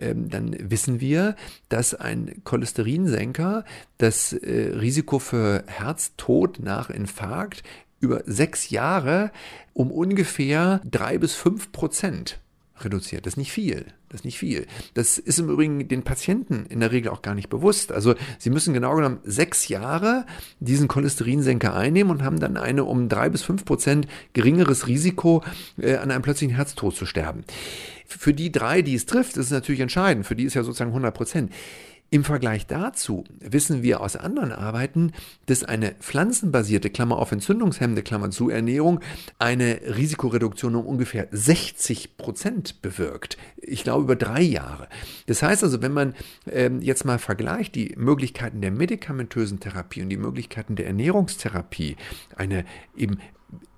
[0.01, 1.37] ähm, dann wissen wir,
[1.69, 3.65] dass ein Cholesterinsenker
[3.99, 7.63] das äh, Risiko für Herztod nach Infarkt
[8.01, 9.31] über sechs Jahre
[9.75, 12.41] um ungefähr drei bis fünf Prozent
[12.81, 13.27] reduziert.
[13.27, 13.87] Das ist nicht viel.
[14.09, 14.67] Das ist nicht viel.
[14.95, 17.93] Das ist im Übrigen den Patienten in der Regel auch gar nicht bewusst.
[17.93, 20.25] Also sie müssen genau genommen sechs Jahre
[20.61, 25.45] diesen Cholesterinsenker einnehmen und haben dann eine um drei bis fünf Prozent geringeres Risiko,
[25.79, 27.45] äh, an einem plötzlichen Herztod zu sterben.
[28.07, 30.27] Für die drei, die es trifft, ist es natürlich entscheidend.
[30.27, 31.53] Für die ist ja sozusagen 100 Prozent.
[32.11, 35.13] Im Vergleich dazu wissen wir aus anderen Arbeiten,
[35.45, 39.01] dass eine pflanzenbasierte, Klammer auf entzündungshemmende, Klammer zu Ernährung,
[39.39, 43.37] eine Risikoreduktion um ungefähr 60 Prozent bewirkt.
[43.57, 44.89] Ich glaube über drei Jahre.
[45.27, 46.15] Das heißt also, wenn man
[46.51, 51.97] ähm, jetzt mal vergleicht die Möglichkeiten der medikamentösen Therapie und die Möglichkeiten der Ernährungstherapie,
[52.37, 52.65] eine
[52.97, 53.19] eben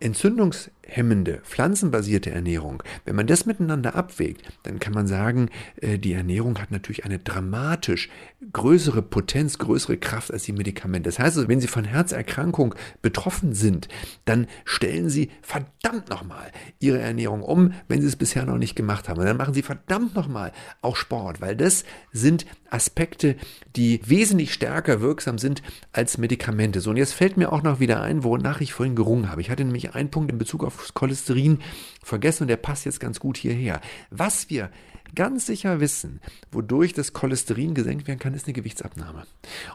[0.00, 5.48] entzündungs hemmende, pflanzenbasierte Ernährung, wenn man das miteinander abwägt, dann kann man sagen,
[5.80, 8.08] äh, die Ernährung hat natürlich eine dramatisch
[8.52, 11.08] größere Potenz, größere Kraft als die Medikamente.
[11.08, 13.88] Das heißt also, wenn Sie von Herzerkrankung betroffen sind,
[14.24, 19.08] dann stellen Sie verdammt nochmal Ihre Ernährung um, wenn Sie es bisher noch nicht gemacht
[19.08, 19.20] haben.
[19.20, 23.36] Und dann machen Sie verdammt nochmal auch Sport, weil das sind Aspekte,
[23.76, 26.80] die wesentlich stärker wirksam sind als Medikamente.
[26.80, 29.40] So, und jetzt fällt mir auch noch wieder ein, wonach ich vorhin gerungen habe.
[29.40, 31.60] Ich hatte nämlich einen Punkt in Bezug auf Cholesterin
[32.02, 33.80] vergessen und der passt jetzt ganz gut hierher.
[34.10, 34.70] Was wir
[35.14, 36.20] ganz sicher wissen,
[36.52, 39.26] wodurch das Cholesterin gesenkt werden kann, ist eine Gewichtsabnahme.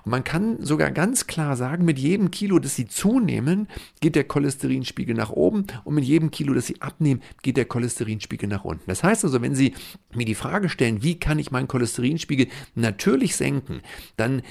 [0.03, 3.67] Und man kann sogar ganz klar sagen, mit jedem Kilo, das sie zunehmen,
[4.01, 8.47] geht der Cholesterinspiegel nach oben und mit jedem Kilo, das sie abnehmen, geht der Cholesterinspiegel
[8.47, 8.85] nach unten.
[8.87, 9.73] Das heißt also, wenn Sie
[10.13, 13.81] mir die Frage stellen, wie kann ich meinen Cholesterinspiegel natürlich senken,
[14.17, 14.41] dann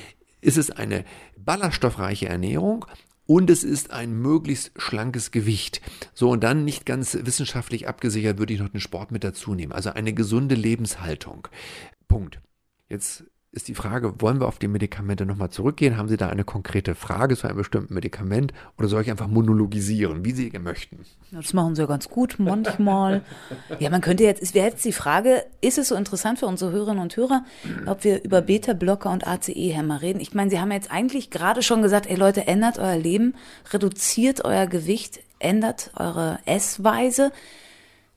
[0.40, 1.04] ist es eine
[1.36, 2.86] ballaststoffreiche Ernährung
[3.26, 5.80] und es ist ein möglichst schlankes Gewicht.
[6.12, 9.72] So, und dann nicht ganz wissenschaftlich abgesichert würde ich noch den Sport mit dazu nehmen.
[9.72, 11.48] Also eine gesunde Lebenshaltung.
[12.06, 12.40] Punkt.
[12.88, 13.24] Jetzt
[13.54, 15.96] ist die Frage, wollen wir auf die Medikamente nochmal zurückgehen?
[15.96, 20.24] Haben Sie da eine konkrete Frage zu einem bestimmten Medikament oder soll ich einfach monologisieren,
[20.24, 20.98] wie Sie möchten?
[21.30, 23.22] Das machen Sie ja ganz gut manchmal.
[23.78, 26.72] ja, man könnte jetzt, es wäre jetzt die Frage, ist es so interessant für unsere
[26.72, 27.44] Hörerinnen und Hörer,
[27.86, 30.20] ob wir über Beta-Blocker und ACE-Hämmer reden?
[30.20, 33.34] Ich meine, Sie haben jetzt eigentlich gerade schon gesagt, ey Leute, ändert euer Leben,
[33.72, 37.30] reduziert euer Gewicht, ändert eure Essweise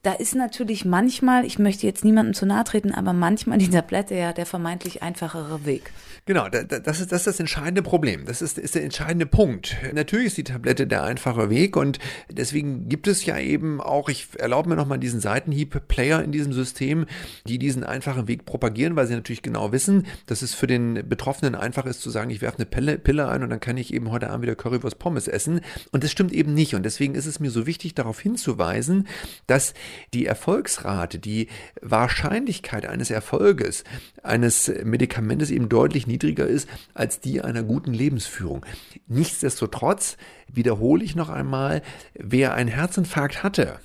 [0.04, 4.16] da ist natürlich manchmal, ich möchte jetzt niemandem zu nahe treten, aber manchmal die Tablette
[4.16, 5.92] ja der vermeintlich einfachere Weg.
[6.26, 8.26] Genau, das ist, das ist das entscheidende Problem.
[8.26, 9.78] Das ist, ist der entscheidende Punkt.
[9.94, 14.28] Natürlich ist die Tablette der einfache Weg und deswegen gibt es ja eben auch, ich
[14.38, 17.06] erlaube mir nochmal diesen Seitenhieb-Player in diesem System,
[17.48, 21.56] die diesen einfachen Weg propagieren, weil sie natürlich genau wissen, dass es für den Betroffenen
[21.56, 24.12] einfach ist zu sagen, ich werfe eine Pille, Pille ein und dann kann ich eben
[24.12, 25.62] heute Abend wieder Currywurst Pommes essen.
[25.92, 26.76] Und das stimmt eben nicht.
[26.76, 29.08] Und deswegen ist es mir so wichtig, darauf hinzuweisen,
[29.48, 29.74] dass
[30.14, 31.48] die Erfolgsrate, die
[31.82, 33.84] Wahrscheinlichkeit eines Erfolges
[34.24, 38.66] eines Medikamentes eben deutlich niedriger ist als die einer guten Lebensführung.
[39.08, 40.18] Nichtsdestotrotz
[40.52, 41.82] wiederhole ich noch einmal,
[42.14, 43.80] wer einen Herzinfarkt hatte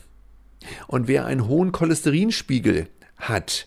[0.86, 3.66] und wer einen hohen Cholesterinspiegel hat,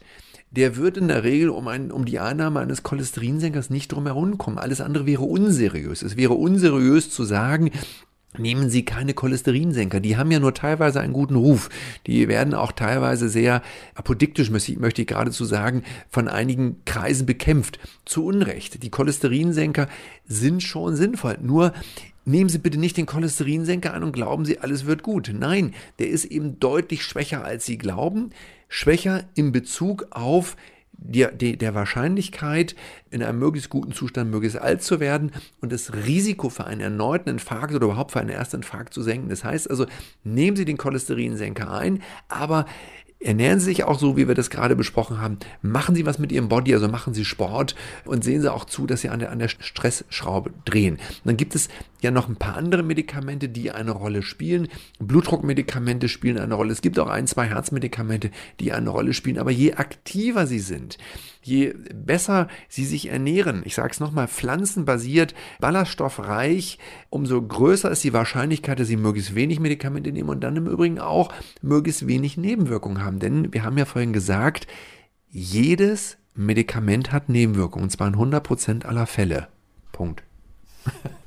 [0.52, 4.38] der wird in der Regel um, ein, um die Einnahme eines Cholesterinsenkers nicht drum herum
[4.38, 4.58] kommen.
[4.58, 6.02] Alles andere wäre unseriös.
[6.02, 7.72] Es wäre unseriös zu sagen,
[8.40, 10.00] Nehmen Sie keine Cholesterinsenker.
[10.00, 11.70] Die haben ja nur teilweise einen guten Ruf.
[12.08, 13.62] Die werden auch teilweise sehr
[13.94, 17.80] apodiktisch, möchte ich geradezu sagen, von einigen Kreisen bekämpft.
[18.06, 18.84] Zu Unrecht.
[18.84, 19.88] Die Cholesterinsenker
[20.28, 21.38] sind schon sinnvoll.
[21.42, 21.74] Nur
[22.26, 25.32] nehmen Sie bitte nicht den Cholesterinsenker an und glauben Sie, alles wird gut.
[25.38, 28.32] Nein, der ist eben deutlich schwächer, als Sie glauben.
[28.68, 30.58] Schwächer in Bezug auf
[30.98, 32.76] der, der Wahrscheinlichkeit,
[33.12, 35.32] in einem möglichst guten Zustand möglichst alt zu werden
[35.62, 39.30] und das Risiko für einen erneuten Infarkt oder überhaupt für einen Erstinfarkt zu senken.
[39.30, 39.86] Das heißt also,
[40.24, 42.66] nehmen Sie den Cholesterinsenker ein, aber
[43.26, 45.40] Ernähren Sie sich auch so, wie wir das gerade besprochen haben.
[45.64, 47.74] Machen Sie was mit Ihrem Body, also machen Sie Sport
[48.04, 51.00] und sehen Sie auch zu, dass Sie an der, an der Stressschraube drehen.
[51.24, 51.70] Dann gibt es
[52.06, 54.70] ja noch ein paar andere Medikamente, die eine Rolle spielen.
[55.00, 56.72] Blutdruckmedikamente spielen eine Rolle.
[56.72, 59.38] Es gibt auch ein, zwei Herzmedikamente, die eine Rolle spielen.
[59.38, 60.98] Aber je aktiver Sie sind,
[61.42, 66.80] je besser Sie sich ernähren, ich sage es nochmal, pflanzenbasiert, ballaststoffreich,
[67.10, 71.00] umso größer ist die Wahrscheinlichkeit, dass Sie möglichst wenig Medikamente nehmen und dann im Übrigen
[71.00, 73.20] auch möglichst wenig Nebenwirkungen haben.
[73.20, 74.68] Denn wir haben ja vorhin gesagt,
[75.30, 79.48] jedes Medikament hat Nebenwirkungen, und zwar in 100% aller Fälle.
[79.92, 80.25] Punkt.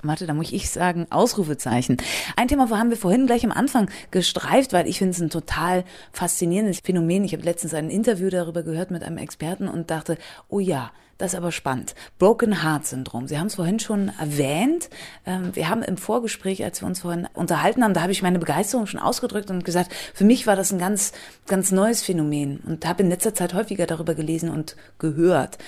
[0.03, 1.97] Warte, da muss ich sagen, Ausrufezeichen.
[2.37, 5.85] Ein Thema haben wir vorhin gleich am Anfang gestreift, weil ich finde es ein total
[6.13, 7.25] faszinierendes Phänomen.
[7.25, 10.17] Ich habe letztens ein Interview darüber gehört mit einem Experten und dachte,
[10.49, 11.97] oh ja, das ist aber spannend.
[12.21, 13.27] Broken Heart Syndrom.
[13.27, 14.89] Sie haben es vorhin schon erwähnt.
[15.27, 18.39] Ähm, wir haben im Vorgespräch, als wir uns vorhin unterhalten haben, da habe ich meine
[18.39, 21.13] Begeisterung schon ausgedrückt und gesagt, für mich war das ein ganz,
[21.49, 25.59] ganz neues Phänomen und habe in letzter Zeit häufiger darüber gelesen und gehört.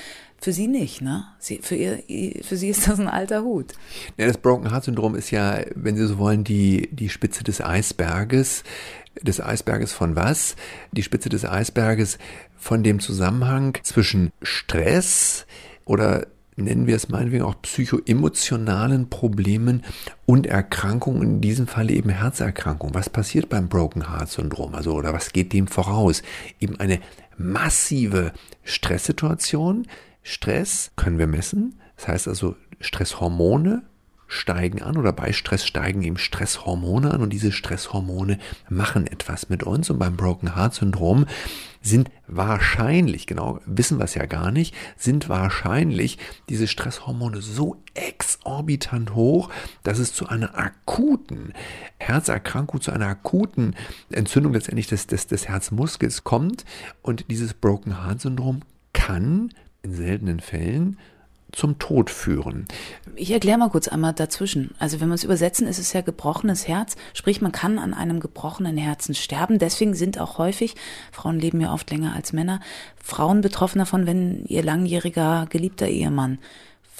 [0.40, 1.24] Für sie nicht, ne?
[1.38, 2.02] Sie, für, ihr,
[2.42, 3.74] für sie ist das ein alter Hut.
[4.16, 7.60] Ja, das Broken Heart Syndrom ist ja, wenn Sie so wollen, die, die Spitze des
[7.60, 8.64] Eisberges.
[9.20, 10.56] Des Eisberges von was?
[10.92, 12.16] Die Spitze des Eisberges
[12.56, 15.46] von dem Zusammenhang zwischen Stress
[15.84, 16.26] oder
[16.56, 19.82] nennen wir es meinetwegen auch psychoemotionalen Problemen
[20.26, 22.94] und Erkrankungen, in diesem Fall eben Herzerkrankungen.
[22.94, 24.74] Was passiert beim Broken Heart Syndrom?
[24.74, 26.22] Also, oder was geht dem voraus?
[26.60, 27.00] Eben eine
[27.36, 28.32] massive
[28.62, 29.86] Stresssituation,
[30.22, 31.80] Stress können wir messen.
[31.96, 33.82] Das heißt also Stresshormone
[34.30, 39.64] steigen an oder bei Stress steigen eben Stresshormone an und diese Stresshormone machen etwas mit
[39.64, 41.26] uns und beim Broken Heart Syndrom
[41.82, 46.18] sind wahrscheinlich, genau wissen wir es ja gar nicht, sind wahrscheinlich
[46.48, 49.50] diese Stresshormone so exorbitant hoch,
[49.82, 51.52] dass es zu einer akuten
[51.98, 53.74] Herzerkrankung, zu einer akuten
[54.10, 56.64] Entzündung letztendlich des, des, des Herzmuskels kommt.
[57.02, 58.60] Und dieses Broken Heart Syndrom
[58.92, 59.52] kann
[59.82, 60.98] in seltenen Fällen
[61.52, 62.66] zum Tod führen.
[63.16, 64.74] Ich erkläre mal kurz einmal dazwischen.
[64.78, 66.96] Also wenn wir es übersetzen, ist es ja gebrochenes Herz.
[67.12, 69.58] Sprich, man kann an einem gebrochenen Herzen sterben.
[69.58, 70.76] Deswegen sind auch häufig,
[71.12, 72.60] Frauen leben ja oft länger als Männer,
[72.96, 76.38] Frauen betroffen davon, wenn ihr langjähriger geliebter Ehemann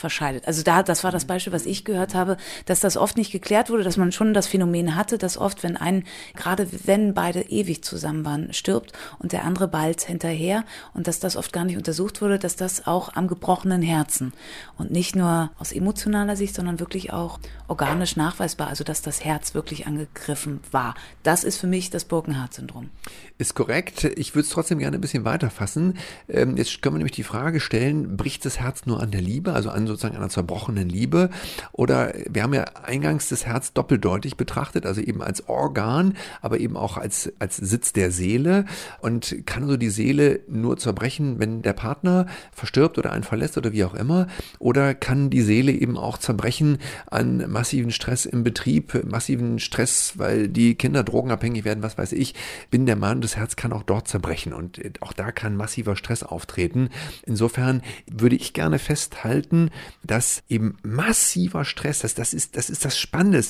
[0.00, 0.46] verscheidet.
[0.46, 2.36] Also da, das war das Beispiel, was ich gehört habe,
[2.66, 5.76] dass das oft nicht geklärt wurde, dass man schon das Phänomen hatte, dass oft, wenn
[5.76, 6.04] ein,
[6.34, 10.64] gerade wenn beide ewig zusammen waren, stirbt und der andere bald hinterher
[10.94, 14.32] und dass das oft gar nicht untersucht wurde, dass das auch am gebrochenen Herzen
[14.76, 19.54] und nicht nur aus emotionaler Sicht, sondern wirklich auch organisch nachweisbar, also dass das Herz
[19.54, 20.94] wirklich angegriffen war.
[21.22, 22.90] Das ist für mich das Burkenhardt-Syndrom.
[23.38, 24.04] Ist korrekt.
[24.04, 25.98] Ich würde es trotzdem gerne ein bisschen weiterfassen.
[26.28, 29.52] Ähm, jetzt können wir nämlich die Frage stellen, bricht das Herz nur an der Liebe,
[29.52, 31.30] also an sozusagen einer zerbrochenen Liebe.
[31.72, 36.76] Oder wir haben ja eingangs das Herz doppeldeutig betrachtet, also eben als Organ, aber eben
[36.76, 38.64] auch als, als Sitz der Seele.
[39.00, 43.72] Und kann so die Seele nur zerbrechen, wenn der Partner verstirbt oder einen verlässt oder
[43.72, 44.26] wie auch immer?
[44.58, 46.78] Oder kann die Seele eben auch zerbrechen
[47.10, 52.34] an massiven Stress im Betrieb, massiven Stress, weil die Kinder drogenabhängig werden, was weiß ich?
[52.70, 56.22] Bin der Mann, das Herz kann auch dort zerbrechen und auch da kann massiver Stress
[56.22, 56.90] auftreten.
[57.24, 59.70] Insofern würde ich gerne festhalten,
[60.02, 63.42] dass eben massiver Stress, das, das, ist, das ist das Spannende,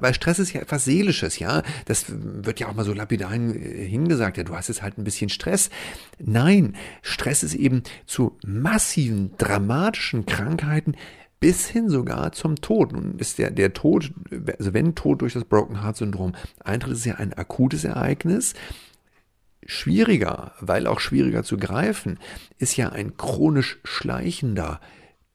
[0.00, 1.62] weil Stress ist ja etwas Seelisches, ja.
[1.86, 5.28] Das wird ja auch mal so lapidar hingesagt, ja, du hast jetzt halt ein bisschen
[5.28, 5.70] Stress.
[6.18, 10.94] Nein, Stress ist eben zu massiven, dramatischen Krankheiten
[11.40, 12.92] bis hin sogar zum Tod.
[12.92, 14.12] Nun ist der, der Tod,
[14.58, 16.34] also wenn Tod durch das Broken Heart Syndrom
[16.64, 18.54] eintritt, ist ja ein akutes Ereignis.
[19.64, 22.18] Schwieriger, weil auch schwieriger zu greifen,
[22.58, 24.80] ist ja ein chronisch schleichender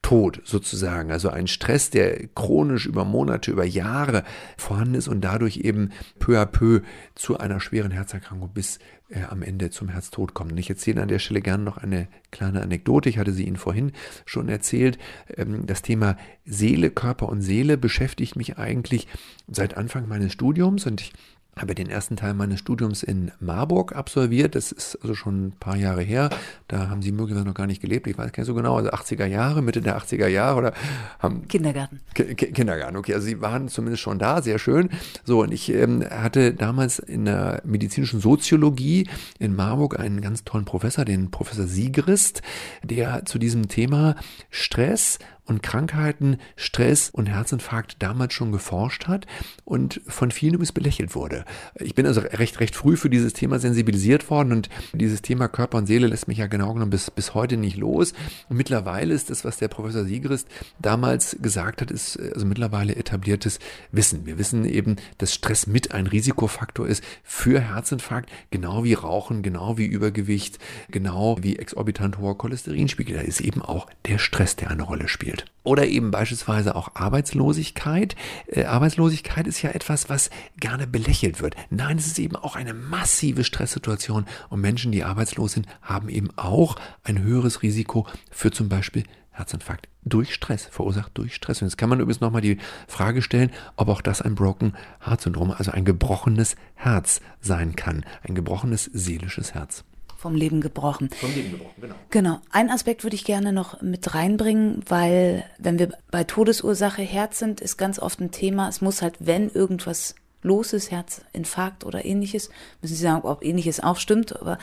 [0.01, 4.23] Tod sozusagen, also ein Stress, der chronisch über Monate, über Jahre
[4.57, 6.81] vorhanden ist und dadurch eben peu à peu
[7.15, 8.79] zu einer schweren Herzerkrankung bis
[9.09, 10.51] äh, am Ende zum Herztod kommt.
[10.51, 13.09] Und ich erzähle an der Stelle gerne noch eine kleine Anekdote.
[13.09, 13.91] Ich hatte sie Ihnen vorhin
[14.25, 14.97] schon erzählt.
[15.37, 19.07] Ähm, das Thema Seele, Körper und Seele beschäftigt mich eigentlich
[19.47, 21.13] seit Anfang meines Studiums und ich
[21.57, 24.55] habe den ersten Teil meines Studiums in Marburg absolviert.
[24.55, 26.29] Das ist also schon ein paar Jahre her.
[26.67, 28.07] Da haben Sie möglicherweise noch gar nicht gelebt.
[28.07, 28.77] Ich weiß gar nicht so genau.
[28.77, 30.73] Also 80er Jahre, Mitte der 80er Jahre oder
[31.19, 31.47] haben.
[31.49, 31.99] Kindergarten.
[32.13, 33.13] K Kindergarten, okay.
[33.13, 34.89] Also Sie waren zumindest schon da, sehr schön.
[35.25, 40.65] So, und ich ähm, hatte damals in der medizinischen Soziologie in Marburg einen ganz tollen
[40.65, 42.41] Professor, den Professor Siegrist,
[42.83, 44.15] der zu diesem Thema
[44.49, 49.25] Stress und Krankheiten, Stress und Herzinfarkt damals schon geforscht hat
[49.65, 51.45] und von vielen übrigens belächelt wurde.
[51.75, 55.79] Ich bin also recht, recht früh für dieses Thema sensibilisiert worden und dieses Thema Körper
[55.79, 58.13] und Seele lässt mich ja genau genommen bis, bis heute nicht los.
[58.49, 60.47] Und mittlerweile ist das, was der Professor Siegrist
[60.79, 63.59] damals gesagt hat, ist also mittlerweile etabliertes
[63.91, 64.25] Wissen.
[64.25, 69.77] Wir wissen eben, dass Stress mit ein Risikofaktor ist für Herzinfarkt, genau wie Rauchen, genau
[69.77, 70.59] wie Übergewicht,
[70.89, 73.15] genau wie exorbitant hoher Cholesterinspiegel.
[73.15, 75.30] Da ist eben auch der Stress, der eine Rolle spielt.
[75.63, 78.15] Oder eben beispielsweise auch Arbeitslosigkeit.
[78.47, 80.29] Äh, Arbeitslosigkeit ist ja etwas, was
[80.59, 81.55] gerne belächelt wird.
[81.69, 86.29] Nein, es ist eben auch eine massive Stresssituation und Menschen, die arbeitslos sind, haben eben
[86.35, 91.61] auch ein höheres Risiko für zum Beispiel Herzinfarkt durch Stress, verursacht durch Stress.
[91.61, 94.73] Und jetzt kann man übrigens nochmal die Frage stellen, ob auch das ein Broken
[95.05, 98.03] Heart Syndrom, also ein gebrochenes Herz sein kann.
[98.27, 99.83] Ein gebrochenes seelisches Herz
[100.21, 101.09] vom Leben gebrochen.
[101.19, 101.95] Vom Leben gebrochen, genau.
[102.11, 102.39] Genau.
[102.51, 107.59] Ein Aspekt würde ich gerne noch mit reinbringen, weil wenn wir bei Todesursache Herz sind,
[107.59, 112.49] ist ganz oft ein Thema, es muss halt, wenn irgendwas los ist, Herzinfarkt oder ähnliches,
[112.81, 114.57] müssen Sie sagen, ob ähnliches auch stimmt, aber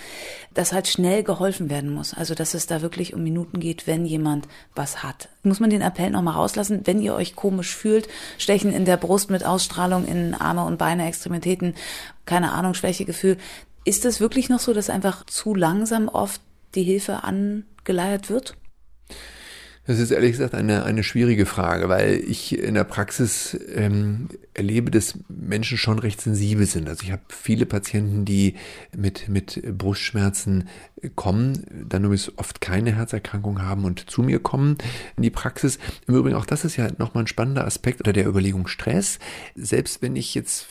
[0.54, 2.14] dass halt schnell geholfen werden muss.
[2.14, 5.28] Also dass es da wirklich um Minuten geht, wenn jemand was hat.
[5.42, 8.08] Muss man den Appell nochmal rauslassen, wenn ihr euch komisch fühlt,
[8.38, 11.74] Stechen in der Brust mit Ausstrahlung in Arme und Beine, Extremitäten,
[12.26, 13.38] keine Ahnung, Schwächegefühl,
[13.88, 16.40] ist es wirklich noch so, dass einfach zu langsam oft
[16.74, 18.54] die Hilfe angeleiert wird?
[19.88, 24.90] Das ist ehrlich gesagt eine, eine schwierige Frage, weil ich in der Praxis ähm, erlebe,
[24.90, 26.90] dass Menschen schon recht sensibel sind.
[26.90, 28.56] Also ich habe viele Patienten, die
[28.94, 30.68] mit, mit Brustschmerzen
[31.16, 34.76] kommen, dann übrigens oft keine Herzerkrankung haben und zu mir kommen
[35.16, 35.78] in die Praxis.
[36.06, 39.18] Im Übrigen auch das ist ja nochmal ein spannender Aspekt unter der Überlegung Stress.
[39.54, 40.66] Selbst wenn ich jetzt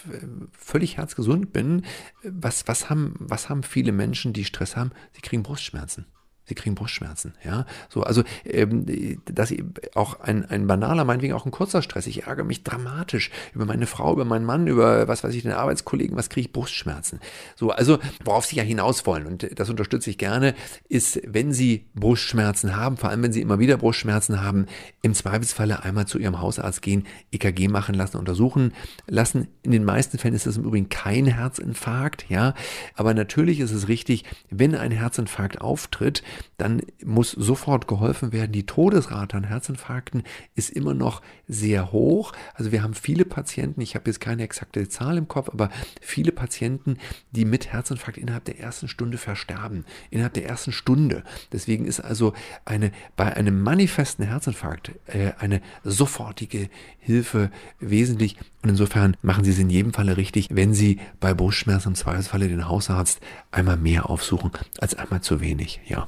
[0.52, 1.81] völlig herzgesund bin,
[2.22, 4.91] was, was, haben, was haben viele Menschen, die Stress haben?
[5.14, 6.06] Sie kriegen Brustschmerzen.
[6.47, 7.65] Sie kriegen Brustschmerzen, ja.
[7.89, 8.85] So, also ähm,
[9.25, 9.53] dass
[9.95, 12.07] auch ein, ein banaler, meinetwegen auch ein kurzer Stress.
[12.07, 15.51] Ich ärgere mich dramatisch über meine Frau, über meinen Mann, über was weiß ich, den
[15.51, 17.19] Arbeitskollegen, was kriege ich Brustschmerzen.
[17.57, 20.55] So, also worauf Sie ja hinaus wollen, und das unterstütze ich gerne,
[20.87, 24.67] ist, wenn Sie Brustschmerzen haben, vor allem wenn Sie immer wieder Brustschmerzen haben,
[25.01, 28.73] im Zweifelsfalle einmal zu Ihrem Hausarzt gehen, EKG machen lassen, untersuchen
[29.05, 29.49] lassen.
[29.63, 32.53] In den meisten Fällen ist das im Übrigen kein Herzinfarkt, ja.
[32.95, 36.23] Aber natürlich ist es richtig, wenn ein Herzinfarkt auftritt,
[36.57, 38.51] dann muss sofort geholfen werden.
[38.51, 40.23] Die Todesrate an Herzinfarkten
[40.55, 42.34] ist immer noch sehr hoch.
[42.53, 45.69] Also wir haben viele Patienten, ich habe jetzt keine exakte Zahl im Kopf, aber
[46.01, 46.97] viele Patienten,
[47.31, 49.85] die mit Herzinfarkt innerhalb der ersten Stunde versterben.
[50.09, 51.23] Innerhalb der ersten Stunde.
[51.51, 52.34] Deswegen ist also
[52.65, 56.69] eine, bei einem manifesten Herzinfarkt äh, eine sofortige
[56.99, 58.38] Hilfe wesentlich.
[58.61, 62.49] Und insofern machen Sie es in jedem Falle richtig, wenn Sie bei Brustschmerzen im Zweifelsfalle
[62.49, 65.80] den Hausarzt einmal mehr aufsuchen als einmal zu wenig.
[65.85, 66.07] Ja.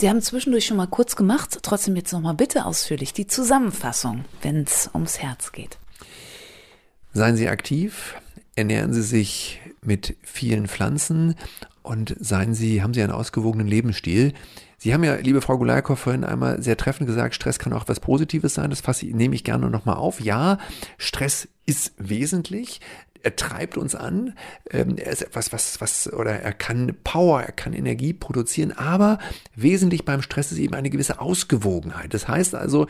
[0.00, 4.62] Sie haben zwischendurch schon mal kurz gemacht, trotzdem jetzt nochmal bitte ausführlich die Zusammenfassung, wenn
[4.62, 5.76] es ums Herz geht.
[7.12, 8.14] Seien Sie aktiv,
[8.56, 11.34] ernähren Sie sich mit vielen Pflanzen
[11.82, 14.32] und seien Sie, haben Sie einen ausgewogenen Lebensstil.
[14.78, 18.00] Sie haben ja, liebe Frau Gulaikow, vorhin einmal sehr treffend gesagt, Stress kann auch was
[18.00, 18.70] Positives sein.
[18.70, 20.18] Das fasse, nehme ich gerne nochmal auf.
[20.22, 20.56] Ja,
[20.96, 22.80] Stress ist wesentlich
[23.22, 24.34] er treibt uns an,
[24.70, 29.18] ähm, er ist etwas, was, was, oder er kann Power, er kann Energie produzieren, aber
[29.54, 32.14] wesentlich beim Stress ist eben eine gewisse Ausgewogenheit.
[32.14, 32.86] Das heißt also,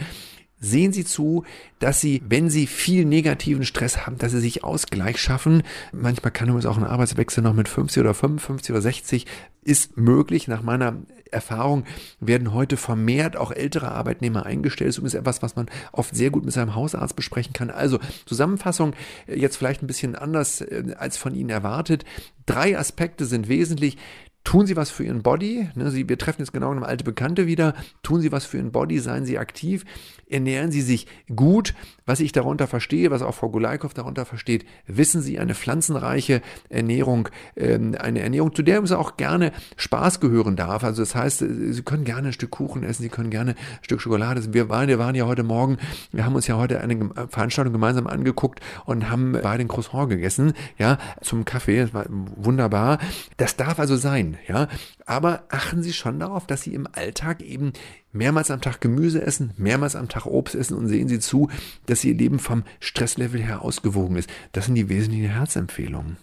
[0.61, 1.45] sehen Sie zu,
[1.79, 5.63] dass Sie, wenn Sie viel negativen Stress haben, dass Sie sich Ausgleich schaffen.
[5.93, 9.27] Manchmal kann übrigens auch ein Arbeitswechsel noch mit 50 oder 55 oder 60
[9.63, 10.49] ist möglich.
[10.49, 10.97] Nach meiner
[11.31, 11.85] Erfahrung
[12.19, 14.89] werden heute vermehrt auch ältere Arbeitnehmer eingestellt.
[14.89, 17.71] Das ist übrigens etwas, was man oft sehr gut mit seinem Hausarzt besprechen kann.
[17.71, 18.95] Also Zusammenfassung
[19.27, 22.05] jetzt vielleicht ein bisschen anders äh, als von Ihnen erwartet.
[22.47, 23.97] Drei Aspekte sind wesentlich.
[24.43, 25.69] Tun Sie was für Ihren Body.
[25.75, 27.75] Ne, Sie, wir treffen jetzt genau eine alte Bekannte wieder.
[28.03, 29.85] Tun Sie was für Ihren Body, seien Sie aktiv,
[30.29, 31.75] ernähren Sie sich gut.
[32.07, 37.29] Was ich darunter verstehe, was auch Frau Gulaikow darunter versteht, wissen Sie, eine pflanzenreiche Ernährung,
[37.55, 40.85] ähm, eine Ernährung, zu der uns auch gerne Spaß gehören darf.
[40.85, 43.83] Also das heißt, äh, Sie können gerne ein Stück Kuchen essen, Sie können gerne ein
[43.83, 44.55] Stück Schokolade essen.
[44.55, 45.77] Wir waren, waren ja heute Morgen,
[46.13, 50.55] wir haben uns ja heute eine Veranstaltung gemeinsam angeguckt und haben beide ein Croissant gegessen,
[50.79, 51.83] ja, zum Kaffee.
[51.83, 52.99] Das war wunderbar.
[53.37, 54.69] Das darf also sein ja.
[55.07, 57.73] Aber achten Sie schon darauf, dass Sie im Alltag eben
[58.13, 61.49] mehrmals am Tag Gemüse essen, mehrmals am Tag Obst essen und sehen Sie zu,
[61.87, 64.31] dass Ihr Leben vom Stresslevel her ausgewogen ist.
[64.53, 66.17] Das sind die wesentlichen Herzempfehlungen.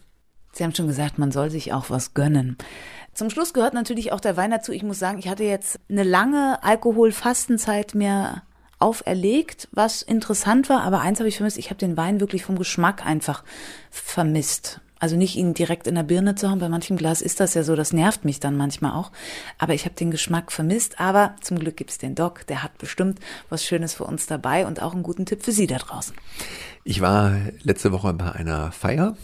[0.51, 2.57] Sie haben schon gesagt, man soll sich auch was gönnen.
[3.13, 4.71] Zum Schluss gehört natürlich auch der Wein dazu.
[4.71, 8.43] Ich muss sagen, ich hatte jetzt eine lange Alkoholfastenzeit mir
[8.79, 12.57] auferlegt, was interessant war, aber eins habe ich vermisst, ich habe den Wein wirklich vom
[12.57, 13.43] Geschmack einfach
[13.89, 14.81] vermisst.
[14.99, 16.59] Also nicht ihn direkt in der Birne zu haben.
[16.59, 19.11] Bei manchem Glas ist das ja so, das nervt mich dann manchmal auch.
[19.57, 20.99] Aber ich habe den Geschmack vermisst.
[20.99, 23.19] Aber zum Glück gibt's den Doc, der hat bestimmt
[23.49, 26.15] was Schönes für uns dabei und auch einen guten Tipp für Sie da draußen.
[26.83, 29.15] Ich war letzte Woche bei einer Feier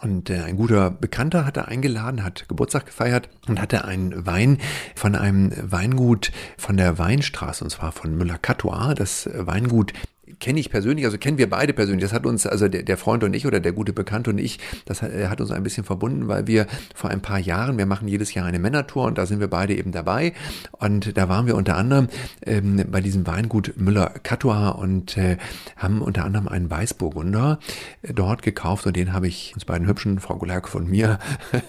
[0.00, 4.58] und äh, ein guter Bekannter hatte eingeladen, hat Geburtstag gefeiert und hatte einen Wein
[4.94, 8.94] von einem Weingut von der Weinstraße, und zwar von Müller-Catois.
[8.94, 9.92] Das Weingut
[10.38, 12.02] kenne ich persönlich, also kennen wir beide persönlich.
[12.02, 14.58] Das hat uns, also der, der Freund und ich oder der gute Bekannte und ich,
[14.84, 18.08] das hat, hat, uns ein bisschen verbunden, weil wir vor ein paar Jahren, wir machen
[18.08, 20.32] jedes Jahr eine Männertour und da sind wir beide eben dabei.
[20.72, 22.08] Und da waren wir unter anderem
[22.44, 25.38] ähm, bei diesem Weingut Müller-Catois und äh,
[25.76, 27.58] haben unter anderem einen Weißburgunder
[28.02, 31.18] äh, dort gekauft und den habe ich uns beiden hübschen, Frau Gulag von mir,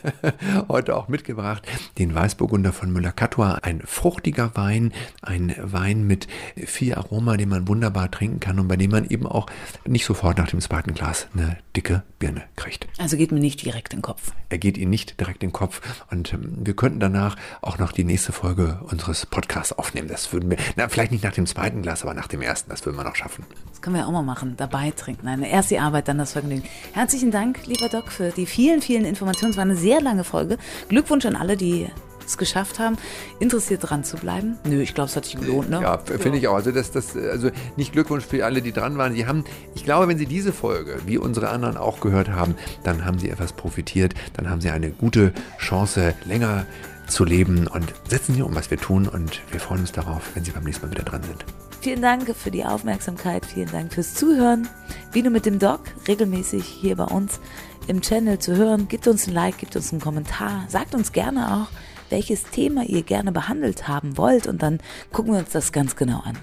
[0.67, 1.65] heute auch mitgebracht.
[1.97, 8.11] Den Weißburgunder von Müller-Catois, ein fruchtiger Wein, ein Wein mit viel Aroma, den man wunderbar
[8.11, 9.47] trinken kann kann und bei dem man eben auch
[9.85, 12.87] nicht sofort nach dem zweiten Glas eine dicke Birne kriegt.
[12.97, 14.33] Also geht mir nicht direkt in den Kopf.
[14.49, 17.91] Er geht Ihnen nicht direkt in den Kopf und ähm, wir könnten danach auch noch
[17.91, 20.07] die nächste Folge unseres Podcasts aufnehmen.
[20.07, 22.85] Das würden wir, na, vielleicht nicht nach dem zweiten Glas, aber nach dem ersten, das
[22.85, 23.45] würden wir noch schaffen.
[23.69, 25.25] Das können wir auch mal machen, dabei trinken.
[25.25, 26.63] Nein, erst die Arbeit, dann das Vergnügen.
[26.93, 29.51] Herzlichen Dank, lieber Doc, für die vielen, vielen Informationen.
[29.51, 30.57] Es war eine sehr lange Folge.
[30.89, 31.87] Glückwunsch an alle, die
[32.31, 32.97] es geschafft haben,
[33.39, 34.57] interessiert dran zu bleiben.
[34.63, 35.81] Nö, ich glaube, es hat sich gelohnt, ne?
[35.81, 36.55] Ja, finde ich auch.
[36.55, 39.13] Also, das, das, also nicht Glückwunsch für alle, die dran waren.
[39.13, 39.43] Sie haben,
[39.75, 43.29] ich glaube, wenn Sie diese Folge, wie unsere anderen auch gehört haben, dann haben Sie
[43.29, 44.13] etwas profitiert.
[44.33, 46.65] Dann haben Sie eine gute Chance, länger
[47.07, 49.07] zu leben und setzen Sie um, was wir tun.
[49.07, 51.45] Und wir freuen uns darauf, wenn Sie beim nächsten Mal wieder dran sind.
[51.81, 54.67] Vielen Dank für die Aufmerksamkeit, vielen Dank fürs Zuhören.
[55.11, 57.39] Wie nur mit dem Doc, regelmäßig hier bei uns
[57.87, 58.87] im Channel zu hören.
[58.87, 61.67] Gebt uns ein Like, gebt uns einen Kommentar, sagt uns gerne auch,
[62.11, 64.79] welches Thema ihr gerne behandelt haben wollt und dann
[65.11, 66.37] gucken wir uns das ganz genau an.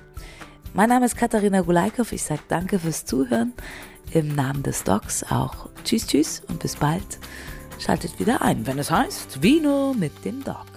[0.74, 2.11] Mein Name ist Katharina Gulaikow.
[2.12, 3.53] Ich sage danke fürs Zuhören.
[4.12, 7.19] Im Namen des Docs auch Tschüss, tschüss und bis bald.
[7.78, 10.68] Schaltet wieder ein, wenn es heißt Vino mit dem Doc.